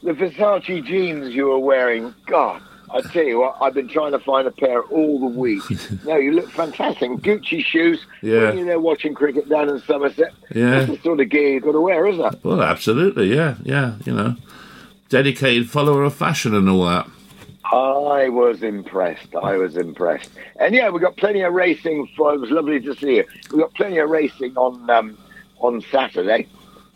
the 0.03 0.11
Versace 0.11 0.85
jeans 0.85 1.33
you 1.33 1.45
were 1.47 1.59
wearing, 1.59 2.13
God, 2.27 2.61
I 2.91 3.01
tell 3.01 3.23
you 3.23 3.39
what, 3.39 3.57
I've 3.61 3.73
been 3.73 3.87
trying 3.87 4.11
to 4.11 4.19
find 4.19 4.47
a 4.47 4.51
pair 4.51 4.81
all 4.83 5.19
the 5.19 5.25
week. 5.39 5.63
no, 6.05 6.15
you 6.17 6.31
look 6.31 6.49
fantastic. 6.51 7.09
Gucci 7.11 7.63
shoes, 7.63 8.05
Yeah. 8.21 8.43
when 8.45 8.57
you're 8.57 8.65
there 8.67 8.79
watching 8.79 9.13
cricket 9.13 9.49
down 9.49 9.69
in 9.69 9.81
Somerset, 9.81 10.33
Yeah. 10.53 10.79
that's 10.79 10.91
the 10.91 10.97
sort 11.03 11.19
of 11.19 11.29
gear 11.29 11.49
you've 11.53 11.63
got 11.63 11.73
to 11.73 11.81
wear, 11.81 12.05
isn't 12.07 12.23
it? 12.33 12.39
Well, 12.43 12.61
absolutely, 12.61 13.33
yeah, 13.35 13.55
yeah, 13.63 13.95
you 14.05 14.13
know. 14.13 14.35
Dedicated 15.09 15.69
follower 15.69 16.03
of 16.03 16.13
fashion 16.13 16.53
and 16.55 16.69
all 16.69 16.85
that. 16.85 17.07
I 17.71 18.29
was 18.29 18.61
impressed. 18.63 19.35
I 19.35 19.57
was 19.57 19.75
impressed. 19.75 20.29
And 20.59 20.75
yeah, 20.75 20.89
we 20.89 20.99
got 20.99 21.17
plenty 21.17 21.41
of 21.41 21.53
racing. 21.53 22.07
For, 22.15 22.33
it 22.33 22.39
was 22.39 22.51
lovely 22.51 22.79
to 22.81 22.95
see 22.95 23.15
you. 23.17 23.25
We 23.51 23.59
got 23.59 23.73
plenty 23.73 23.97
of 23.97 24.09
racing 24.09 24.55
on 24.55 24.87
um, 24.89 25.17
on 25.59 25.81
Saturday, 25.91 26.47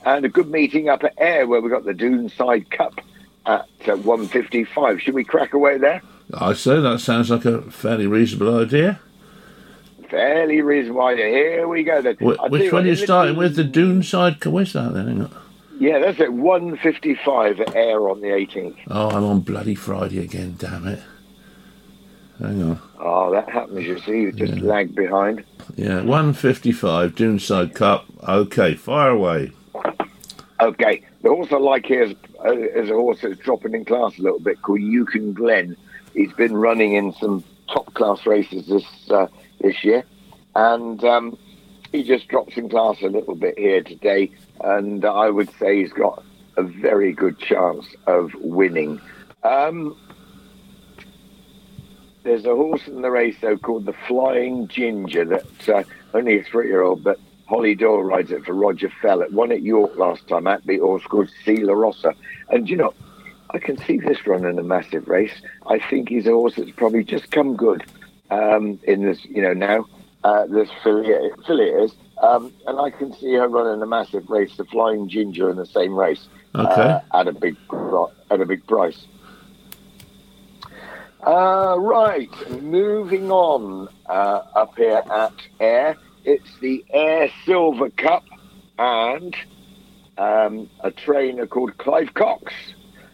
and 0.06 0.26
a 0.26 0.30
good 0.30 0.50
meeting 0.52 0.88
up 0.90 1.04
at 1.04 1.14
Ayr 1.20 1.48
where 1.48 1.60
we 1.62 1.70
got 1.70 1.86
the 1.86 1.94
Doonside 1.94 2.70
Cup 2.70 3.02
at 3.50 3.90
uh, 3.90 3.96
155. 3.98 5.02
Should 5.02 5.14
we 5.14 5.24
crack 5.24 5.54
away 5.54 5.78
there? 5.78 6.02
I 6.34 6.54
say 6.54 6.80
that 6.80 7.00
sounds 7.00 7.30
like 7.32 7.46
a 7.46 7.62
fairly 7.72 8.06
reasonable 8.08 8.60
idea. 8.60 9.00
Fairly 10.10 10.62
reasonable. 10.62 11.02
idea. 11.02 11.28
Here 11.28 11.68
we 11.68 11.84
go 11.84 12.02
then. 12.02 12.16
Wh- 12.16 12.52
which 12.52 12.72
one 12.72 12.84
are 12.86 12.88
you 12.88 12.96
starting 12.96 13.36
with? 13.36 13.56
The 13.56 13.64
Doon- 13.64 14.02
Doonside? 14.02 14.46
Where's 14.46 14.74
that 14.74 14.94
then? 14.94 15.08
Hang 15.08 15.22
on. 15.24 15.36
Yeah, 15.80 16.00
that's 16.00 16.20
it. 16.20 16.34
155 16.34 17.62
Ayr 17.74 18.10
on 18.10 18.22
the 18.22 18.28
18th. 18.28 18.76
Oh, 18.90 19.10
I'm 19.10 19.24
on 19.24 19.40
bloody 19.40 19.76
Friday 19.76 20.20
again, 20.20 20.56
damn 20.60 20.88
it. 20.88 21.02
Hang 22.40 22.62
on. 22.64 22.82
Oh, 23.00 23.32
that 23.32 23.50
happens. 23.50 23.86
You 23.86 24.00
see, 24.00 24.22
you 24.22 24.32
just 24.32 24.56
lag 24.56 24.94
behind. 24.94 25.44
Yeah, 25.76 26.02
155, 26.02 27.16
Doonside 27.16 27.74
Cup. 27.76 28.06
Okay, 28.28 28.76
fire 28.76 29.10
away. 29.12 29.52
Okay, 30.62 31.02
the 31.22 31.30
horse 31.30 31.52
I 31.52 31.58
like 31.58 31.86
here 31.86 32.04
is, 32.04 32.16
uh, 32.46 32.52
is 32.52 32.90
a 32.90 32.94
horse 32.94 33.20
that's 33.22 33.40
dropping 33.40 33.74
in 33.74 33.86
class 33.86 34.18
a 34.18 34.22
little 34.22 34.40
bit 34.40 34.62
called 34.62 34.82
Yukon 34.82 35.34
Glen. 35.34 35.76
He's 36.14 36.34
been 36.34 36.56
running 36.56 36.94
in 36.94 37.14
some 37.14 37.44
top 37.72 37.94
class 37.94 38.26
races 38.26 38.68
this 38.68 38.86
uh, 39.10 39.28
this 39.62 39.84
year, 39.84 40.04
and 40.56 41.04
um, 41.04 41.38
he 41.92 42.04
just 42.04 42.28
drops 42.28 42.58
in 42.58 42.70
class 42.70 43.02
a 43.02 43.08
little 43.08 43.36
bit 43.36 43.58
here 43.58 43.84
today. 43.84 44.32
And 44.62 45.06
I 45.06 45.30
would 45.30 45.50
say 45.58 45.82
he's 45.82 45.94
got 45.94 46.24
a 46.58 46.64
very 46.64 47.14
good 47.14 47.40
chance 47.40 47.86
of 48.08 48.34
winning. 48.36 49.00
Um, 49.44 49.96
there's 52.24 52.46
a 52.46 52.56
horse 52.56 52.88
in 52.88 53.02
the 53.02 53.12
race 53.12 53.38
though 53.42 53.58
called 53.58 53.86
the 53.86 53.96
Flying 54.08 54.68
Ginger 54.68 55.26
that 55.26 55.70
uh, 55.70 55.84
only 56.14 56.40
a 56.40 56.44
three-year-old, 56.44 57.04
but 57.04 57.20
Holly 57.50 57.74
Doyle 57.74 58.04
rides 58.04 58.30
it 58.32 58.46
for 58.46 58.54
Roger 58.54 58.92
Fell. 59.02 59.22
It 59.22 59.34
won 59.34 59.52
at 59.52 59.64
York 59.64 59.98
last 59.98 60.28
time. 60.28 60.44
That 60.44 60.68
beat 60.68 60.82
a 60.82 60.84
horse 60.84 61.04
called 61.06 61.32
Sela 61.44 61.76
Rossa. 61.76 62.14
And 62.50 62.70
you 62.70 62.78
know, 62.78 62.94
I 63.50 63.58
can 63.58 63.76
see 63.86 63.98
this 63.98 64.28
running 64.28 64.60
a 64.60 64.64
massive 64.64 65.08
race. 65.08 65.34
I 65.66 65.80
think 65.90 66.10
he's 66.10 66.28
a 66.28 66.32
horse 66.32 66.54
that's 66.58 66.70
probably 66.72 67.04
just 67.04 67.32
come 67.32 67.56
good 67.56 67.84
um, 68.30 68.80
in 68.84 69.04
this, 69.04 69.26
you 69.26 69.42
know, 69.42 69.54
now. 69.54 69.86
Uh, 70.24 70.46
this 70.46 70.70
filly, 70.84 71.12
filly 71.48 71.66
is. 71.70 71.94
Um, 72.22 72.54
and 72.68 72.78
I 72.80 72.92
can 72.92 73.14
see 73.14 73.34
her 73.34 73.48
running 73.48 73.82
a 73.82 73.86
massive 73.88 74.30
race, 74.30 74.56
the 74.58 74.66
Flying 74.66 75.08
Ginger, 75.10 75.50
in 75.50 75.56
the 75.56 75.66
same 75.66 75.98
race 75.98 76.28
Okay. 76.54 76.82
uh, 76.82 77.00
at 77.14 77.28
a 77.28 77.32
big 77.32 77.56
at 78.30 78.42
a 78.42 78.46
big 78.46 78.68
price. 78.68 79.06
Uh, 81.26 81.76
right, 81.80 82.30
moving 82.62 83.32
on 83.32 83.88
uh, 84.08 84.42
up 84.56 84.76
here 84.78 85.02
at 85.10 85.34
Ayr. 85.60 85.98
It's 86.26 86.50
the 86.60 86.86
Ayr 86.94 87.30
Silver 87.46 87.90
Cup, 87.90 88.26
and 88.78 89.36
um, 90.18 90.70
a 90.82 90.92
trainer 90.92 91.48
called 91.48 91.78
Clive 91.78 92.14
Cox 92.14 92.54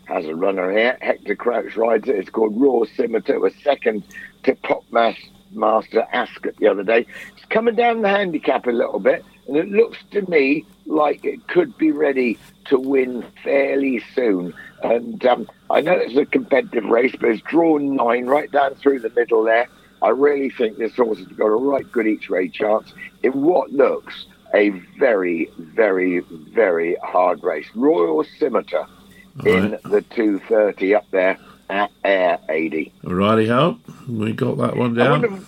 has 0.06 0.26
a 0.26 0.36
runner 0.36 0.72
here. 0.72 0.97
Hector 1.01 1.36
Crouch 1.36 1.76
rides 1.76 2.08
it. 2.08 2.16
It's 2.16 2.30
called 2.30 2.60
Royal 2.60 2.86
Scimitar, 2.95 3.39
was 3.39 3.53
second 3.64 4.03
to 4.43 4.56
Pop 4.56 4.84
Mas- 4.91 5.30
Master 5.51 6.06
Ascot 6.12 6.56
the 6.58 6.68
other 6.68 6.84
day. 6.84 7.06
It's 7.36 7.45
coming 7.49 7.76
down 7.76 8.01
the 8.01 8.10
handicap 8.10 8.68
a 8.68 8.72
little 8.72 8.99
bit, 8.99 9.24
and 9.47 9.58
it 9.58 9.70
looks 9.70 9.97
to 10.12 10.22
me 10.30 10.66
like 10.86 11.26
it 11.26 11.47
could 11.47 11.78
be 11.78 11.91
ready 11.91 12.38
to 12.66 12.80
win 12.80 13.26
fairly 13.43 14.01
soon. 14.14 14.53
And 14.84 15.24
um, 15.26 15.47
I 15.70 15.82
know 15.82 15.93
it's 15.93 16.18
a 16.18 16.26
competitive 16.26 16.86
race, 16.86 17.16
but 17.20 17.30
it's 17.30 17.41
drawn 17.41 17.95
nine 17.95 18.26
right 18.26 18.51
down 18.51 18.76
through 18.76 18.99
the 18.99 19.12
middle 19.12 19.43
there. 19.43 19.68
I 20.06 20.10
really 20.10 20.51
think 20.51 20.78
this 20.78 20.95
horse 20.95 21.18
has 21.18 21.26
got 21.30 21.47
a 21.47 21.56
right 21.56 21.91
good 21.91 22.06
each 22.06 22.30
way 22.30 22.47
chance 22.47 22.93
in 23.24 23.32
what 23.41 23.72
looks 23.72 24.28
a 24.53 24.70
very, 24.99 25.49
very, 25.58 26.20
very 26.20 26.95
hard 27.01 27.43
race. 27.43 27.66
Royal 27.74 28.24
Scimitar 28.38 28.88
in 29.43 29.72
the 29.84 30.06
230 30.16 30.93
up 30.93 31.10
there 31.10 31.39
at 31.72 31.89
Ayr 32.03 32.38
80. 32.47 32.93
Righty 33.03 33.47
ho. 33.47 33.80
We 34.08 34.34
got 34.34 34.60
that 34.60 34.78
one 34.78 34.93
down. 34.93 35.43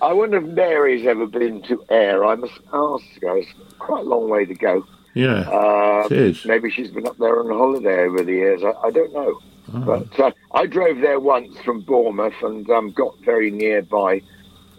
I 0.00 0.12
wonder 0.12 0.36
if 0.36 0.44
Mary's 0.44 1.04
ever 1.08 1.26
been 1.26 1.60
to 1.62 1.84
Ayr. 1.90 2.24
I 2.24 2.36
must 2.36 2.60
ask 2.72 3.04
her. 3.22 3.38
It's 3.38 3.48
quite 3.80 4.04
a 4.04 4.08
long 4.08 4.28
way 4.28 4.44
to 4.44 4.54
go. 4.54 4.86
Yeah. 5.14 5.40
Uh, 5.50 6.06
It 6.06 6.12
is. 6.12 6.44
Maybe 6.44 6.70
she's 6.70 6.92
been 6.92 7.08
up 7.08 7.18
there 7.18 7.40
on 7.40 7.48
holiday 7.48 8.04
over 8.04 8.22
the 8.22 8.32
years. 8.34 8.62
I, 8.62 8.70
I 8.86 8.90
don't 8.92 9.12
know. 9.12 9.40
Oh. 9.74 9.80
But 9.80 10.20
uh, 10.20 10.30
I 10.52 10.66
drove 10.66 11.00
there 11.00 11.20
once 11.20 11.58
from 11.64 11.80
Bournemouth 11.80 12.34
and 12.42 12.68
um, 12.70 12.92
got 12.92 13.18
very 13.24 13.50
nearby 13.50 14.22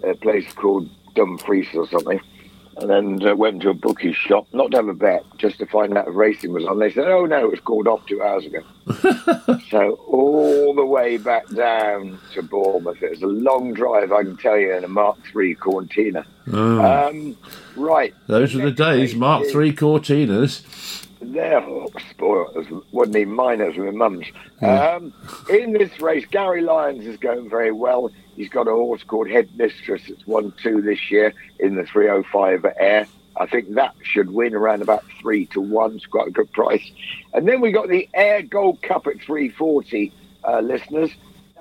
a 0.04 0.14
place 0.16 0.52
called 0.54 0.90
Dumfries 1.16 1.68
or 1.74 1.88
something. 1.88 2.20
And 2.78 2.90
then 2.90 3.26
uh, 3.26 3.36
went 3.38 3.62
to 3.62 3.70
a 3.70 3.74
bookies 3.74 4.18
shop, 4.18 4.48
not 4.52 4.72
to 4.72 4.78
have 4.78 4.90
a 4.90 4.94
bet, 4.94 5.24
just 5.38 5.60
to 5.60 5.66
find 5.66 5.98
out 5.98 6.10
if 6.10 6.16
racing 6.16 6.52
was 6.52 6.66
on. 6.66 6.78
They 6.80 6.92
said, 6.92 7.08
oh 7.08 7.26
no, 7.26 7.46
it 7.46 7.52
was 7.52 7.62
called 7.62 7.88
off 7.88 8.06
two 8.06 8.22
hours 8.22 8.46
ago. 8.46 8.60
so 9.70 9.92
all 10.08 10.74
the 10.76 10.86
way 10.86 11.16
back 11.16 11.48
down 11.56 12.20
to 12.34 12.42
Bournemouth. 12.42 13.02
It 13.02 13.12
was 13.12 13.22
a 13.22 13.28
long 13.28 13.74
drive, 13.74 14.12
I 14.12 14.24
can 14.24 14.36
tell 14.36 14.58
you, 14.58 14.74
in 14.74 14.84
a 14.84 14.90
Mark 14.90 15.18
III 15.34 15.56
Cortina. 15.56 16.26
Oh, 16.52 17.08
Um, 17.08 17.38
right. 17.78 18.14
those 18.28 18.54
were 18.54 18.64
the 18.66 18.72
days. 18.72 19.16
Mark 19.16 19.46
III 19.46 19.72
Cortinas. 19.74 21.05
Spoiled. 22.12 22.56
It 22.58 22.94
wasn't 22.94 23.18
even 23.18 23.34
mine, 23.34 23.60
was 23.60 23.78
my 23.78 23.92
mum's. 23.92 24.26
Um, 24.62 25.14
in 25.50 25.74
this 25.74 26.00
race, 26.00 26.26
Gary 26.30 26.62
Lyons 26.62 27.06
is 27.06 27.18
going 27.18 27.50
very 27.50 27.72
well. 27.72 28.12
He's 28.36 28.50
got 28.50 28.68
a 28.68 28.72
horse 28.72 29.04
called 29.04 29.30
Headmistress. 29.30 30.04
It's 30.08 30.28
won 30.28 30.54
two 30.62 30.82
this 30.82 31.10
year 31.10 31.34
in 31.60 31.76
the 31.76 31.86
305 31.86 32.66
Ayr. 32.80 33.08
I 33.38 33.46
think 33.46 33.74
that 33.76 33.96
should 34.02 34.32
win 34.32 34.54
around 34.54 34.82
about 34.82 35.04
three 35.22 35.46
to 35.48 35.62
one. 35.62 35.96
It's 35.96 36.06
quite 36.06 36.28
a 36.30 36.32
good 36.32 36.52
price. 36.52 36.90
And 37.34 37.48
then 37.48 37.62
we 37.62 37.72
got 37.72 37.90
the 37.90 38.08
Ayr 38.14 38.44
Gold 38.44 38.82
Cup 38.82 39.08
at 39.08 39.22
340, 39.22 40.14
uh, 40.44 40.60
listeners. 40.60 41.12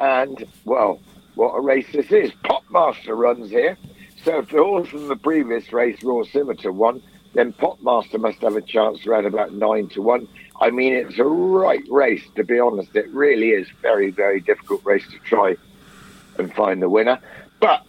And, 0.00 0.46
well, 0.64 1.00
what 1.34 1.52
a 1.52 1.60
race 1.60 1.86
this 1.92 2.12
is. 2.12 2.30
Popmaster 2.44 3.16
runs 3.16 3.50
here. 3.50 3.76
So 4.24 4.38
if 4.38 4.50
the 4.50 4.58
horse 4.58 4.88
from 4.88 5.08
the 5.08 5.16
previous 5.16 5.72
race, 5.72 6.02
Royal 6.02 6.24
Scimitar, 6.24 6.72
won, 6.72 7.02
then 7.34 7.52
Popmaster 7.52 8.18
must 8.18 8.38
have 8.38 8.56
a 8.56 8.62
chance 8.62 9.06
around 9.06 9.26
about 9.26 9.52
nine 9.52 9.88
to 9.90 10.02
one. 10.02 10.28
I 10.60 10.70
mean, 10.70 10.94
it's 10.94 11.18
a 11.18 11.24
right 11.24 11.84
race, 11.90 12.24
to 12.36 12.44
be 12.44 12.58
honest. 12.58 12.94
It 12.94 13.08
really 13.08 13.50
is 13.50 13.68
very, 13.82 14.10
very 14.10 14.40
difficult 14.40 14.84
race 14.84 15.06
to 15.10 15.18
try 15.18 15.56
and 16.38 16.52
find 16.54 16.80
the 16.80 16.88
winner. 16.88 17.18
But 17.60 17.84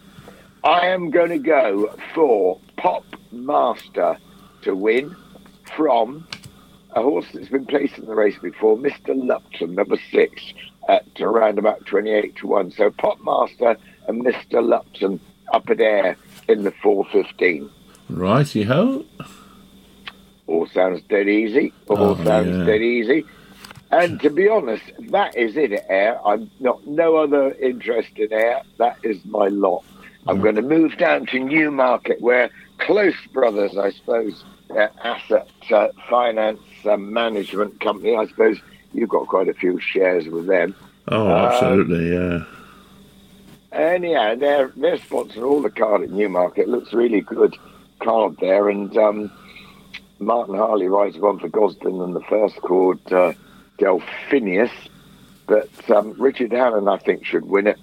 I 0.64 0.88
am 0.88 1.12
going 1.12 1.30
to 1.30 1.38
go 1.38 1.96
for 2.14 2.60
Pop 2.78 3.06
Master 3.32 4.18
to 4.64 4.76
win 4.76 5.16
from 5.76 6.28
a 6.96 7.02
horse 7.02 7.28
that's 7.34 7.50
been 7.50 7.66
placed 7.66 7.98
in 7.98 8.06
the 8.06 8.16
race 8.16 8.38
before, 8.42 8.78
Mr. 8.78 9.10
Lupton, 9.10 9.76
number 9.76 9.98
six, 10.12 10.42
at 10.88 11.06
around 11.20 11.60
about 11.60 11.86
28 11.86 12.36
to 12.38 12.48
1. 12.48 12.72
So 12.72 12.90
Popmaster 12.90 13.78
and 14.08 14.26
Mr. 14.26 14.66
Lupton 14.66 15.20
up 15.54 15.70
at 15.70 15.82
Ayr 15.82 16.18
in 16.48 16.64
the 16.64 16.72
415. 16.72 17.70
Righty 18.10 18.64
ho. 18.64 19.06
All 20.48 20.68
sounds 20.68 21.02
dead 21.10 21.28
easy. 21.28 21.74
All 21.88 21.98
Oh, 21.98 22.24
sounds 22.24 22.48
yeah. 22.58 22.66
dead 22.66 22.82
easy. 22.82 23.26
And 23.92 24.20
to 24.22 24.30
be 24.30 24.48
honest, 24.48 24.84
that 25.10 25.36
is 25.38 25.56
it 25.58 25.72
Ayr. 25.90 26.20
I'm 26.26 26.50
not 26.60 26.86
no 26.86 27.16
other 27.18 27.54
interest 27.54 28.10
in 28.18 28.32
Ayr. 28.34 28.62
That 28.78 28.98
is 29.04 29.24
my 29.26 29.48
lot. 29.48 29.84
I'm 30.28 30.42
going 30.42 30.56
to 30.56 30.62
move 30.64 30.98
down 30.98 31.28
to 31.28 31.40
Newmarket, 31.40 32.20
where 32.20 32.50
Close 32.80 33.14
Brothers, 33.32 33.78
I 33.78 33.92
suppose, 33.92 34.44
uh, 34.72 34.88
asset 35.04 35.48
uh, 35.72 35.90
finance 36.10 36.60
uh, 36.84 36.98
management 36.98 37.80
company. 37.80 38.16
I 38.16 38.26
suppose 38.28 38.58
you've 38.92 39.10
got 39.10 39.28
quite 39.28 39.50
a 39.50 39.54
few 39.54 39.80
shares 39.80 40.28
with 40.28 40.48
them. 40.48 40.76
Oh, 41.08 41.28
Uh, 41.28 41.50
absolutely, 41.54 42.12
yeah. 42.12 42.44
Anyhow, 43.72 44.36
they're 44.36 44.72
they're 44.76 44.98
sponsoring 44.98 45.44
all 45.46 45.62
the 45.62 45.70
card 45.70 46.02
at 46.02 46.10
Newmarket. 46.10 46.68
Looks 46.70 46.94
really 46.94 47.22
good 47.22 47.56
card 48.00 48.38
there, 48.40 48.70
and 48.70 48.96
um, 48.98 49.32
Martin 50.20 50.56
Harley 50.56 50.88
rides 50.88 51.18
one 51.18 51.40
for 51.40 51.50
Gosden 51.50 52.04
and 52.04 52.16
the 52.16 52.22
first 52.22 52.56
called 52.58 53.00
uh, 53.12 53.34
Delphinius, 53.78 54.72
but 55.48 55.70
um, 55.92 56.14
Richard 56.18 56.54
Allen 56.54 56.88
I 56.88 56.98
think 56.98 57.26
should 57.26 57.46
win 57.46 57.68
it 57.68 57.80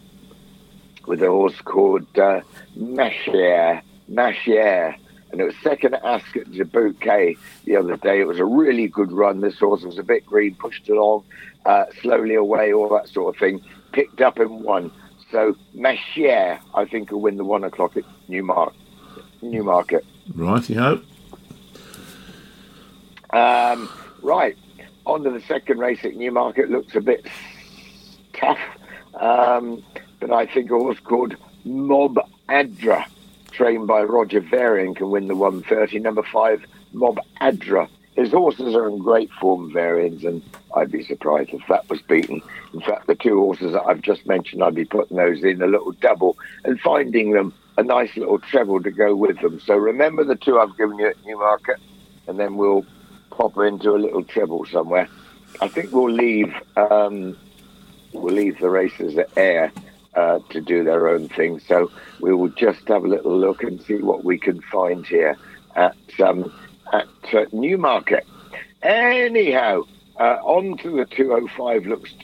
with 1.07 1.22
a 1.22 1.28
horse 1.28 1.61
called 1.64 2.07
uh, 2.18 2.41
Mashier, 2.76 3.83
Mashier, 4.11 4.95
and 5.30 5.41
it 5.41 5.45
was 5.45 5.55
second 5.62 5.95
at 5.95 6.05
Ascot 6.05 6.47
Bouquet 6.72 7.37
the 7.64 7.76
other 7.76 7.97
day. 7.97 8.20
It 8.20 8.26
was 8.26 8.39
a 8.39 8.45
really 8.45 8.87
good 8.87 9.12
run. 9.12 9.41
This 9.41 9.59
horse 9.59 9.83
was 9.83 9.99
a 9.99 10.03
bit 10.03 10.24
green, 10.26 10.55
pushed 10.55 10.89
along 10.89 11.24
uh, 11.64 11.85
slowly 12.01 12.35
away, 12.35 12.72
all 12.72 12.89
that 12.91 13.09
sort 13.09 13.35
of 13.35 13.41
thing. 13.41 13.62
Picked 13.93 14.20
up 14.20 14.39
and 14.39 14.62
won. 14.62 14.91
So 15.30 15.57
Mashier, 15.74 16.61
I 16.74 16.85
think, 16.85 17.11
will 17.11 17.20
win 17.20 17.37
the 17.37 17.45
one 17.45 17.64
o'clock 17.64 17.97
at 17.97 18.05
Newmarket. 18.28 18.78
Newmarket. 19.41 20.05
Righty 20.35 20.74
ho. 20.74 21.01
Um, 23.33 23.89
right, 24.20 24.57
on 25.07 25.24
to 25.24 25.30
the 25.30 25.41
second 25.43 25.78
race 25.78 26.05
at 26.05 26.16
Newmarket. 26.16 26.70
Looks 26.70 26.95
a 26.95 27.01
bit 27.01 27.26
tough, 28.35 28.59
um, 29.18 29.83
but 30.20 30.30
I 30.30 30.47
think 30.47 30.70
a 30.70 30.74
horse 30.74 31.01
called 31.01 31.37
Mob 31.64 32.18
Adra, 32.49 33.07
trained 33.51 33.87
by 33.87 34.03
Roger 34.03 34.41
Varian, 34.41 34.95
can 34.95 35.11
win 35.11 35.28
the 35.28 35.37
130. 35.37 35.99
Number 35.99 36.22
five, 36.22 36.64
Mob 36.93 37.18
Adra. 37.41 37.89
His 38.16 38.30
horses 38.33 38.74
are 38.74 38.89
in 38.89 38.99
great 38.99 39.30
form, 39.41 39.72
Varians, 39.72 40.24
and 40.24 40.43
I'd 40.76 40.93
be 40.93 41.03
surprised 41.03 41.51
if 41.55 41.62
that 41.68 41.89
was 41.89 42.03
beaten. 42.03 42.43
In 42.74 42.80
fact, 42.83 43.07
the 43.07 43.14
two 43.14 43.39
horses 43.39 43.72
that 43.72 43.85
I've 43.85 44.03
just 44.03 44.26
mentioned, 44.26 44.62
I'd 44.62 44.74
be 44.74 44.85
putting 44.85 45.16
those 45.16 45.43
in 45.43 45.62
a 45.62 45.66
little 45.66 45.93
double 45.93 46.37
and 46.64 46.78
finding 46.78 47.33
them 47.33 47.55
a 47.78 47.83
nice 47.83 48.14
little 48.14 48.39
treble 48.39 48.83
to 48.83 48.91
go 48.91 49.16
with 49.16 49.41
them. 49.41 49.59
So 49.61 49.76
remember 49.76 50.24
the 50.24 50.37
two 50.37 50.59
I've 50.59 50.76
given 50.76 50.99
you 50.99 51.07
at 51.07 51.24
Newmarket, 51.24 51.78
and 52.26 52.39
then 52.39 52.57
we'll 52.57 52.85
pop 53.33 53.57
into 53.59 53.91
a 53.91 53.99
little 53.99 54.22
treble 54.22 54.64
somewhere. 54.66 55.09
I 55.61 55.68
think 55.68 55.93
we'll 55.93 56.11
leave 56.11 56.55
um, 56.76 57.37
we'll 58.12 58.35
leave 58.35 58.59
the 58.59 58.70
races 58.70 59.18
at 59.18 59.37
Ayr 59.37 59.72
uh, 60.14 60.39
to 60.51 60.61
do 60.61 60.85
their 60.85 61.09
own 61.09 61.28
thing. 61.28 61.61
So 61.61 61.91
we 62.20 62.35
will 62.35 62.51
just 62.51 62.87
have 62.89 63.05
a 63.05 63.09
little 63.09 63.37
look 63.37 63.62
and 63.62 63.80
see 63.83 63.97
what 63.97 64.24
we 64.24 64.39
can 64.39 64.61
find 64.61 65.07
here 65.07 65.37
at 65.74 65.97
um, 66.20 66.53
at 66.93 67.09
uh, 67.33 67.47
Newmarket. 67.53 68.26
Anyhow, 68.83 69.85
uh, 70.18 70.39
on 70.43 70.76
to 70.78 70.91
the 70.91 71.07
205 71.07 71.87
looks 71.87 72.14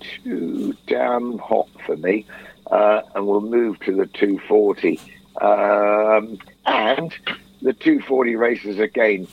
too 0.00 0.74
damn 0.86 1.38
hot 1.38 1.68
for 1.84 1.96
me, 1.96 2.26
uh, 2.70 3.02
and 3.14 3.26
we'll 3.26 3.40
move 3.40 3.78
to 3.80 3.94
the 3.94 4.06
240. 4.06 5.00
Um, 5.40 6.38
and 6.64 7.14
the 7.62 7.72
240 7.74 8.36
races 8.36 8.78
again, 8.78 9.28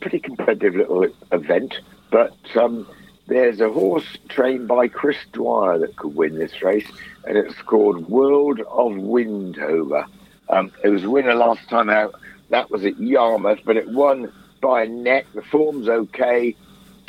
pretty 0.00 0.18
competitive 0.18 0.74
little 0.74 1.06
event, 1.32 1.74
but 2.10 2.36
um, 2.56 2.86
there's 3.26 3.60
a 3.60 3.70
horse 3.70 4.16
trained 4.28 4.68
by 4.68 4.88
Chris 4.88 5.18
Dwyer 5.32 5.78
that 5.78 5.96
could 5.96 6.14
win 6.14 6.38
this 6.38 6.62
race, 6.62 6.88
and 7.26 7.36
it's 7.36 7.60
called 7.62 8.08
World 8.08 8.60
of 8.60 8.96
Windover. 8.96 10.06
Um, 10.48 10.72
it 10.82 10.88
was 10.88 11.06
winner 11.06 11.34
last 11.34 11.68
time 11.68 11.90
out. 11.90 12.14
That 12.50 12.70
was 12.70 12.84
at 12.84 12.98
Yarmouth, 12.98 13.60
but 13.64 13.76
it 13.76 13.88
won 13.88 14.32
by 14.60 14.84
a 14.84 14.88
neck. 14.88 15.26
The 15.34 15.42
form's 15.42 15.88
okay, 15.88 16.56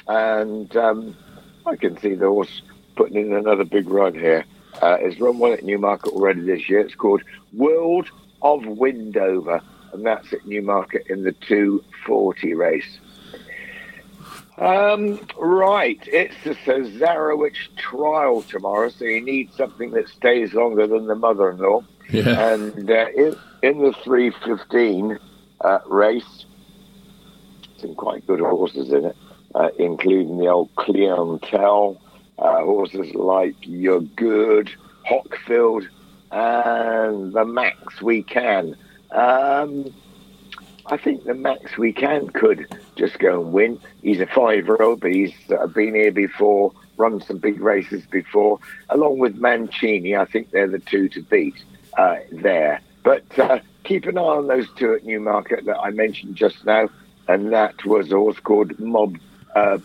and 0.08 0.76
um, 0.76 1.16
I 1.66 1.76
can 1.78 1.98
see 2.00 2.16
the 2.16 2.28
horse 2.28 2.62
putting 2.96 3.16
in 3.16 3.34
another 3.34 3.64
big 3.64 3.90
run 3.90 4.14
here. 4.14 4.46
Uh, 4.82 4.98
it's 5.00 5.20
run 5.20 5.40
one 5.40 5.54
at 5.54 5.64
Newmarket 5.64 6.12
already 6.12 6.42
this 6.42 6.70
year. 6.70 6.80
It's 6.80 6.96
called 6.96 7.22
World 7.54 8.10
of 8.42 8.62
Windover, 8.64 9.62
and 9.94 10.06
that's 10.06 10.32
at 10.34 10.46
Newmarket 10.46 11.08
in 11.08 11.24
the 11.24 11.32
240 11.32 12.54
race. 12.54 13.00
Um, 14.58 15.26
right, 15.38 16.00
it's 16.06 16.36
the 16.44 16.54
Cesarewitch 16.54 17.76
trial 17.78 18.42
tomorrow, 18.42 18.90
so 18.90 19.06
you 19.06 19.22
need 19.22 19.54
something 19.54 19.92
that 19.92 20.10
stays 20.10 20.54
longer 20.54 20.86
than 20.86 21.08
the 21.08 21.16
mother-in-law. 21.16 21.84
Yeah. 22.10 22.54
And 22.54 22.92
uh, 22.92 23.08
in, 23.16 23.38
in 23.64 23.80
the 23.80 23.94
315 24.04 25.18
uh, 25.62 25.80
race, 25.88 26.46
some 27.78 27.96
quite 27.96 28.28
good 28.28 28.42
horses 28.42 28.92
in 28.92 29.06
it, 29.06 29.16
uh, 29.56 29.70
including 29.78 30.38
the 30.38 30.48
old 30.48 30.76
clientele, 30.76 32.02
uh, 32.38 32.60
horses 32.62 33.14
like 33.16 33.56
You're 33.62 34.02
Good, 34.02 34.70
Hochfeld, 35.10 35.88
and 36.32 37.34
the 37.34 37.46
Max 37.46 38.02
We 38.02 38.24
Can. 38.24 38.76
Um, 39.12 39.94
I 40.86 40.98
think 40.98 41.24
the 41.24 41.34
Max 41.34 41.78
We 41.78 41.94
Can 41.94 42.30
could 42.30 42.68
just 42.96 43.20
go 43.20 43.42
and 43.42 43.54
win. 43.54 43.80
He's 44.02 44.20
a 44.20 44.26
five-year-old, 44.26 45.02
but 45.02 45.12
he's 45.12 45.34
uh, 45.52 45.68
been 45.68 45.94
here 45.94 46.12
before, 46.12 46.74
run 46.98 47.22
some 47.22 47.38
big 47.38 47.60
races 47.60 48.04
before. 48.08 48.60
Along 48.90 49.20
with 49.20 49.36
Mancini, 49.36 50.16
I 50.16 50.26
think 50.26 50.52
they're 50.52 50.68
the 50.68 50.80
two 50.80 51.08
to 51.10 51.22
beat 51.22 51.64
uh, 51.98 52.18
there. 52.32 52.82
But 53.04 53.38
uh, 53.38 53.60
keep 53.84 54.06
an 54.06 54.18
eye 54.18 54.22
on 54.22 54.48
those 54.48 54.68
two 54.78 54.94
at 54.94 55.06
Newmarket 55.06 55.66
that 55.66 55.78
I 55.78 55.92
mentioned 55.92 56.36
just 56.36 56.66
now, 56.66 56.90
and 57.28 57.54
that 57.54 57.86
was 57.86 58.12
a 58.12 58.16
horse 58.16 58.40
called 58.40 58.80
Mob. 58.80 59.18
Uh, 59.56 59.78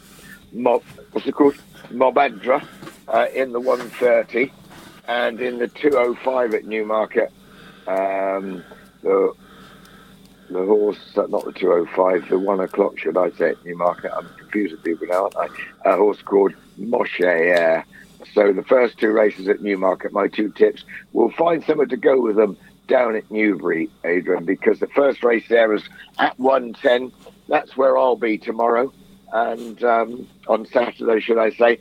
Mob. 0.53 0.83
What's 1.13 1.27
it 1.27 1.33
called? 1.33 1.57
Mobadra 1.91 2.67
uh, 3.09 3.27
in 3.35 3.53
the 3.53 3.61
130, 3.61 4.51
and 5.07 5.41
in 5.41 5.59
the 5.59 5.69
205 5.69 6.55
at 6.55 6.65
Newmarket. 6.65 7.31
Um, 7.87 8.65
the 9.05 9.35
the 10.51 10.65
horse, 10.65 10.99
not 11.17 11.45
the 11.45 11.53
205, 11.53 12.29
the 12.29 12.39
one 12.39 12.61
o'clock, 12.61 12.99
should 12.99 13.17
I 13.17 13.31
say, 13.33 13.51
at 13.51 13.65
Newmarket. 13.65 14.13
I'm 14.15 14.29
confusing 14.37 14.77
people 14.79 15.07
now, 15.07 15.31
aren't 15.35 15.37
I? 15.85 15.91
A 15.91 15.97
horse 15.97 16.21
called 16.23 16.53
Moshe 16.79 17.25
Air. 17.25 17.87
So 18.35 18.53
the 18.53 18.63
first 18.63 18.99
two 18.99 19.11
races 19.11 19.49
at 19.49 19.63
Newmarket, 19.63 20.13
my 20.13 20.29
two 20.29 20.51
tips, 20.51 20.85
we'll 21.13 21.31
find 21.31 21.65
somewhere 21.65 21.87
to 21.87 21.97
go 21.97 22.21
with 22.21 22.37
them 22.37 22.57
down 22.89 23.17
at 23.17 23.31
Newbury, 23.31 23.89
Adrian, 24.05 24.45
because 24.45 24.81
the 24.81 24.87
first 24.89 25.25
race 25.25 25.49
there 25.49 25.73
is 25.73 25.83
at 26.19 26.39
110. 26.39 27.11
That's 27.49 27.77
where 27.77 27.97
I'll 27.97 28.17
be 28.17 28.37
tomorrow. 28.37 28.93
And 29.33 29.83
um, 29.83 30.29
on 30.47 30.67
Saturday, 30.67 31.21
should 31.21 31.39
I 31.39 31.51
say. 31.51 31.79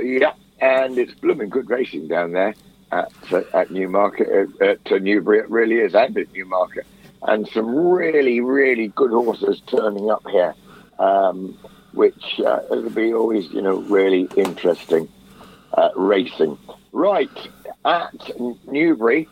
Yeah, 0.00 0.34
and 0.60 0.98
it's 0.98 1.14
blooming 1.14 1.48
good 1.48 1.68
racing 1.68 2.08
down 2.08 2.32
there 2.32 2.54
at, 2.92 3.12
at 3.54 3.70
Newmarket, 3.70 4.28
uh, 4.60 4.64
at 4.64 4.92
uh, 4.92 4.98
Newbury. 4.98 5.38
It 5.38 5.50
really 5.50 5.76
is, 5.76 5.94
and 5.94 6.16
at 6.16 6.32
Newmarket 6.32 6.86
and 7.24 7.48
some 7.48 7.74
really, 7.74 8.40
really 8.40 8.88
good 8.88 9.10
horses 9.10 9.60
turning 9.66 10.10
up 10.10 10.26
here, 10.28 10.54
um, 10.98 11.58
which 11.92 12.40
uh, 12.40 12.60
it'll 12.70 12.90
be 12.90 13.14
always, 13.14 13.50
you 13.50 13.62
know, 13.62 13.76
really 13.76 14.28
interesting 14.36 15.08
uh, 15.72 15.90
racing. 15.96 16.58
Right 16.92 17.30
at 17.84 18.30
Newbury, 18.66 19.28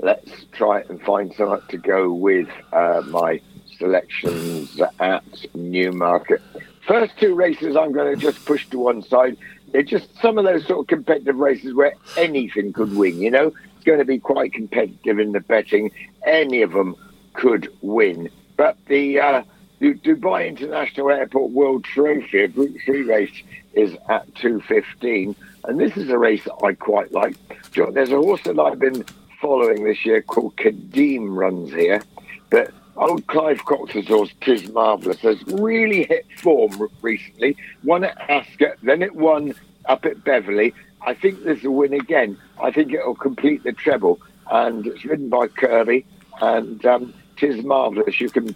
let's 0.00 0.44
try 0.52 0.80
and 0.82 1.00
find 1.02 1.32
something 1.34 1.66
to 1.68 1.78
go 1.78 2.12
with 2.12 2.48
uh, 2.72 3.02
my 3.06 3.40
selections 3.78 4.80
at 5.00 5.24
Newmarket. 5.54 6.42
First 6.86 7.16
two 7.18 7.34
races, 7.34 7.76
I'm 7.76 7.92
going 7.92 8.14
to 8.14 8.20
just 8.20 8.44
push 8.44 8.68
to 8.68 8.78
one 8.78 9.02
side. 9.02 9.38
They're 9.74 9.82
just 9.82 10.08
some 10.22 10.38
of 10.38 10.44
those 10.44 10.64
sort 10.68 10.78
of 10.78 10.86
competitive 10.86 11.34
races 11.34 11.74
where 11.74 11.94
anything 12.16 12.72
could 12.72 12.96
win. 12.96 13.20
You 13.20 13.32
know, 13.32 13.52
it's 13.74 13.84
going 13.84 13.98
to 13.98 14.04
be 14.04 14.20
quite 14.20 14.52
competitive 14.52 15.18
in 15.18 15.32
the 15.32 15.40
betting. 15.40 15.90
Any 16.24 16.62
of 16.62 16.70
them 16.70 16.94
could 17.32 17.68
win. 17.82 18.30
But 18.56 18.78
the 18.86 19.18
uh, 19.18 19.42
the 19.80 19.94
Dubai 19.94 20.46
International 20.46 21.10
Airport 21.10 21.50
World 21.50 21.82
Trophy, 21.82 22.44
a 22.44 22.46
Group 22.46 22.76
Three 22.84 23.02
race, 23.02 23.42
is 23.72 23.96
at 24.08 24.32
two 24.36 24.60
fifteen, 24.60 25.34
and 25.64 25.80
this 25.80 25.96
is 25.96 26.08
a 26.08 26.18
race 26.18 26.44
that 26.44 26.54
I 26.62 26.74
quite 26.74 27.10
like. 27.10 27.34
There's 27.74 28.12
a 28.12 28.16
horse 28.16 28.42
that 28.44 28.56
I've 28.60 28.78
been 28.78 29.04
following 29.40 29.82
this 29.82 30.06
year 30.06 30.22
called 30.22 30.56
Kadim 30.56 31.36
runs 31.36 31.72
here, 31.72 32.00
but 32.48 32.70
old 32.96 33.26
Clive 33.26 33.64
Cox's 33.64 34.08
horse, 34.08 34.30
Tis 34.40 34.70
Marvellous, 34.70 35.20
has 35.20 35.42
really 35.46 36.04
hit 36.04 36.26
form 36.38 36.90
recently. 37.02 37.56
Won 37.82 38.04
at 38.04 38.18
Ascot, 38.30 38.76
then 38.82 39.02
it 39.02 39.14
won 39.14 39.54
up 39.86 40.04
at 40.04 40.24
Beverley. 40.24 40.74
I 41.02 41.14
think 41.14 41.44
there's 41.44 41.64
a 41.64 41.70
win 41.70 41.92
again. 41.92 42.38
I 42.62 42.70
think 42.70 42.92
it'll 42.92 43.14
complete 43.14 43.62
the 43.62 43.72
treble. 43.72 44.20
And 44.50 44.86
it's 44.86 45.04
ridden 45.04 45.28
by 45.28 45.48
Kirby. 45.48 46.06
And 46.40 46.84
um, 46.86 47.14
Tis 47.36 47.64
Marvellous. 47.64 48.20
You 48.20 48.30
can 48.30 48.54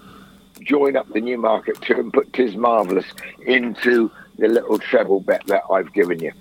join 0.61 0.97
up 0.97 1.09
the 1.13 1.21
Newmarket 1.21 1.81
too 1.83 1.95
and 1.95 2.13
put 2.13 2.33
Tis 2.33 2.57
Marvellous 2.57 3.07
into 3.47 4.11
the 4.39 4.49
little 4.49 4.79
treble 4.79 5.21
bet 5.21 5.47
that 5.47 5.63
I've 5.71 5.93
given 5.93 6.21
you. 6.21 6.33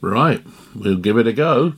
Right, 0.00 0.42
we'll 0.74 0.96
give 0.96 1.18
it 1.18 1.26
a 1.26 1.32
go. 1.32 1.74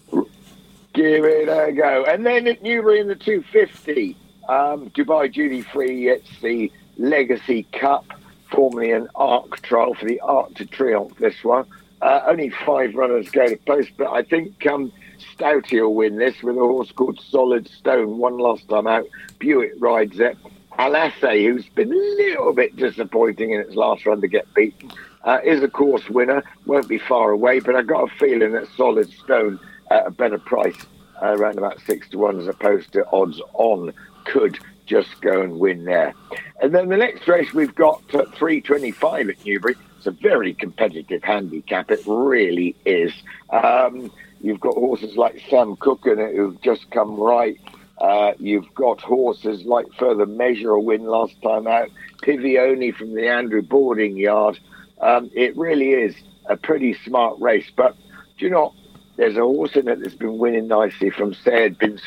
Give 0.95 1.25
it 1.25 1.49
a 1.49 1.73
go. 1.73 2.05
And 2.07 2.25
then 2.25 2.47
at 2.47 2.63
Newbury 2.63 3.01
in 3.01 3.09
the 3.09 3.15
250, 3.15 4.17
um, 4.49 4.91
Dubai 4.91 5.33
Duty 5.33 5.63
Free, 5.63 6.09
it's 6.09 6.41
the 6.41 6.73
Legacy 6.99 7.65
Cup, 7.73 8.07
formerly 8.51 8.93
an 8.93 9.09
ARC 9.15 9.61
trial 9.63 9.95
for 9.95 10.07
the 10.07 10.21
Arc 10.21 10.55
de 10.55 10.65
Triomphe, 10.65 11.17
this 11.19 11.43
one. 11.43 11.67
Uh, 12.03 12.21
only 12.27 12.51
five 12.51 12.95
runners 12.95 13.29
go 13.31 13.49
to 13.49 13.57
post, 13.59 13.91
but 13.97 14.11
I 14.11 14.23
think 14.23 14.67
um, 14.67 14.93
Stouty 15.19 15.81
will 15.81 15.95
win 15.95 16.19
this 16.19 16.43
with 16.43 16.57
a 16.57 16.61
horse 16.61 16.93
called 16.93 17.21
Solid 17.21 17.69
Stone, 17.69 18.19
one 18.19 18.39
last 18.39 18.69
time 18.69 18.87
out. 18.87 19.07
Buick 19.39 19.73
rides 19.79 20.21
it. 20.21 20.37
Al 20.79 20.93
Aasy, 20.93 21.47
who's 21.47 21.67
been 21.71 21.91
a 21.91 21.95
little 21.95 22.53
bit 22.53 22.77
disappointing 22.77 23.53
in 23.53 23.61
its 23.61 23.75
last 23.75 24.05
run 24.05 24.21
to 24.21 24.29
get 24.29 24.53
beaten, 24.55 24.91
uh, 25.25 25.39
is 25.43 25.63
a 25.63 25.69
course 25.69 26.09
winner. 26.11 26.43
Won't 26.67 26.89
be 26.89 26.99
far 26.99 27.31
away, 27.31 27.61
but 27.61 27.75
I've 27.75 27.87
got 27.87 28.11
a 28.11 28.15
feeling 28.17 28.53
that 28.53 28.69
Solid 28.77 29.11
Stone 29.11 29.59
at 29.91 30.07
a 30.07 30.11
better 30.11 30.39
price, 30.39 30.77
uh, 31.23 31.35
around 31.37 31.57
about 31.57 31.81
six 31.81 32.09
to 32.11 32.19
one 32.19 32.39
as 32.39 32.47
opposed 32.47 32.93
to 32.93 33.07
odds 33.11 33.41
on, 33.55 33.93
could 34.27 34.59
just 34.87 35.21
go 35.21 35.43
and 35.43 35.59
win 35.59 35.85
there. 35.85 36.15
And 36.63 36.75
then 36.75 36.89
the 36.89 36.97
next 36.97 37.27
race 37.27 37.53
we've 37.53 37.75
got 37.75 38.03
at 38.15 38.35
325 38.35 39.29
at 39.29 39.45
Newbury. 39.45 39.75
It's 39.99 40.07
a 40.07 40.11
very 40.11 40.55
competitive 40.55 41.23
handicap. 41.23 41.91
It 41.91 42.03
really 42.07 42.77
is. 42.85 43.13
Um, 43.51 44.11
you've 44.41 44.61
got 44.61 44.75
horses 44.75 45.17
like 45.17 45.43
Sam 45.51 45.77
Cook 45.77 46.07
in 46.07 46.19
it 46.19 46.37
who've 46.37 46.61
just 46.63 46.91
come 46.91 47.17
right. 47.17 47.61
Uh, 47.99 48.33
you've 48.39 48.73
got 48.75 49.01
horses 49.01 49.65
like 49.65 49.87
Further 49.99 50.27
Measure, 50.27 50.71
a 50.71 50.81
win 50.81 51.05
last 51.05 51.41
time 51.43 51.67
out. 51.67 51.89
Pivioni 52.23 52.95
from 52.95 53.15
the 53.15 53.29
Andrew 53.29 53.63
Balding 53.63 54.17
Yard. 54.17 54.59
Um, 55.01 55.31
it 55.35 55.57
really 55.57 55.91
is 55.91 56.15
a 56.47 56.57
pretty 56.57 56.95
smart 57.05 57.41
race. 57.41 57.71
But 57.75 57.97
do 58.39 58.45
you 58.45 58.51
know, 58.51 58.75
there's 59.17 59.37
a 59.37 59.41
horse 59.41 59.77
in 59.77 59.89
it 59.89 60.01
that's 60.01 60.15
been 60.15 60.39
winning 60.39 60.69
nicely 60.69 61.11
from 61.11 61.35
Sayed 61.35 61.79
bin 61.79 61.99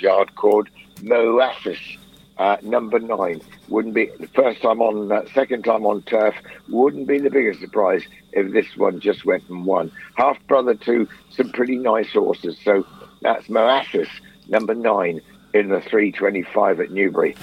yard 0.00 0.34
called 0.34 0.68
Moassis. 1.00 1.98
Uh, 2.38 2.56
number 2.62 2.98
nine 2.98 3.42
wouldn't 3.68 3.94
be 3.94 4.06
the 4.18 4.26
first 4.28 4.62
time 4.62 4.80
on, 4.80 5.12
uh, 5.12 5.22
second 5.34 5.62
time 5.62 5.84
on 5.84 6.00
turf. 6.02 6.34
Wouldn't 6.68 7.06
be 7.06 7.18
the 7.18 7.28
biggest 7.28 7.60
surprise 7.60 8.02
if 8.32 8.52
this 8.52 8.76
one 8.78 8.98
just 8.98 9.26
went 9.26 9.46
and 9.50 9.66
won. 9.66 9.92
Half 10.14 10.38
brother 10.46 10.74
to 10.74 11.06
some 11.30 11.52
pretty 11.52 11.76
nice 11.76 12.10
horses. 12.12 12.58
So 12.64 12.86
that's 13.20 13.48
Moassis, 13.48 14.08
number 14.48 14.74
nine 14.74 15.20
in 15.52 15.68
the 15.68 15.80
325 15.80 16.80
at 16.80 16.90
Newbury. 16.90 17.36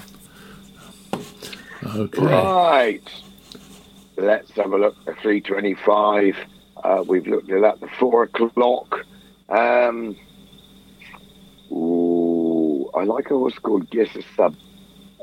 Okay. 1.86 2.22
Right. 2.22 3.24
Let's 4.18 4.50
have 4.52 4.74
a 4.74 4.78
look 4.78 4.96
at 5.08 5.20
325. 5.20 6.38
Uh, 6.84 7.04
we've 7.08 7.28
looked 7.28 7.52
at 7.52 7.62
that. 7.62 7.80
The 7.80 7.88
four 8.00 8.24
o'clock. 8.24 9.06
Um, 9.50 10.16
ooh, 11.72 12.07
I 12.98 13.04
like 13.04 13.26
a 13.28 13.38
horse 13.38 13.58
called 13.60 13.90
Gissa 13.90 14.24
Sub. 14.36 14.56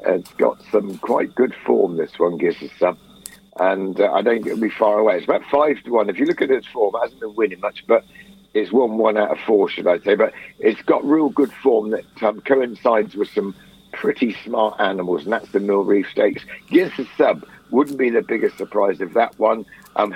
It's 0.07 0.33
got 0.35 0.62
some 0.70 0.99
quite 0.99 1.35
good 1.35 1.55
form, 1.66 1.97
this 1.97 2.18
one, 2.18 2.39
Gissa 2.39 2.70
Sub. 2.79 2.99
And 3.59 4.01
uh, 4.01 4.12
I 4.12 4.22
don't 4.22 4.37
think 4.37 4.47
it'll 4.47 4.61
be 4.61 4.70
far 4.70 4.99
away. 4.99 5.16
It's 5.16 5.25
about 5.25 5.45
five 5.51 5.83
to 5.85 5.91
one. 5.93 6.11
If 6.11 6.18
you 6.18 6.27
look 6.27 6.43
at 6.43 6.51
its 6.51 6.66
form, 6.66 6.95
it 6.97 7.03
hasn't 7.03 7.20
been 7.20 7.35
winning 7.35 7.61
much, 7.61 7.85
but 7.87 8.05
it's 8.53 8.72
won 8.72 8.99
one 8.99 9.16
out 9.16 9.31
of 9.31 9.39
four, 9.47 9.68
should 9.68 9.87
I 9.87 9.99
say. 10.01 10.14
But 10.14 10.33
it's 10.59 10.83
got 10.83 11.05
real 11.05 11.29
good 11.29 11.53
form 11.53 11.91
that 11.91 12.22
um, 12.22 12.41
coincides 12.41 13.14
with 13.14 13.31
some 13.31 13.55
pretty 13.93 14.37
smart 14.45 14.81
animals, 14.81 15.25
and 15.25 15.33
that's 15.33 15.51
the 15.53 15.61
Mill 15.61 15.85
Reef 15.85 16.09
Stakes. 16.11 16.45
Gissa 16.68 17.07
Sub 17.16 17.47
wouldn't 17.70 17.99
be 17.99 18.11
the 18.11 18.22
biggest 18.22 18.59
surprise 18.59 19.01
if 19.01 19.14
that 19.14 19.39
one. 19.39 19.64
Um, 19.97 20.14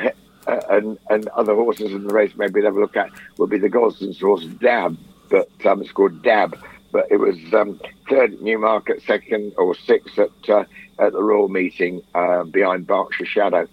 uh, 0.49 0.61
and, 0.71 0.99
and 1.11 1.29
other 1.29 1.55
horses 1.55 1.93
in 1.93 2.07
the 2.07 2.15
race 2.15 2.33
maybe 2.37 2.63
have 2.63 2.75
a 2.75 2.81
look 2.81 2.97
at 2.97 3.11
will 3.37 3.47
be 3.47 3.59
the 3.59 3.69
Gosden's 3.69 4.19
horse 4.19 4.45
Dab, 4.45 4.97
but 5.29 5.51
um, 5.67 5.83
it's 5.83 5.93
called 5.93 6.23
Dab. 6.23 6.59
But 6.91 7.07
it 7.11 7.19
was 7.19 7.37
um, 7.53 7.81
third 8.09 8.35
at 8.35 8.43
Newmarket, 8.43 9.03
second 9.03 9.53
or 9.59 9.75
sixth 9.75 10.19
at 10.19 10.31
uh, 10.49 10.65
at 10.99 11.13
the 11.13 11.23
Royal 11.23 11.49
meeting 11.49 12.03
uh, 12.15 12.45
behind 12.45 12.87
Berkshire 12.87 13.27
Shadow. 13.27 13.69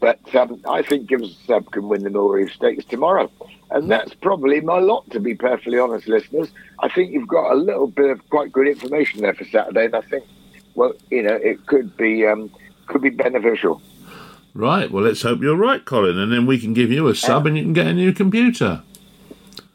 But 0.00 0.34
um, 0.34 0.60
I 0.68 0.82
think 0.82 1.08
Gibbs 1.08 1.36
Sub 1.46 1.70
can 1.72 1.88
win 1.88 2.04
the 2.04 2.10
Mill 2.10 2.48
Stakes 2.48 2.84
tomorrow. 2.84 3.30
And 3.70 3.90
that's 3.90 4.14
probably 4.14 4.60
my 4.60 4.78
lot, 4.78 5.10
to 5.10 5.20
be 5.20 5.34
perfectly 5.34 5.78
honest, 5.78 6.08
listeners. 6.08 6.48
I 6.78 6.88
think 6.88 7.12
you've 7.12 7.28
got 7.28 7.52
a 7.52 7.56
little 7.56 7.88
bit 7.88 8.10
of 8.10 8.30
quite 8.30 8.52
good 8.52 8.68
information 8.68 9.20
there 9.20 9.34
for 9.34 9.44
Saturday, 9.44 9.86
and 9.86 9.96
I 9.96 10.00
think, 10.02 10.24
well, 10.74 10.94
you 11.10 11.22
know, 11.22 11.34
it 11.34 11.66
could 11.66 11.96
be 11.96 12.26
um, 12.26 12.50
could 12.86 13.02
be 13.02 13.10
beneficial. 13.10 13.82
Right, 14.54 14.90
well, 14.90 15.04
let's 15.04 15.22
hope 15.22 15.42
you're 15.42 15.56
right, 15.56 15.84
Colin, 15.84 16.18
and 16.18 16.32
then 16.32 16.46
we 16.46 16.58
can 16.58 16.72
give 16.72 16.90
you 16.90 17.06
a 17.08 17.14
sub 17.14 17.46
and 17.46 17.56
you 17.56 17.64
can 17.64 17.74
get 17.74 17.86
a 17.86 17.92
new 17.92 18.12
computer. 18.12 18.82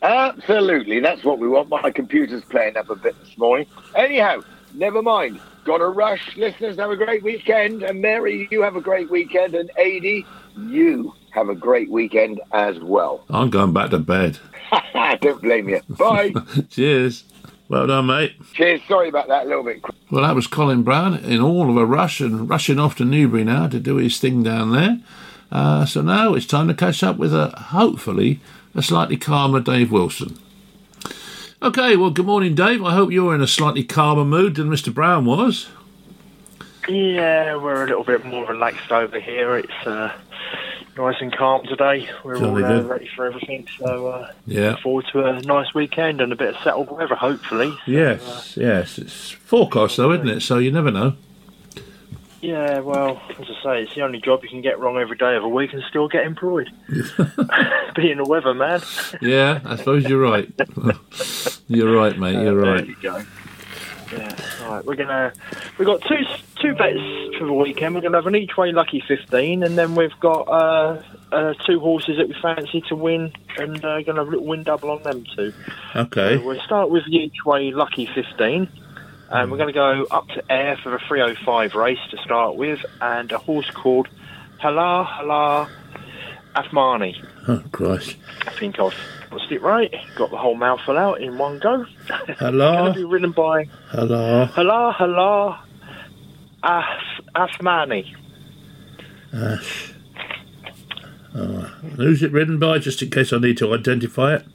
Absolutely, 0.03 0.99
that's 0.99 1.23
what 1.23 1.39
we 1.39 1.47
want. 1.47 1.69
My 1.69 1.89
computer's 1.89 2.43
playing 2.43 2.75
up 2.75 2.89
a 2.89 2.95
bit 2.95 3.15
this 3.23 3.37
morning. 3.37 3.65
Anyhow, 3.95 4.41
never 4.73 5.01
mind. 5.01 5.39
Got 5.63 5.77
to 5.77 5.87
rush. 5.87 6.35
Listeners, 6.35 6.75
have 6.75 6.91
a 6.91 6.97
great 6.97 7.23
weekend. 7.23 7.83
And 7.83 8.01
Mary, 8.01 8.49
you 8.51 8.61
have 8.61 8.75
a 8.75 8.81
great 8.81 9.09
weekend. 9.09 9.55
And 9.55 9.71
Adi, 9.79 10.25
you 10.57 11.13
have 11.31 11.47
a 11.47 11.55
great 11.55 11.89
weekend 11.89 12.41
as 12.51 12.77
well. 12.79 13.23
I'm 13.29 13.49
going 13.49 13.71
back 13.71 13.91
to 13.91 13.99
bed. 13.99 14.39
Don't 15.21 15.41
blame 15.41 15.69
you. 15.69 15.81
Bye. 15.87 16.33
Cheers. 16.69 17.23
Well 17.69 17.87
done, 17.87 18.07
mate. 18.07 18.33
Cheers. 18.51 18.81
Sorry 18.89 19.07
about 19.07 19.29
that 19.29 19.45
a 19.45 19.47
little 19.47 19.63
bit. 19.63 19.81
Well, 20.11 20.23
that 20.23 20.35
was 20.35 20.47
Colin 20.47 20.83
Brown 20.83 21.15
in 21.15 21.39
all 21.39 21.69
of 21.69 21.77
a 21.77 21.85
rush 21.85 22.19
and 22.19 22.49
rushing 22.49 22.77
off 22.77 22.95
to 22.97 23.05
Newbury 23.05 23.45
now 23.45 23.67
to 23.69 23.79
do 23.79 23.95
his 23.95 24.19
thing 24.19 24.43
down 24.43 24.73
there. 24.73 24.99
Uh, 25.49 25.85
so 25.85 26.01
now 26.01 26.33
it's 26.33 26.45
time 26.45 26.67
to 26.67 26.73
catch 26.73 27.03
up 27.03 27.17
with 27.17 27.33
a 27.33 27.49
hopefully 27.49 28.41
a 28.75 28.81
slightly 28.81 29.17
calmer 29.17 29.59
Dave 29.59 29.91
Wilson. 29.91 30.37
Okay, 31.61 31.95
well, 31.95 32.09
good 32.09 32.25
morning, 32.25 32.55
Dave. 32.55 32.83
I 32.83 32.93
hope 32.93 33.11
you're 33.11 33.33
in 33.33 33.41
a 33.41 33.47
slightly 33.47 33.83
calmer 33.83 34.25
mood 34.25 34.55
than 34.55 34.69
Mr. 34.69 34.93
Brown 34.93 35.25
was. 35.25 35.69
Yeah, 36.89 37.55
we're 37.55 37.83
a 37.85 37.87
little 37.87 38.03
bit 38.03 38.25
more 38.25 38.45
relaxed 38.45 38.91
over 38.91 39.17
here. 39.17 39.55
It's 39.57 39.87
uh, 39.87 40.11
nice 40.97 41.15
and 41.21 41.33
calm 41.33 41.65
today. 41.65 42.09
We're 42.25 42.37
Jolly 42.37 42.63
all 42.65 42.71
uh, 42.73 42.81
ready 42.83 43.07
for 43.15 43.25
everything, 43.25 43.65
so 43.79 44.07
uh, 44.07 44.31
Yeah. 44.45 44.71
look 44.71 44.79
forward 44.81 45.05
to 45.13 45.23
a 45.23 45.41
nice 45.43 45.73
weekend 45.73 46.19
and 46.19 46.33
a 46.33 46.35
bit 46.35 46.55
of 46.55 46.61
settled 46.61 46.91
weather, 46.91 47.15
hopefully. 47.15 47.69
So, 47.71 47.77
Yes, 47.91 48.57
yes. 48.57 48.97
It's 48.97 49.31
forecast 49.31 49.95
though, 49.95 50.11
isn't 50.11 50.27
it? 50.27 50.41
So 50.41 50.57
you 50.57 50.71
never 50.71 50.91
know. 50.91 51.13
Yeah, 52.43 52.79
well, 52.81 53.21
as 53.39 53.47
I 53.49 53.63
say, 53.63 53.83
it's 53.83 53.95
the 53.95 54.01
only 54.01 54.19
job 54.19 54.43
you 54.43 54.49
can 54.49 54.61
get 54.61 54.77
wrong 54.77 54.97
every 54.97 55.15
day 55.15 55.37
of 55.37 55.45
a 55.45 55.47
week 55.47 55.71
and 55.71 55.81
still 55.89 56.09
get 56.09 56.25
employed. 56.25 56.69
Being 57.95 58.17
the 58.17 58.25
weather, 58.27 58.53
man. 58.53 58.81
Yeah, 59.21 59.61
I 59.63 59.77
suppose 59.77 60.03
you're 60.03 60.19
right. 60.21 60.51
you're 61.69 61.95
right, 61.95 62.19
mate. 62.19 62.33
You're 62.43 62.65
Uh, 62.65 62.73
right. 62.73 62.85
There 62.85 62.85
you 62.85 62.95
go. 63.01 63.23
Yeah, 64.11 64.35
all 64.65 64.73
right. 64.75 64.85
We're 64.85 64.95
gonna 64.95 65.31
we've 65.79 65.85
got 65.87 66.01
two 66.01 66.17
two 66.61 66.75
bets 66.75 66.99
for 67.39 67.47
the 67.47 67.53
weekend. 67.53 67.95
We're 67.95 68.01
gonna 68.01 68.17
have 68.17 68.27
an 68.27 68.35
each 68.35 68.57
way 68.57 68.71
lucky 68.73 69.01
fifteen, 69.07 69.63
and 69.63 69.77
then 69.77 69.95
we've 69.95 70.19
got 70.19 70.41
uh, 70.49 71.01
uh, 71.31 71.53
two 71.65 71.79
horses 71.79 72.17
that 72.17 72.27
we 72.27 72.35
fancy 72.41 72.81
to 72.89 72.95
win, 72.95 73.31
and 73.57 73.83
uh, 73.83 74.01
gonna 74.03 74.19
have 74.19 74.27
a 74.27 74.31
little 74.31 74.45
win 74.45 74.63
double 74.63 74.91
on 74.91 75.01
them 75.03 75.23
too. 75.35 75.51
Okay. 75.95 76.37
We'll 76.37 76.59
start 76.59 76.89
with 76.91 77.05
the 77.05 77.15
each 77.15 77.43
way 77.45 77.71
lucky 77.71 78.05
fifteen. 78.05 78.67
And 79.33 79.51
we're 79.51 79.57
hmm. 79.57 79.63
going 79.63 79.73
to 79.73 80.05
go 80.05 80.05
up 80.15 80.27
to 80.29 80.43
Ayr 80.49 80.77
for 80.77 80.91
the 80.91 80.99
305 81.07 81.75
race 81.75 81.99
to 82.11 82.17
start 82.17 82.55
with, 82.55 82.79
and 83.01 83.31
a 83.31 83.37
horse 83.37 83.69
called 83.71 84.07
Hala 84.59 85.03
Hala 85.03 85.69
Afmani. 86.55 87.15
Oh, 87.47 87.63
Christ. 87.71 88.15
I 88.45 88.51
think 88.51 88.79
I've 88.79 88.93
pronounced 89.33 89.51
it 89.51 89.61
right. 89.61 89.93
Got 90.15 90.31
the 90.31 90.37
whole 90.37 90.55
mouthful 90.55 90.97
out 90.97 91.21
in 91.21 91.37
one 91.37 91.59
go. 91.59 91.85
Hello? 92.37 92.73
going 92.77 92.93
to 92.93 92.99
be 92.99 93.05
ridden 93.05 93.31
by 93.31 93.65
Hello. 93.89 94.45
Hala 94.45 94.91
Hala 94.91 95.65
Af- 96.63 97.25
Afmani. 97.35 98.15
Ash. 99.33 99.93
Oh, 101.35 101.61
who's 101.95 102.21
it 102.21 102.31
ridden 102.31 102.59
by, 102.59 102.77
just 102.77 103.01
in 103.01 103.09
case 103.09 103.33
I 103.33 103.39
need 103.39 103.57
to 103.57 103.73
identify 103.73 104.35
it? 104.35 104.45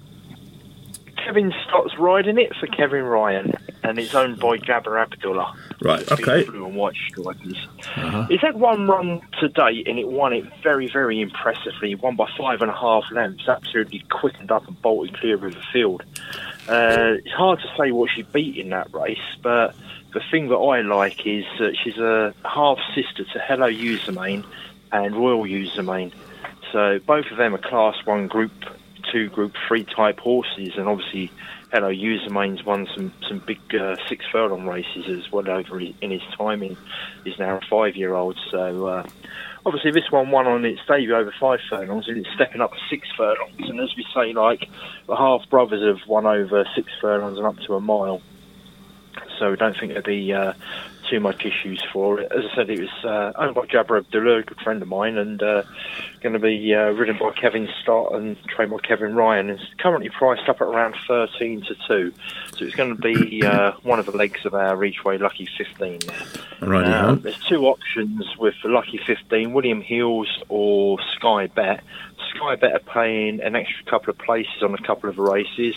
Kevin 1.29 1.53
Stott's 1.69 1.99
riding 1.99 2.39
it 2.39 2.57
for 2.57 2.67
Kevin 2.69 3.03
Ryan, 3.03 3.53
and 3.83 3.99
it's 3.99 4.15
owned 4.15 4.41
by 4.41 4.57
Jaber 4.57 4.99
Abdullah. 4.99 5.55
Right, 5.83 6.01
It's 6.01 6.13
okay. 6.13 6.43
Blue 6.45 6.65
and 6.65 6.75
white 6.75 6.97
stripers. 7.07 7.69
Uh-huh. 7.97 8.25
He's 8.31 8.41
had 8.41 8.59
one 8.59 8.87
run 8.87 9.21
to 9.39 9.49
date, 9.51 9.87
and 9.87 9.99
it 9.99 10.09
won 10.09 10.33
it 10.33 10.47
very, 10.63 10.89
very 10.89 11.21
impressively. 11.21 11.95
Won 11.97 12.17
by 12.17 12.31
five 12.39 12.63
and 12.63 12.71
a 12.71 12.75
half 12.75 13.05
lengths. 13.13 13.47
Absolutely 13.47 14.07
quickened 14.11 14.51
up 14.51 14.67
and 14.69 14.81
bolted 14.81 15.19
clear 15.19 15.35
of 15.35 15.53
the 15.53 15.63
field. 15.71 16.03
Uh, 16.67 17.17
it's 17.23 17.35
hard 17.35 17.61
to 17.61 17.69
say 17.77 17.91
what 17.91 18.09
she 18.11 18.23
beat 18.23 18.57
in 18.57 18.71
that 18.71 18.91
race, 18.95 19.19
but 19.43 19.75
the 20.15 20.23
thing 20.31 20.49
that 20.49 20.57
I 20.57 20.81
like 20.81 21.27
is 21.27 21.45
that 21.59 21.77
she's 21.77 21.99
a 21.99 22.33
half 22.47 22.79
sister 22.95 23.25
to 23.25 23.39
Hello 23.39 23.67
Youmzain 23.67 24.47
and 24.93 25.15
Royal 25.15 25.43
Youmzain. 25.45 26.11
So 26.73 26.99
both 27.01 27.27
of 27.31 27.37
them 27.37 27.55
are 27.55 27.59
Class 27.59 27.97
One 28.07 28.29
Group 28.29 28.53
Two, 29.13 29.29
Group 29.29 29.55
Three 29.67 29.85
type 29.85 30.21
horses, 30.21 30.77
and 30.77 30.89
obviously 30.89 31.31
Hello 31.73 31.91
Youmzain 31.91 32.65
won 32.65 32.89
some 32.95 33.13
some 33.29 33.39
big 33.41 33.61
uh, 33.75 33.97
six 34.09 34.25
furlong 34.31 34.67
races 34.67 35.09
as 35.09 35.31
well 35.31 35.49
over 35.49 35.81
in 35.81 36.11
his 36.11 36.23
time. 36.37 36.61
He's 37.25 37.39
now 37.39 37.57
a 37.57 37.61
five 37.69 37.97
year 37.97 38.15
old, 38.15 38.39
so. 38.51 38.87
Uh, 38.87 39.07
obviously 39.67 39.91
this 39.91 40.11
one 40.11 40.31
won 40.31 40.47
on 40.47 40.65
its 40.65 40.81
debut 40.87 41.15
over 41.15 41.35
five 41.39 41.61
furlongs 41.69 42.09
and 42.09 42.17
it's 42.17 42.35
stepping 42.35 42.63
up 42.63 42.73
to 42.73 42.79
six 42.89 43.07
furlongs 43.17 43.69
and 43.69 43.79
as 43.81 43.95
we 43.97 44.07
say 44.15 44.33
like 44.33 44.67
the 45.07 45.15
half 45.15 45.47
brothers 45.51 45.83
have 45.83 46.09
won 46.09 46.25
over 46.25 46.65
six 46.75 46.91
furlongs 47.01 47.37
and 47.37 47.47
up 47.47 47.59
to 47.59 47.75
a 47.75 47.81
mile 47.81 48.23
so 49.39 49.51
we 49.51 49.57
don't 49.57 49.77
think 49.79 49.93
there'll 49.93 50.07
be 50.07 50.33
uh, 50.33 50.53
too 51.11 51.21
much 51.21 51.45
issues 51.45 51.83
for 51.93 52.21
it. 52.21 52.31
As 52.33 52.45
I 52.53 52.55
said, 52.55 52.71
it 52.71 52.81
was 52.81 53.05
uh, 53.05 53.33
owned 53.37 53.55
by 53.55 53.63
Jaber 53.63 53.99
Abdullah, 53.99 54.39
a 54.39 54.43
good 54.43 54.61
friend 54.61 54.83
of 54.83 54.89
mine, 54.89 55.17
and 55.17 55.43
uh, 55.43 55.63
going 56.21 56.33
to 56.33 56.39
be 56.39 56.75
uh, 56.75 56.91
ridden 56.91 57.17
by 57.19 57.31
Kevin 57.33 57.69
Stott 57.83 58.15
and 58.15 58.37
trained 58.45 58.71
by 58.71 58.79
Kevin 58.79 59.15
Ryan. 59.15 59.51
It's 59.51 59.63
currently 59.79 60.11
priced 60.11 60.49
up 60.49 60.61
at 60.61 60.67
around 60.67 60.97
13 61.07 61.63
to 61.63 61.75
2, 61.87 62.13
so 62.57 62.65
it's 62.65 62.75
going 62.75 62.95
to 62.97 63.01
be 63.01 63.43
uh, 63.45 63.73
one 63.83 63.99
of 63.99 64.07
the 64.07 64.17
legs 64.17 64.45
of 64.45 64.55
our 64.55 64.77
Reachway 64.77 65.21
Lucky 65.21 65.49
15. 65.57 66.01
Right, 66.61 66.85
Uh, 66.87 67.15
there's 67.15 67.39
two 67.47 67.67
options 67.67 68.25
with 68.39 68.55
the 68.63 68.69
Lucky 68.69 68.99
15, 69.07 69.53
William 69.53 69.81
Hills 69.81 70.43
or 70.49 70.99
Sky 71.17 71.47
Bet. 71.47 71.83
Sky 72.35 72.57
Bet 72.57 72.73
are 72.73 72.79
paying 72.79 73.41
an 73.41 73.57
extra 73.57 73.85
couple 73.85 74.11
of 74.11 74.19
places 74.19 74.63
on 74.63 74.75
a 74.75 74.79
couple 74.79 75.09
of 75.09 75.19
races, 75.19 75.75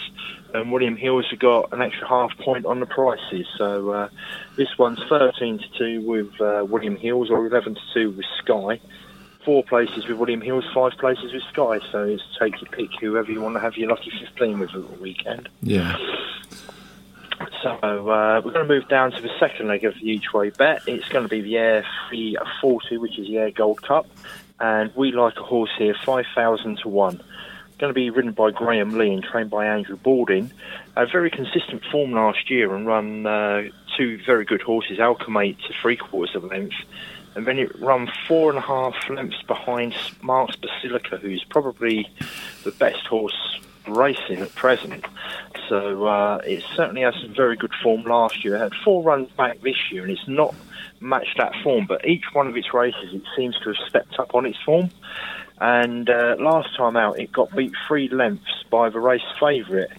and 0.54 0.72
William 0.72 0.96
Hills 0.96 1.26
have 1.32 1.40
got 1.40 1.74
an 1.74 1.82
extra 1.82 2.08
half 2.08 2.38
point 2.38 2.66
on 2.66 2.80
the 2.80 2.86
prices. 2.86 3.48
So 3.58 3.92
uh, 3.92 4.10
this 4.56 4.78
one's 4.78 5.00
13 5.10 5.60
to 5.60 6.02
2 6.02 6.02
with 6.02 6.42
uh, 6.42 6.66
William 6.68 6.96
Hills 6.96 7.30
or 7.30 7.46
11 7.46 7.76
to 7.76 7.82
2 7.94 8.12
with 8.12 8.26
Sky. 8.40 8.80
Four 9.46 9.64
places 9.64 10.08
with 10.08 10.18
William 10.18 10.42
Hills, 10.42 10.66
five 10.74 10.92
places 11.00 11.34
with 11.34 11.44
Sky. 11.52 11.80
So 11.92 12.04
it's 12.04 12.24
take 12.40 12.62
your 12.62 12.70
pick, 12.70 12.90
whoever 13.00 13.32
you 13.32 13.42
want 13.42 13.56
to 13.56 13.60
have 13.60 13.76
your 13.76 13.90
lucky 13.90 14.12
15 14.12 14.60
with 14.60 14.76
at 14.76 14.82
the 14.88 15.02
weekend. 15.02 15.50
Yeah. 15.62 15.98
So 17.64 17.70
uh, 17.70 18.42
we're 18.44 18.52
going 18.52 18.68
to 18.68 18.74
move 18.74 18.88
down 18.88 19.12
to 19.12 19.22
the 19.22 19.30
second 19.40 19.68
leg 19.68 19.84
of 19.84 19.96
the 19.96 20.10
each 20.10 20.34
way 20.34 20.50
bet. 20.50 20.84
It's 20.88 21.08
going 21.10 21.24
to 21.24 21.30
be 21.30 21.42
the 21.42 21.58
Ayr 21.58 21.86
340, 22.10 22.98
which 22.98 23.18
is 23.18 23.28
the 23.28 23.38
Ayr 23.38 23.52
Gold 23.52 23.82
Cup, 23.82 24.08
and 24.62 24.96
we 24.96 25.12
like 25.12 25.38
a 25.38 25.44
horse 25.44 25.72
here, 25.78 25.96
5,000 26.06 26.78
to 26.84 26.88
1. 26.88 27.24
Going 27.80 27.90
to 27.90 27.94
be 27.94 28.12
ridden 28.12 28.32
by 28.32 28.52
Graham 28.52 28.92
Lee 28.92 29.12
and 29.12 29.24
trained 29.24 29.50
by 29.50 29.66
Andrew 29.66 29.98
Balding. 29.98 30.52
A 30.96 31.08
very 31.08 31.32
consistent 31.32 31.84
form 31.92 32.12
last 32.12 32.50
year 32.52 32.76
and 32.76 32.86
run 32.86 33.26
uh, 33.26 33.64
two 33.98 34.20
very 34.24 34.46
good 34.46 34.62
horses, 34.62 35.00
Alchemate 35.00 35.58
to 35.66 35.74
three 35.82 35.98
quarters 35.98 36.36
of 36.36 36.44
length, 36.44 36.76
and 37.34 37.48
then 37.48 37.58
it 37.58 37.76
run 37.80 38.12
four 38.28 38.50
and 38.50 38.60
a 38.60 38.62
half 38.62 38.94
lengths 39.10 39.42
behind 39.44 39.96
Mark's 40.22 40.56
Basilica, 40.58 41.18
who's 41.18 41.44
probably 41.46 42.08
the 42.64 42.72
best 42.72 43.08
horse 43.08 43.60
racing 43.88 44.40
at 44.40 44.54
present. 44.56 45.06
So 45.70 46.06
uh, 46.06 46.42
it 46.46 46.64
certainly 46.76 47.02
has 47.02 47.16
some 47.22 47.34
very 47.34 47.56
good 47.56 47.74
form 47.82 48.04
last 48.04 48.44
year. 48.44 48.56
It 48.56 48.60
had 48.60 48.74
four 48.84 49.04
runs 49.04 49.30
back 49.32 49.62
this 49.62 49.92
year, 49.92 50.04
and 50.04 50.12
it's 50.12 50.28
not 50.28 50.54
matched 51.00 51.38
that 51.38 51.54
form. 51.64 51.86
But 51.88 52.06
each 52.06 52.26
one 52.34 52.48
of 52.48 52.58
its 52.58 52.74
races, 52.74 53.14
it 53.14 53.24
seems 53.36 53.58
to 53.60 53.74
have 53.74 53.88
stepped 53.88 54.20
up 54.20 54.36
on 54.36 54.46
its 54.46 54.58
form. 54.66 54.90
And 55.60 56.10
uh, 56.10 56.36
last 56.40 56.76
time 56.76 56.98
out, 56.98 57.20
it 57.20 57.32
got 57.32 57.56
beat 57.56 57.74
three 57.88 58.10
lengths 58.10 58.64
by 58.70 58.90
the 58.90 59.00
race 59.00 59.22
favourite, 59.40 59.92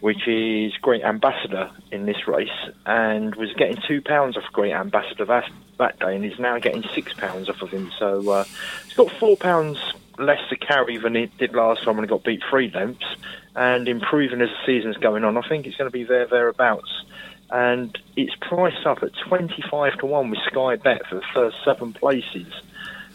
which 0.00 0.26
is 0.26 0.76
Great 0.82 1.04
Ambassador 1.04 1.70
in 1.92 2.06
this 2.06 2.26
race, 2.26 2.48
and 2.84 3.34
was 3.36 3.52
getting 3.54 3.78
two 3.86 4.02
pounds 4.02 4.36
off 4.36 4.44
Great 4.52 4.72
Ambassador 4.72 5.24
that, 5.24 5.48
that 5.78 5.98
day, 6.00 6.16
and 6.16 6.24
is 6.24 6.38
now 6.38 6.58
getting 6.58 6.84
six 6.94 7.12
pounds 7.14 7.48
off 7.48 7.62
of 7.62 7.70
him. 7.70 7.90
So 7.98 8.28
uh, 8.28 8.44
it's 8.84 8.94
got 8.94 9.10
four 9.12 9.36
pounds 9.36 9.78
less 10.18 10.40
to 10.48 10.56
carry 10.56 10.96
than 10.96 11.16
it 11.16 11.36
did 11.38 11.54
last 11.54 11.84
time 11.84 11.96
when 11.96 12.04
it 12.04 12.08
got 12.08 12.24
beat 12.24 12.42
three 12.48 12.70
lengths, 12.70 13.06
and 13.54 13.88
improving 13.88 14.40
as 14.40 14.48
the 14.48 14.66
season's 14.66 14.96
going 14.96 15.24
on. 15.24 15.36
I 15.36 15.48
think 15.48 15.66
it's 15.66 15.76
going 15.76 15.90
to 15.90 15.92
be 15.92 16.04
there 16.04 16.26
thereabouts. 16.26 17.04
And 17.50 17.96
it's 18.16 18.34
priced 18.40 18.86
up 18.86 19.02
at 19.02 19.12
25 19.28 19.98
to 19.98 20.06
1 20.06 20.30
with 20.30 20.40
Sky 20.50 20.76
Bet 20.76 21.06
for 21.06 21.14
the 21.14 21.24
first 21.32 21.56
seven 21.64 21.92
places. 21.92 22.52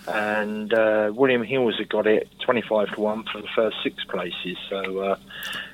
And 0.07 0.73
uh, 0.73 1.11
William 1.13 1.43
Hills 1.43 1.77
have 1.77 1.89
got 1.89 2.07
it 2.07 2.27
25 2.39 2.95
to 2.95 3.01
1 3.01 3.23
for 3.25 3.41
the 3.41 3.47
first 3.53 3.77
six 3.83 4.03
places. 4.05 4.57
So 4.69 4.99
uh, 4.99 5.15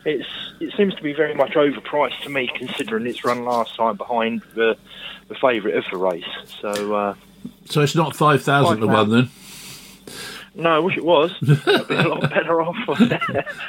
it's 0.06 0.28
it 0.60 0.74
seems 0.76 0.96
to 0.96 1.04
be 1.04 1.14
very 1.14 1.34
much 1.36 1.52
overpriced 1.52 2.22
to 2.24 2.30
me, 2.30 2.50
considering 2.54 3.06
it's 3.06 3.24
run 3.24 3.46
last 3.46 3.76
time 3.76 3.96
behind 3.96 4.42
the, 4.56 4.76
the 5.28 5.36
favourite 5.36 5.78
of 5.78 5.86
the 5.92 5.98
race. 5.98 6.26
So 6.60 6.96
uh, 6.96 7.16
So 7.70 7.82
it's 7.82 7.96
not 7.96 8.16
5,000 8.16 8.80
to 8.82 8.88
1 8.88 9.10
then? 9.12 9.30
No, 10.58 10.72
I 10.72 10.80
wish 10.80 10.98
it 10.98 11.06
was. 11.06 11.32
I'd 11.68 11.88
be 11.88 11.96
a 11.96 12.08
lot 12.08 12.22
better 12.30 12.62
off. 12.62 12.76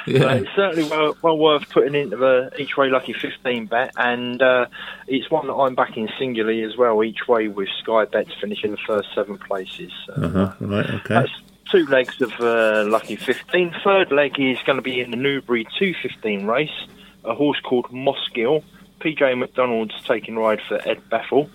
Yeah. 0.07 0.19
But 0.23 0.37
it's 0.37 0.55
certainly 0.55 0.89
well, 0.89 1.15
well 1.21 1.37
worth 1.37 1.69
putting 1.69 1.93
into 1.93 2.17
the 2.17 2.51
each 2.57 2.75
way 2.77 2.89
lucky 2.89 3.13
15 3.13 3.67
bet, 3.67 3.93
and 3.95 4.41
uh, 4.41 4.65
it's 5.07 5.29
one 5.29 5.45
that 5.47 5.53
I'm 5.53 5.75
backing 5.75 6.09
singularly 6.17 6.63
as 6.63 6.75
well. 6.77 7.03
Each 7.03 7.27
way 7.27 7.47
with 7.47 7.69
Sky 7.81 8.05
Bets 8.05 8.31
finishing 8.41 8.71
the 8.71 8.77
first 8.87 9.09
seven 9.13 9.37
places. 9.37 9.91
So 10.07 10.13
Uh-huh. 10.13 10.53
Right, 10.59 10.89
okay. 10.89 11.13
That's 11.13 11.31
two 11.71 11.85
legs 11.85 12.19
of 12.21 12.31
uh, 12.39 12.85
lucky 12.87 13.15
15. 13.17 13.75
Third 13.83 14.11
leg 14.11 14.39
is 14.39 14.57
going 14.65 14.77
to 14.77 14.81
be 14.81 14.99
in 14.99 15.11
the 15.11 15.17
Newbury 15.17 15.65
215 15.77 16.47
race. 16.47 16.87
A 17.23 17.35
horse 17.35 17.59
called 17.59 17.85
Moskill. 17.91 18.63
PJ 18.99 19.37
McDonald's 19.37 19.93
taking 20.05 20.35
ride 20.37 20.59
for 20.67 20.75
Ed 20.87 21.01
Bethell. 21.09 21.49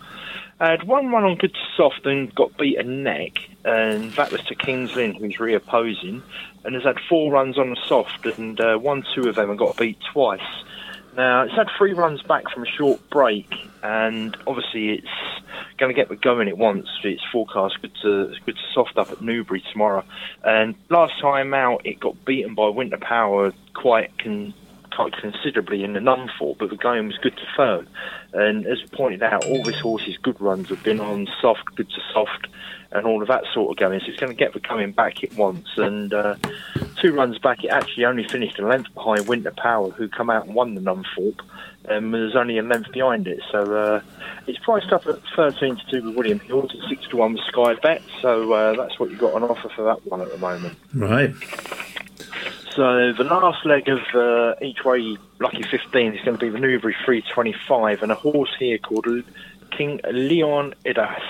Had 0.61 0.85
one 0.85 1.11
run 1.11 1.25
on 1.25 1.37
good 1.37 1.53
to 1.53 1.61
soft 1.77 2.07
and 2.07 2.33
got 2.35 2.57
beaten 2.57 3.03
neck, 3.03 3.39
and 3.65 4.13
that 4.13 4.31
was 4.31 4.41
to 4.45 4.55
Kings 4.55 4.95
Lynn, 4.95 5.15
who's 5.15 5.37
reopposing, 5.37 6.23
and 6.65 6.75
has 6.75 6.85
had 6.85 6.99
four 7.09 7.33
runs 7.33 7.59
on 7.59 7.71
the 7.71 7.79
soft 7.87 8.25
and 8.25 8.61
uh, 8.61 8.79
won 8.81 9.05
two 9.15 9.29
of 9.29 9.35
them 9.35 9.51
and 9.51 9.59
got 9.59 9.77
beat 9.77 9.99
twice. 10.13 10.41
Now, 11.17 11.43
it's 11.43 11.55
had 11.55 11.69
three 11.77 11.93
runs 11.93 12.23
back 12.23 12.51
from 12.53 12.65
a 12.65 12.67
short 12.67 13.09
break, 13.11 13.53
and 13.83 14.37
obviously 14.47 14.91
it's 14.91 15.43
going 15.79 15.91
to 15.91 15.95
get 15.95 16.09
the 16.09 16.17
going 16.17 16.49
it 16.49 16.59
wants. 16.59 16.89
It's 17.03 17.23
forecast 17.33 17.81
good 17.83 17.95
to 18.03 18.35
good 18.45 18.57
to 18.57 18.73
soft 18.73 18.97
up 18.97 19.11
at 19.11 19.21
Newbury 19.21 19.63
tomorrow. 19.73 20.05
And 20.43 20.75
last 20.89 21.21
time 21.21 21.55
out, 21.55 21.85
it 21.85 22.01
got 22.01 22.25
beaten 22.25 22.55
by 22.55 22.69
Winter 22.69 22.97
Power 22.97 23.53
quite 23.75 24.17
con- 24.19 24.55
quite 24.95 25.13
considerably 25.17 25.85
in 25.85 25.93
the 25.93 26.01
Nunthorpe, 26.01 26.59
but 26.59 26.71
the 26.71 26.77
going 26.77 27.07
was 27.07 27.19
good 27.19 27.37
to 27.37 27.47
firm. 27.57 27.89
And 28.33 28.67
as 28.67 28.79
pointed 28.93 29.23
out, 29.23 29.45
all 29.47 29.63
this 29.63 29.81
horse's 29.81 30.17
good 30.19 30.41
runs 30.41 30.69
have 30.69 30.83
been 30.83 31.01
on 31.01 31.29
soft, 31.41 31.75
good 31.75 31.91
to 31.91 32.01
soft, 32.13 32.49
and 32.93 33.07
all 33.07 33.23
of 33.23 33.29
that 33.29 33.45
sort 33.53 33.71
of 33.71 33.77
going. 33.77 34.01
So 34.01 34.07
it's 34.09 34.21
going 34.21 34.33
to 34.33 34.39
get 34.39 34.53
the 34.53 34.61
coming 34.61 34.93
back 34.93 35.23
it 35.23 35.37
wants. 35.37 35.77
And 35.77 36.15
uh, 36.15 36.37
two 37.01 37.13
runs 37.13 37.39
back, 37.39 37.65
it 37.65 37.69
actually 37.69 38.05
only 38.05 38.27
finished 38.27 38.59
a 38.59 38.67
length 38.67 38.93
behind 38.95 39.27
Winter 39.29 39.53
Power, 39.57 39.91
who 39.91 40.09
come 40.09 40.31
out 40.31 40.47
and 40.47 40.55
won 40.55 40.75
the 40.75 40.81
Nunthorpe. 40.81 41.41
Um, 41.89 42.13
there's 42.13 42.37
only 42.37 42.57
a 42.59 42.63
length 42.63 42.93
behind 42.93 43.29
it, 43.29 43.41
so 43.53 43.77
uh, 43.77 44.01
it's 44.47 44.59
priced 44.61 44.91
up 44.91 45.07
at 45.07 45.19
13 45.37 45.77
to 45.77 46.01
2 46.01 46.03
with 46.03 46.17
William 46.17 46.41
Hills 46.41 46.73
and 46.73 46.83
6 46.89 47.09
to 47.09 47.17
1 47.19 47.35
with 47.35 47.43
Sky 47.45 47.75
Bet. 47.75 48.01
So 48.23 48.53
uh, 48.55 48.75
that's 48.75 48.99
what 48.99 49.11
you've 49.11 49.19
got 49.19 49.35
on 49.35 49.43
offer 49.43 49.69
for 49.69 49.85
that 49.85 50.07
one 50.07 50.23
at 50.23 50.31
the 50.31 50.39
moment. 50.39 50.79
Right. 50.95 51.35
So 52.75 53.13
the 53.13 53.23
last 53.23 53.65
leg 53.65 53.89
of 53.89 54.01
uh, 54.15 54.57
each 54.61 54.85
way 54.85 55.17
lucky 55.39 55.63
15 55.63 56.15
is 56.15 56.25
going 56.25 56.37
to 56.37 56.45
be 56.45 56.49
the 56.49 56.59
Newbury 56.59 56.97
325 57.05 58.03
and 58.03 58.11
a 58.11 58.17
horse 58.17 58.53
here 58.59 58.79
called 58.79 59.07
King 59.71 60.01
Leon 60.11 60.75
Idas. 60.85 61.23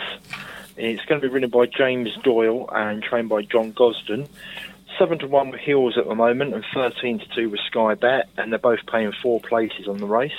It's 0.79 1.05
going 1.05 1.21
to 1.21 1.29
be 1.29 1.31
ridden 1.31 1.51
by 1.51 1.67
James 1.67 2.17
Doyle 2.23 2.71
and 2.73 3.03
trained 3.03 3.29
by 3.29 3.43
John 3.43 3.75
Gosden. 3.75 4.27
Seven 4.99 5.19
to 5.19 5.27
one 5.27 5.51
with 5.51 5.61
Hills 5.61 5.99
at 5.99 6.09
the 6.09 6.15
moment 6.15 6.55
and 6.55 6.65
13 6.73 7.19
to 7.19 7.29
two 7.35 7.51
with 7.51 7.61
Sky 7.61 7.95
Bet, 7.95 8.31
and 8.39 8.51
they're 8.51 8.59
both 8.59 8.87
paying 8.91 9.13
four 9.13 9.39
places 9.39 9.87
on 9.87 9.99
the 9.99 10.07
race. 10.07 10.33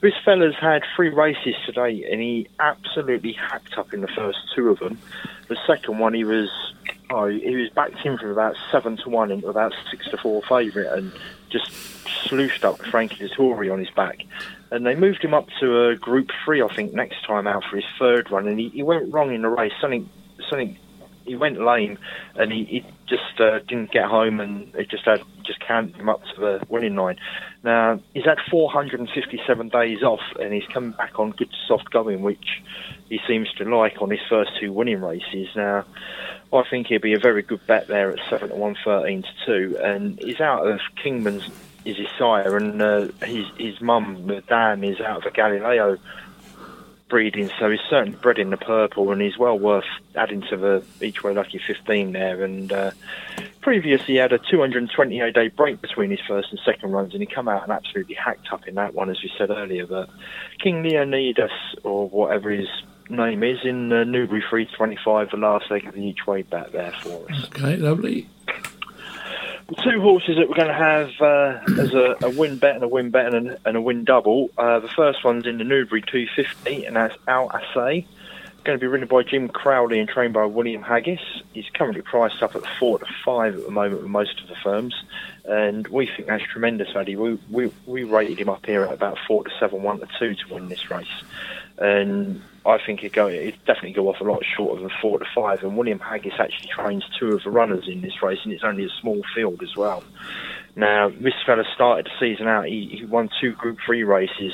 This 0.00 0.14
fella's 0.24 0.54
had 0.60 0.82
three 0.94 1.08
races 1.08 1.56
today, 1.66 2.06
and 2.08 2.20
he 2.20 2.46
absolutely 2.60 3.32
hacked 3.32 3.76
up 3.76 3.92
in 3.92 4.00
the 4.00 4.08
first 4.08 4.38
two 4.54 4.68
of 4.68 4.78
them. 4.78 4.98
The 5.50 5.58
second 5.66 5.98
one, 5.98 6.14
he 6.14 6.22
was 6.22 6.48
oh, 7.10 7.26
he 7.26 7.56
was 7.56 7.70
backed 7.70 8.06
in 8.06 8.16
from 8.16 8.30
about 8.30 8.54
seven 8.70 8.96
to 8.98 9.08
one 9.08 9.32
into 9.32 9.48
about 9.48 9.74
six 9.90 10.08
to 10.10 10.16
four 10.16 10.42
favourite, 10.42 10.96
and 10.96 11.12
just 11.48 11.72
sluiced 12.28 12.64
up 12.64 12.80
Frankie 12.86 13.28
Dettori 13.28 13.72
on 13.72 13.80
his 13.80 13.90
back. 13.90 14.24
And 14.70 14.86
they 14.86 14.94
moved 14.94 15.24
him 15.24 15.34
up 15.34 15.48
to 15.58 15.88
a 15.88 15.96
Group 15.96 16.30
Three, 16.44 16.62
I 16.62 16.68
think, 16.68 16.94
next 16.94 17.24
time 17.26 17.48
out 17.48 17.64
for 17.64 17.74
his 17.74 17.84
third 17.98 18.30
run, 18.30 18.46
and 18.46 18.60
he, 18.60 18.68
he 18.68 18.84
went 18.84 19.12
wrong 19.12 19.34
in 19.34 19.42
the 19.42 19.48
race. 19.48 19.72
Something, 19.80 20.08
something. 20.48 20.78
He 21.24 21.36
went 21.36 21.60
lame, 21.60 21.98
and 22.34 22.52
he, 22.52 22.64
he 22.64 22.84
just 23.06 23.40
uh, 23.40 23.58
didn't 23.60 23.92
get 23.92 24.04
home, 24.04 24.40
and 24.40 24.74
it 24.74 24.88
just 24.88 25.04
had 25.04 25.22
just 25.44 25.60
counted 25.60 25.96
him 25.96 26.08
up 26.08 26.22
to 26.34 26.40
the 26.40 26.66
winning 26.68 26.96
line. 26.96 27.16
Now 27.62 28.00
he's 28.14 28.24
had 28.24 28.38
457 28.50 29.68
days 29.68 30.02
off, 30.02 30.22
and 30.38 30.52
he's 30.52 30.66
come 30.72 30.92
back 30.92 31.18
on 31.18 31.30
good 31.30 31.50
soft 31.66 31.90
going, 31.90 32.22
which 32.22 32.62
he 33.08 33.20
seems 33.26 33.52
to 33.54 33.64
like 33.64 34.00
on 34.00 34.10
his 34.10 34.20
first 34.28 34.50
two 34.60 34.72
winning 34.72 35.00
races. 35.00 35.48
Now, 35.54 35.84
I 36.52 36.62
think 36.68 36.88
he'll 36.88 37.00
be 37.00 37.14
a 37.14 37.18
very 37.18 37.42
good 37.42 37.66
bet 37.66 37.86
there 37.88 38.10
at 38.10 38.18
seven 38.28 38.50
to 38.50 38.54
one, 38.54 38.76
thirteen 38.84 39.22
to 39.22 39.28
two, 39.46 39.78
and 39.78 40.18
he's 40.22 40.40
out 40.40 40.66
of 40.66 40.80
Kingman's 41.02 41.48
is 41.84 41.96
his 41.96 42.08
sire, 42.18 42.56
and 42.56 42.80
uh, 42.82 43.08
his 43.24 43.46
his 43.58 43.80
mum, 43.80 44.26
Dan, 44.48 44.84
is 44.84 45.00
out 45.00 45.18
of 45.18 45.26
a 45.26 45.30
Galileo 45.30 45.98
breeding, 47.10 47.50
so 47.58 47.70
he's 47.70 47.80
certainly 47.90 48.16
bred 48.18 48.38
in 48.38 48.48
the 48.50 48.56
purple, 48.56 49.10
and 49.12 49.20
he's 49.20 49.36
well 49.36 49.58
worth 49.58 49.84
adding 50.14 50.42
to 50.48 50.56
the 50.56 50.84
each 51.02 51.22
way 51.22 51.34
lucky 51.34 51.58
15 51.58 52.12
there. 52.12 52.42
And 52.42 52.72
uh, 52.72 52.92
previously, 53.60 54.14
he 54.14 54.16
had 54.16 54.32
a 54.32 54.38
228 54.38 55.34
day 55.34 55.48
break 55.48 55.82
between 55.82 56.10
his 56.10 56.20
first 56.26 56.48
and 56.50 56.60
second 56.64 56.92
runs, 56.92 57.12
and 57.12 57.20
he 57.20 57.26
come 57.26 57.48
out 57.48 57.64
and 57.64 57.72
absolutely 57.72 58.14
hacked 58.14 58.48
up 58.52 58.66
in 58.66 58.76
that 58.76 58.94
one, 58.94 59.10
as 59.10 59.22
we 59.22 59.30
said 59.36 59.50
earlier. 59.50 59.86
But 59.86 60.08
King 60.62 60.82
Leonidas, 60.82 61.50
or 61.82 62.08
whatever 62.08 62.50
his 62.50 62.68
name 63.10 63.42
is, 63.42 63.58
in 63.64 63.92
uh, 63.92 64.04
Newbury 64.04 64.44
325, 64.48 65.30
the 65.32 65.36
last 65.36 65.70
leg 65.70 65.86
of 65.86 65.94
the 65.94 66.00
each 66.00 66.26
way 66.26 66.42
bet 66.42 66.72
there 66.72 66.94
for 67.02 67.30
us. 67.30 67.44
Okay, 67.46 67.76
lovely. 67.76 68.28
Two 69.78 70.00
horses 70.00 70.36
that 70.36 70.48
we're 70.48 70.56
going 70.56 70.66
to 70.66 70.74
have 70.74 71.10
uh, 71.20 71.80
as 71.80 71.94
a, 71.94 72.16
a 72.22 72.30
win 72.30 72.58
bet 72.58 72.74
and 72.74 72.82
a 72.82 72.88
win 72.88 73.10
bet 73.10 73.32
and 73.32 73.50
a, 73.50 73.58
and 73.64 73.76
a 73.76 73.80
win 73.80 74.04
double. 74.04 74.50
Uh, 74.58 74.80
the 74.80 74.88
first 74.88 75.24
one's 75.24 75.46
in 75.46 75.58
the 75.58 75.64
Newbury 75.64 76.02
250, 76.02 76.86
and 76.86 76.96
that's 76.96 77.16
Al 77.28 77.48
Aasy. 77.50 78.06
Going 78.64 78.78
to 78.78 78.80
be 78.80 78.88
ridden 78.88 79.06
by 79.06 79.22
Jim 79.22 79.48
Crowley 79.48 80.00
and 80.00 80.08
trained 80.08 80.34
by 80.34 80.44
William 80.44 80.82
Haggas. 80.82 81.20
He's 81.52 81.70
currently 81.72 82.02
priced 82.02 82.42
up 82.42 82.56
at 82.56 82.62
four 82.78 82.98
to 82.98 83.06
five 83.24 83.54
at 83.54 83.64
the 83.64 83.70
moment 83.70 84.02
with 84.02 84.10
most 84.10 84.40
of 84.42 84.48
the 84.48 84.56
firms, 84.56 84.94
and 85.44 85.86
we 85.88 86.06
think 86.06 86.28
that's 86.28 86.44
tremendous 86.44 86.92
value. 86.92 87.20
We, 87.20 87.38
we, 87.50 87.72
we 87.86 88.04
rated 88.04 88.38
him 88.38 88.48
up 88.48 88.64
here 88.66 88.84
at 88.84 88.92
about 88.92 89.18
four 89.26 89.44
to 89.44 89.50
seven, 89.58 89.82
one 89.82 90.00
to 90.00 90.08
two 90.18 90.34
to 90.34 90.54
win 90.54 90.68
this 90.68 90.90
race, 90.90 91.06
and 91.78 92.42
I 92.64 92.78
think 92.84 93.00
he'd 93.00 93.12
go. 93.12 93.28
He'd 93.28 93.58
definitely 93.66 93.92
go 93.92 94.08
off 94.08 94.20
a 94.20 94.24
lot 94.24 94.44
shorter 94.44 94.82
than 94.82 94.90
four 95.00 95.18
to 95.18 95.24
five. 95.34 95.62
And 95.62 95.76
William 95.76 95.98
Haggas 95.98 96.38
actually 96.38 96.68
trains 96.68 97.04
two 97.18 97.32
of 97.32 97.42
the 97.42 97.50
runners 97.50 97.88
in 97.88 98.02
this 98.02 98.22
race, 98.22 98.40
and 98.44 98.52
it's 98.52 98.64
only 98.64 98.84
a 98.84 98.90
small 99.00 99.22
field 99.34 99.62
as 99.62 99.76
well. 99.76 100.04
Now, 100.76 101.08
this 101.08 101.34
fella 101.44 101.64
started 101.74 102.06
the 102.06 102.10
season 102.20 102.46
out. 102.46 102.66
He, 102.66 102.98
he 103.00 103.04
won 103.06 103.30
two 103.40 103.52
Group 103.52 103.78
Three 103.84 104.04
races 104.04 104.52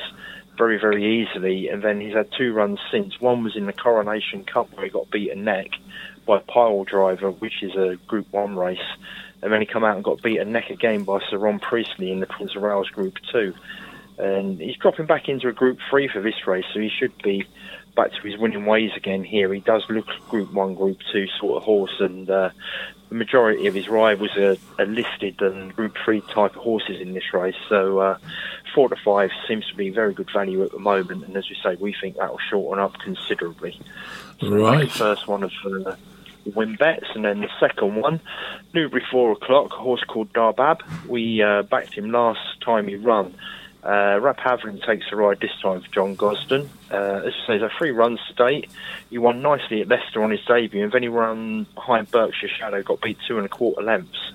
very, 0.56 0.78
very 0.78 1.22
easily, 1.22 1.68
and 1.68 1.82
then 1.82 2.00
he's 2.00 2.14
had 2.14 2.30
two 2.32 2.52
runs 2.52 2.78
since. 2.90 3.20
One 3.20 3.42
was 3.42 3.56
in 3.56 3.66
the 3.66 3.72
Coronation 3.72 4.44
Cup 4.44 4.72
where 4.74 4.86
he 4.86 4.90
got 4.90 5.10
beaten 5.10 5.44
neck 5.44 5.70
by 6.26 6.38
Pyledriver, 6.38 7.38
which 7.40 7.62
is 7.62 7.74
a 7.74 7.96
Group 8.06 8.32
One 8.32 8.56
race, 8.56 8.78
and 9.46 9.52
then 9.52 9.60
he 9.60 9.66
come 9.66 9.84
out 9.84 9.94
and 9.94 10.02
got 10.02 10.20
beaten 10.22 10.50
neck 10.50 10.70
again 10.70 11.04
by 11.04 11.20
Sir 11.30 11.38
Ron 11.38 11.60
Priestley 11.60 12.10
in 12.10 12.18
the 12.18 12.26
Prince 12.26 12.56
of 12.56 12.62
Wales 12.62 12.90
Group 12.90 13.14
Two. 13.30 13.54
And 14.18 14.60
he's 14.60 14.74
dropping 14.76 15.06
back 15.06 15.28
into 15.28 15.46
a 15.46 15.52
Group 15.52 15.78
Three 15.88 16.08
for 16.08 16.20
this 16.20 16.48
race, 16.48 16.64
so 16.74 16.80
he 16.80 16.88
should 16.88 17.16
be 17.22 17.46
back 17.94 18.10
to 18.12 18.20
his 18.22 18.36
winning 18.36 18.66
ways 18.66 18.90
again 18.96 19.22
here. 19.22 19.54
He 19.54 19.60
does 19.60 19.84
look 19.88 20.08
Group 20.28 20.52
One, 20.52 20.74
Group 20.74 20.98
Two 21.12 21.28
sort 21.38 21.58
of 21.58 21.62
horse, 21.62 21.94
and 22.00 22.28
uh, 22.28 22.50
the 23.08 23.14
majority 23.14 23.68
of 23.68 23.74
his 23.74 23.88
rivals 23.88 24.36
are, 24.36 24.56
are 24.80 24.86
listed 24.86 25.40
and 25.40 25.72
Group 25.76 25.96
Three 26.04 26.22
type 26.22 26.56
of 26.56 26.62
horses 26.62 27.00
in 27.00 27.14
this 27.14 27.32
race. 27.32 27.54
So 27.68 28.00
uh, 28.00 28.18
four 28.74 28.88
to 28.88 28.96
five 28.96 29.30
seems 29.46 29.64
to 29.68 29.76
be 29.76 29.90
very 29.90 30.12
good 30.12 30.28
value 30.32 30.64
at 30.64 30.72
the 30.72 30.80
moment, 30.80 31.24
and 31.24 31.36
as 31.36 31.48
we 31.48 31.56
say, 31.62 31.76
we 31.76 31.94
think 32.00 32.16
that 32.16 32.32
will 32.32 32.40
shorten 32.50 32.82
up 32.82 32.98
considerably. 32.98 33.78
So 34.40 34.48
Right. 34.48 34.90
first 34.90 35.28
one 35.28 35.44
of 35.44 35.52
uh, 35.64 35.94
win 36.54 36.76
bets, 36.76 37.06
and 37.14 37.24
then 37.24 37.40
the 37.40 37.50
second 37.58 37.96
one, 37.96 38.20
Newbury 38.74 39.04
four 39.10 39.32
o'clock, 39.32 39.72
a 39.72 39.76
horse 39.76 40.04
called 40.04 40.32
Darbab. 40.32 40.80
We 41.08 41.42
uh, 41.42 41.62
backed 41.62 41.94
him 41.94 42.10
last 42.10 42.60
time 42.60 42.88
he 42.88 42.96
run. 42.96 43.34
Uh, 43.82 44.18
Rab 44.20 44.36
takes 44.84 45.08
the 45.10 45.16
ride 45.16 45.38
this 45.38 45.52
time 45.62 45.80
for 45.80 45.88
John 45.92 46.16
Gosden. 46.16 46.68
Uh, 46.90 47.22
as 47.24 47.34
I 47.44 47.46
say, 47.46 47.58
there 47.58 47.66
are 47.66 47.78
three 47.78 47.92
runs 47.92 48.18
to 48.26 48.34
date. 48.34 48.68
He 49.10 49.18
won 49.18 49.42
nicely 49.42 49.80
at 49.80 49.86
Leicester 49.86 50.24
on 50.24 50.32
his 50.32 50.44
debut, 50.44 50.82
and 50.82 50.90
then 50.90 51.02
he 51.02 51.08
ran 51.08 51.68
behind 51.74 52.10
Berkshire 52.10 52.48
Shadow, 52.48 52.82
got 52.82 53.00
beat 53.00 53.18
two 53.28 53.36
and 53.36 53.46
a 53.46 53.48
quarter 53.48 53.82
lengths. 53.82 54.32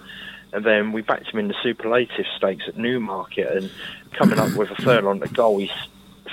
And 0.53 0.65
then 0.65 0.93
we 0.93 1.01
backed 1.01 1.27
him 1.27 1.39
in 1.39 1.49
the 1.49 1.55
superlative 1.61 2.25
stakes 2.37 2.63
at 2.67 2.77
Newmarket, 2.77 3.57
and 3.57 3.71
coming 4.13 4.39
up 4.39 4.55
with 4.55 4.71
a 4.71 4.75
third 4.75 5.03
on 5.03 5.19
the 5.19 5.27
goal, 5.27 5.57
he's 5.57 5.69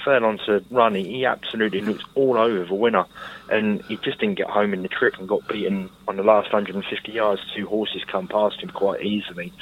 to 0.04 0.64
run. 0.70 0.94
He, 0.94 1.24
absolutely 1.24 1.80
looked 1.80 2.04
all 2.14 2.38
over 2.38 2.64
the 2.64 2.74
winner, 2.74 3.04
and 3.50 3.82
he 3.82 3.96
just 3.96 4.18
didn't 4.18 4.36
get 4.36 4.48
home 4.48 4.72
in 4.72 4.82
the 4.82 4.88
trip 4.88 5.18
and 5.18 5.28
got 5.28 5.46
beaten 5.48 5.90
on 6.06 6.16
the 6.16 6.22
last 6.22 6.52
150 6.52 7.12
yards. 7.12 7.40
Two 7.54 7.66
horses 7.66 8.02
come 8.04 8.28
past 8.28 8.60
him 8.60 8.70
quite 8.70 9.02
easily, 9.02 9.52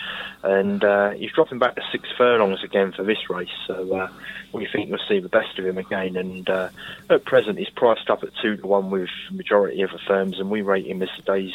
and 0.43 0.84
uh, 0.84 1.11
he's 1.11 1.32
dropping 1.32 1.59
back 1.59 1.74
to 1.76 1.82
six 1.91 2.09
furlongs 2.16 2.62
again 2.62 2.93
for 2.93 3.03
this 3.03 3.28
race. 3.28 3.49
So 3.66 3.95
uh, 3.95 4.09
we 4.53 4.66
think 4.72 4.91
we'll 4.91 5.01
see 5.09 5.20
the 5.20 5.28
best 5.28 5.59
of 5.59 5.66
him 5.66 5.78
again. 5.78 6.16
And 6.16 6.49
uh, 6.49 6.68
at 7.11 7.24
present, 7.24 7.59
he's 7.59 7.70
priced 7.70 8.11
up 8.11 8.22
at 8.22 8.30
two 8.43 8.57
to 8.57 8.66
one 8.66 8.91
with 8.91 9.09
the 9.30 9.37
majority 9.37 9.82
of 9.82 9.91
the 9.91 10.01
firms, 10.07 10.39
and 10.39 10.51
we 10.51 10.62
rate 10.62 10.87
him 10.87 11.03
as 11.03 11.11
today's 11.16 11.55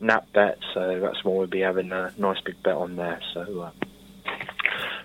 nap 0.00 0.26
bet. 0.32 0.58
So 0.74 1.00
that's 1.00 1.24
why 1.24 1.32
we'll 1.32 1.46
be 1.46 1.60
having 1.60 1.92
a 1.92 2.12
nice 2.18 2.40
big 2.40 2.62
bet 2.62 2.74
on 2.74 2.96
there. 2.96 3.20
So. 3.34 3.72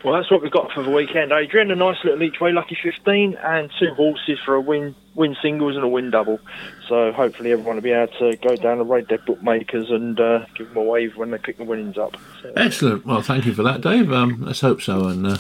Well, 0.03 0.13
that's 0.15 0.29
what 0.29 0.41
we've 0.41 0.51
got 0.51 0.71
for 0.73 0.83
the 0.83 0.89
weekend, 0.89 1.31
Adrian. 1.31 1.71
A 1.71 1.75
nice 1.75 1.95
little 2.03 2.21
each 2.23 2.41
way 2.41 2.51
lucky 2.51 2.77
15 2.81 3.35
and 3.41 3.71
two 3.79 3.93
horses 3.93 4.37
for 4.45 4.55
a 4.55 4.61
win 4.61 4.95
win 5.15 5.37
singles 5.41 5.75
and 5.75 5.85
a 5.85 5.87
win 5.87 6.09
double. 6.11 6.39
So 6.89 7.13
hopefully 7.13 7.51
everyone 7.53 7.75
will 7.75 7.83
be 7.83 7.91
able 7.91 8.11
to 8.19 8.35
go 8.37 8.55
down 8.57 8.79
and 8.81 8.89
raid 8.89 9.07
their 9.07 9.19
bookmakers 9.19 9.89
and 9.91 10.19
uh, 10.19 10.45
give 10.55 10.67
them 10.69 10.77
a 10.77 10.83
wave 10.83 11.15
when 11.15 11.31
they 11.31 11.37
pick 11.37 11.57
the 11.57 11.63
winnings 11.63 11.97
up. 11.97 12.17
So, 12.41 12.51
Excellent. 12.57 13.05
Well, 13.05 13.21
thank 13.21 13.45
you 13.45 13.53
for 13.53 13.63
that, 13.63 13.79
Dave. 13.81 14.11
Um, 14.11 14.41
let's 14.43 14.59
hope 14.59 14.81
so. 14.81 15.07
And 15.07 15.25
uh, 15.25 15.37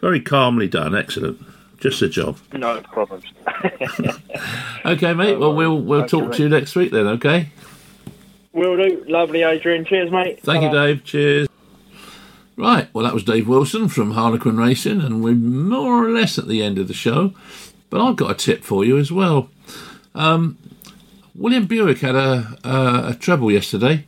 very 0.00 0.20
calmly 0.20 0.68
done. 0.68 0.94
Excellent. 0.94 1.40
Just 1.80 2.02
a 2.02 2.08
job. 2.08 2.38
no 2.52 2.80
problems. 2.82 3.24
Okay, 4.84 5.14
mate. 5.14 5.38
Well, 5.38 5.54
we'll 5.54 5.80
we'll 5.80 6.06
talk 6.06 6.32
to 6.32 6.42
you 6.42 6.48
next 6.48 6.74
week 6.74 6.90
then. 6.90 7.06
Okay. 7.06 7.50
Will 8.52 8.76
do. 8.76 9.04
Lovely, 9.06 9.42
Adrian. 9.42 9.84
Cheers, 9.84 10.10
mate. 10.10 10.42
Thank 10.42 10.64
you, 10.64 10.70
Dave. 10.70 11.04
Cheers. 11.04 11.48
Right, 12.62 12.88
well, 12.94 13.04
that 13.04 13.12
was 13.12 13.24
Dave 13.24 13.48
Wilson 13.48 13.88
from 13.88 14.12
Harlequin 14.12 14.56
Racing, 14.56 15.00
and 15.00 15.20
we're 15.20 15.34
more 15.34 16.06
or 16.06 16.10
less 16.12 16.38
at 16.38 16.46
the 16.46 16.62
end 16.62 16.78
of 16.78 16.86
the 16.86 16.94
show. 16.94 17.34
But 17.90 18.00
I've 18.00 18.14
got 18.14 18.30
a 18.30 18.34
tip 18.34 18.62
for 18.62 18.84
you 18.84 18.98
as 18.98 19.10
well. 19.10 19.50
Um, 20.14 20.58
William 21.34 21.66
Buick 21.66 21.98
had 21.98 22.14
a, 22.14 22.56
a, 22.62 23.08
a 23.08 23.16
treble 23.18 23.50
yesterday, 23.50 24.06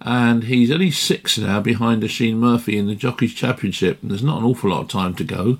and 0.00 0.42
he's 0.42 0.72
only 0.72 0.90
six 0.90 1.38
now 1.38 1.60
behind 1.60 2.02
Oisin 2.02 2.38
Murphy 2.38 2.76
in 2.76 2.88
the 2.88 2.96
Jockeys 2.96 3.34
Championship, 3.34 4.02
and 4.02 4.10
there's 4.10 4.24
not 4.24 4.38
an 4.38 4.46
awful 4.46 4.70
lot 4.70 4.80
of 4.80 4.88
time 4.88 5.14
to 5.14 5.22
go. 5.22 5.58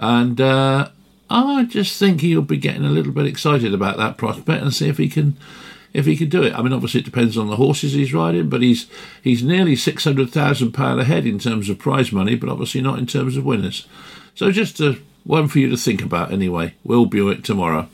And 0.00 0.40
uh, 0.40 0.88
I 1.30 1.64
just 1.64 1.96
think 1.96 2.22
he'll 2.22 2.42
be 2.42 2.56
getting 2.56 2.84
a 2.84 2.90
little 2.90 3.12
bit 3.12 3.26
excited 3.26 3.72
about 3.72 3.98
that 3.98 4.16
prospect 4.16 4.64
and 4.64 4.74
see 4.74 4.88
if 4.88 4.98
he 4.98 5.08
can 5.08 5.36
if 5.92 6.06
he 6.06 6.16
can 6.16 6.28
do 6.28 6.42
it. 6.42 6.54
I 6.54 6.62
mean, 6.62 6.72
obviously 6.72 7.00
it 7.00 7.04
depends 7.04 7.36
on 7.36 7.48
the 7.48 7.56
horses 7.56 7.92
he's 7.92 8.14
riding, 8.14 8.48
but 8.48 8.62
he's 8.62 8.86
he's 9.22 9.42
nearly 9.42 9.76
six 9.76 10.04
hundred 10.04 10.30
thousand 10.30 10.72
pound 10.72 11.00
ahead 11.00 11.26
in 11.26 11.38
terms 11.38 11.68
of 11.68 11.78
prize 11.78 12.12
money, 12.12 12.34
but 12.34 12.48
obviously 12.48 12.80
not 12.80 12.98
in 12.98 13.06
terms 13.06 13.36
of 13.36 13.44
winners. 13.44 13.86
So 14.34 14.52
just 14.52 14.80
a, 14.80 14.98
one 15.24 15.48
for 15.48 15.58
you 15.58 15.68
to 15.70 15.76
think 15.76 16.02
about 16.02 16.32
anyway. 16.32 16.74
We'll 16.84 17.06
Buick 17.06 17.42
tomorrow. 17.42 17.88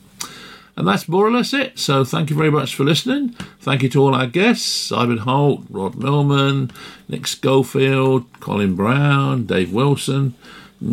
And 0.76 0.88
that's 0.88 1.08
more 1.08 1.24
or 1.24 1.30
less 1.30 1.54
it. 1.54 1.78
So 1.78 2.04
thank 2.04 2.30
you 2.30 2.36
very 2.36 2.50
much 2.50 2.74
for 2.74 2.82
listening. 2.82 3.28
Thank 3.60 3.82
you 3.82 3.88
to 3.90 4.02
all 4.02 4.14
our 4.14 4.26
guests 4.26 4.66
Simon 4.66 5.18
Holt, 5.18 5.64
Rod 5.70 5.94
Millman, 5.94 6.72
Nick 7.08 7.22
Scholfield, 7.22 8.26
Colin 8.40 8.74
Brown, 8.74 9.46
Dave 9.46 9.72
Wilson, 9.72 10.34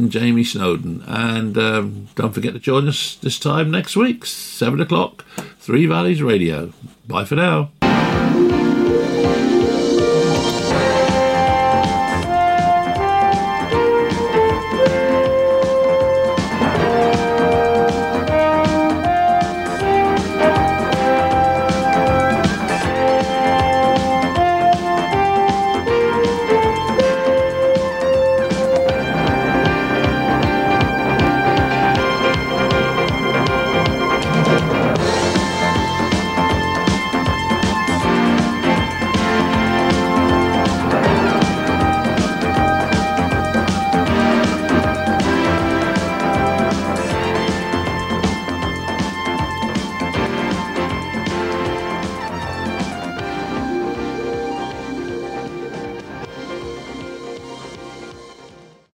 Jamie 0.07 0.43
Snowden. 0.43 1.03
And 1.07 1.57
um, 1.57 2.07
don't 2.15 2.33
forget 2.33 2.53
to 2.53 2.59
join 2.59 2.87
us 2.87 3.15
this 3.15 3.39
time 3.39 3.71
next 3.71 3.95
week, 3.95 4.25
7 4.25 4.79
o'clock, 4.81 5.25
Three 5.59 5.85
Valleys 5.85 6.21
Radio. 6.21 6.73
Bye 7.07 7.25
for 7.25 7.35
now. 7.35 7.71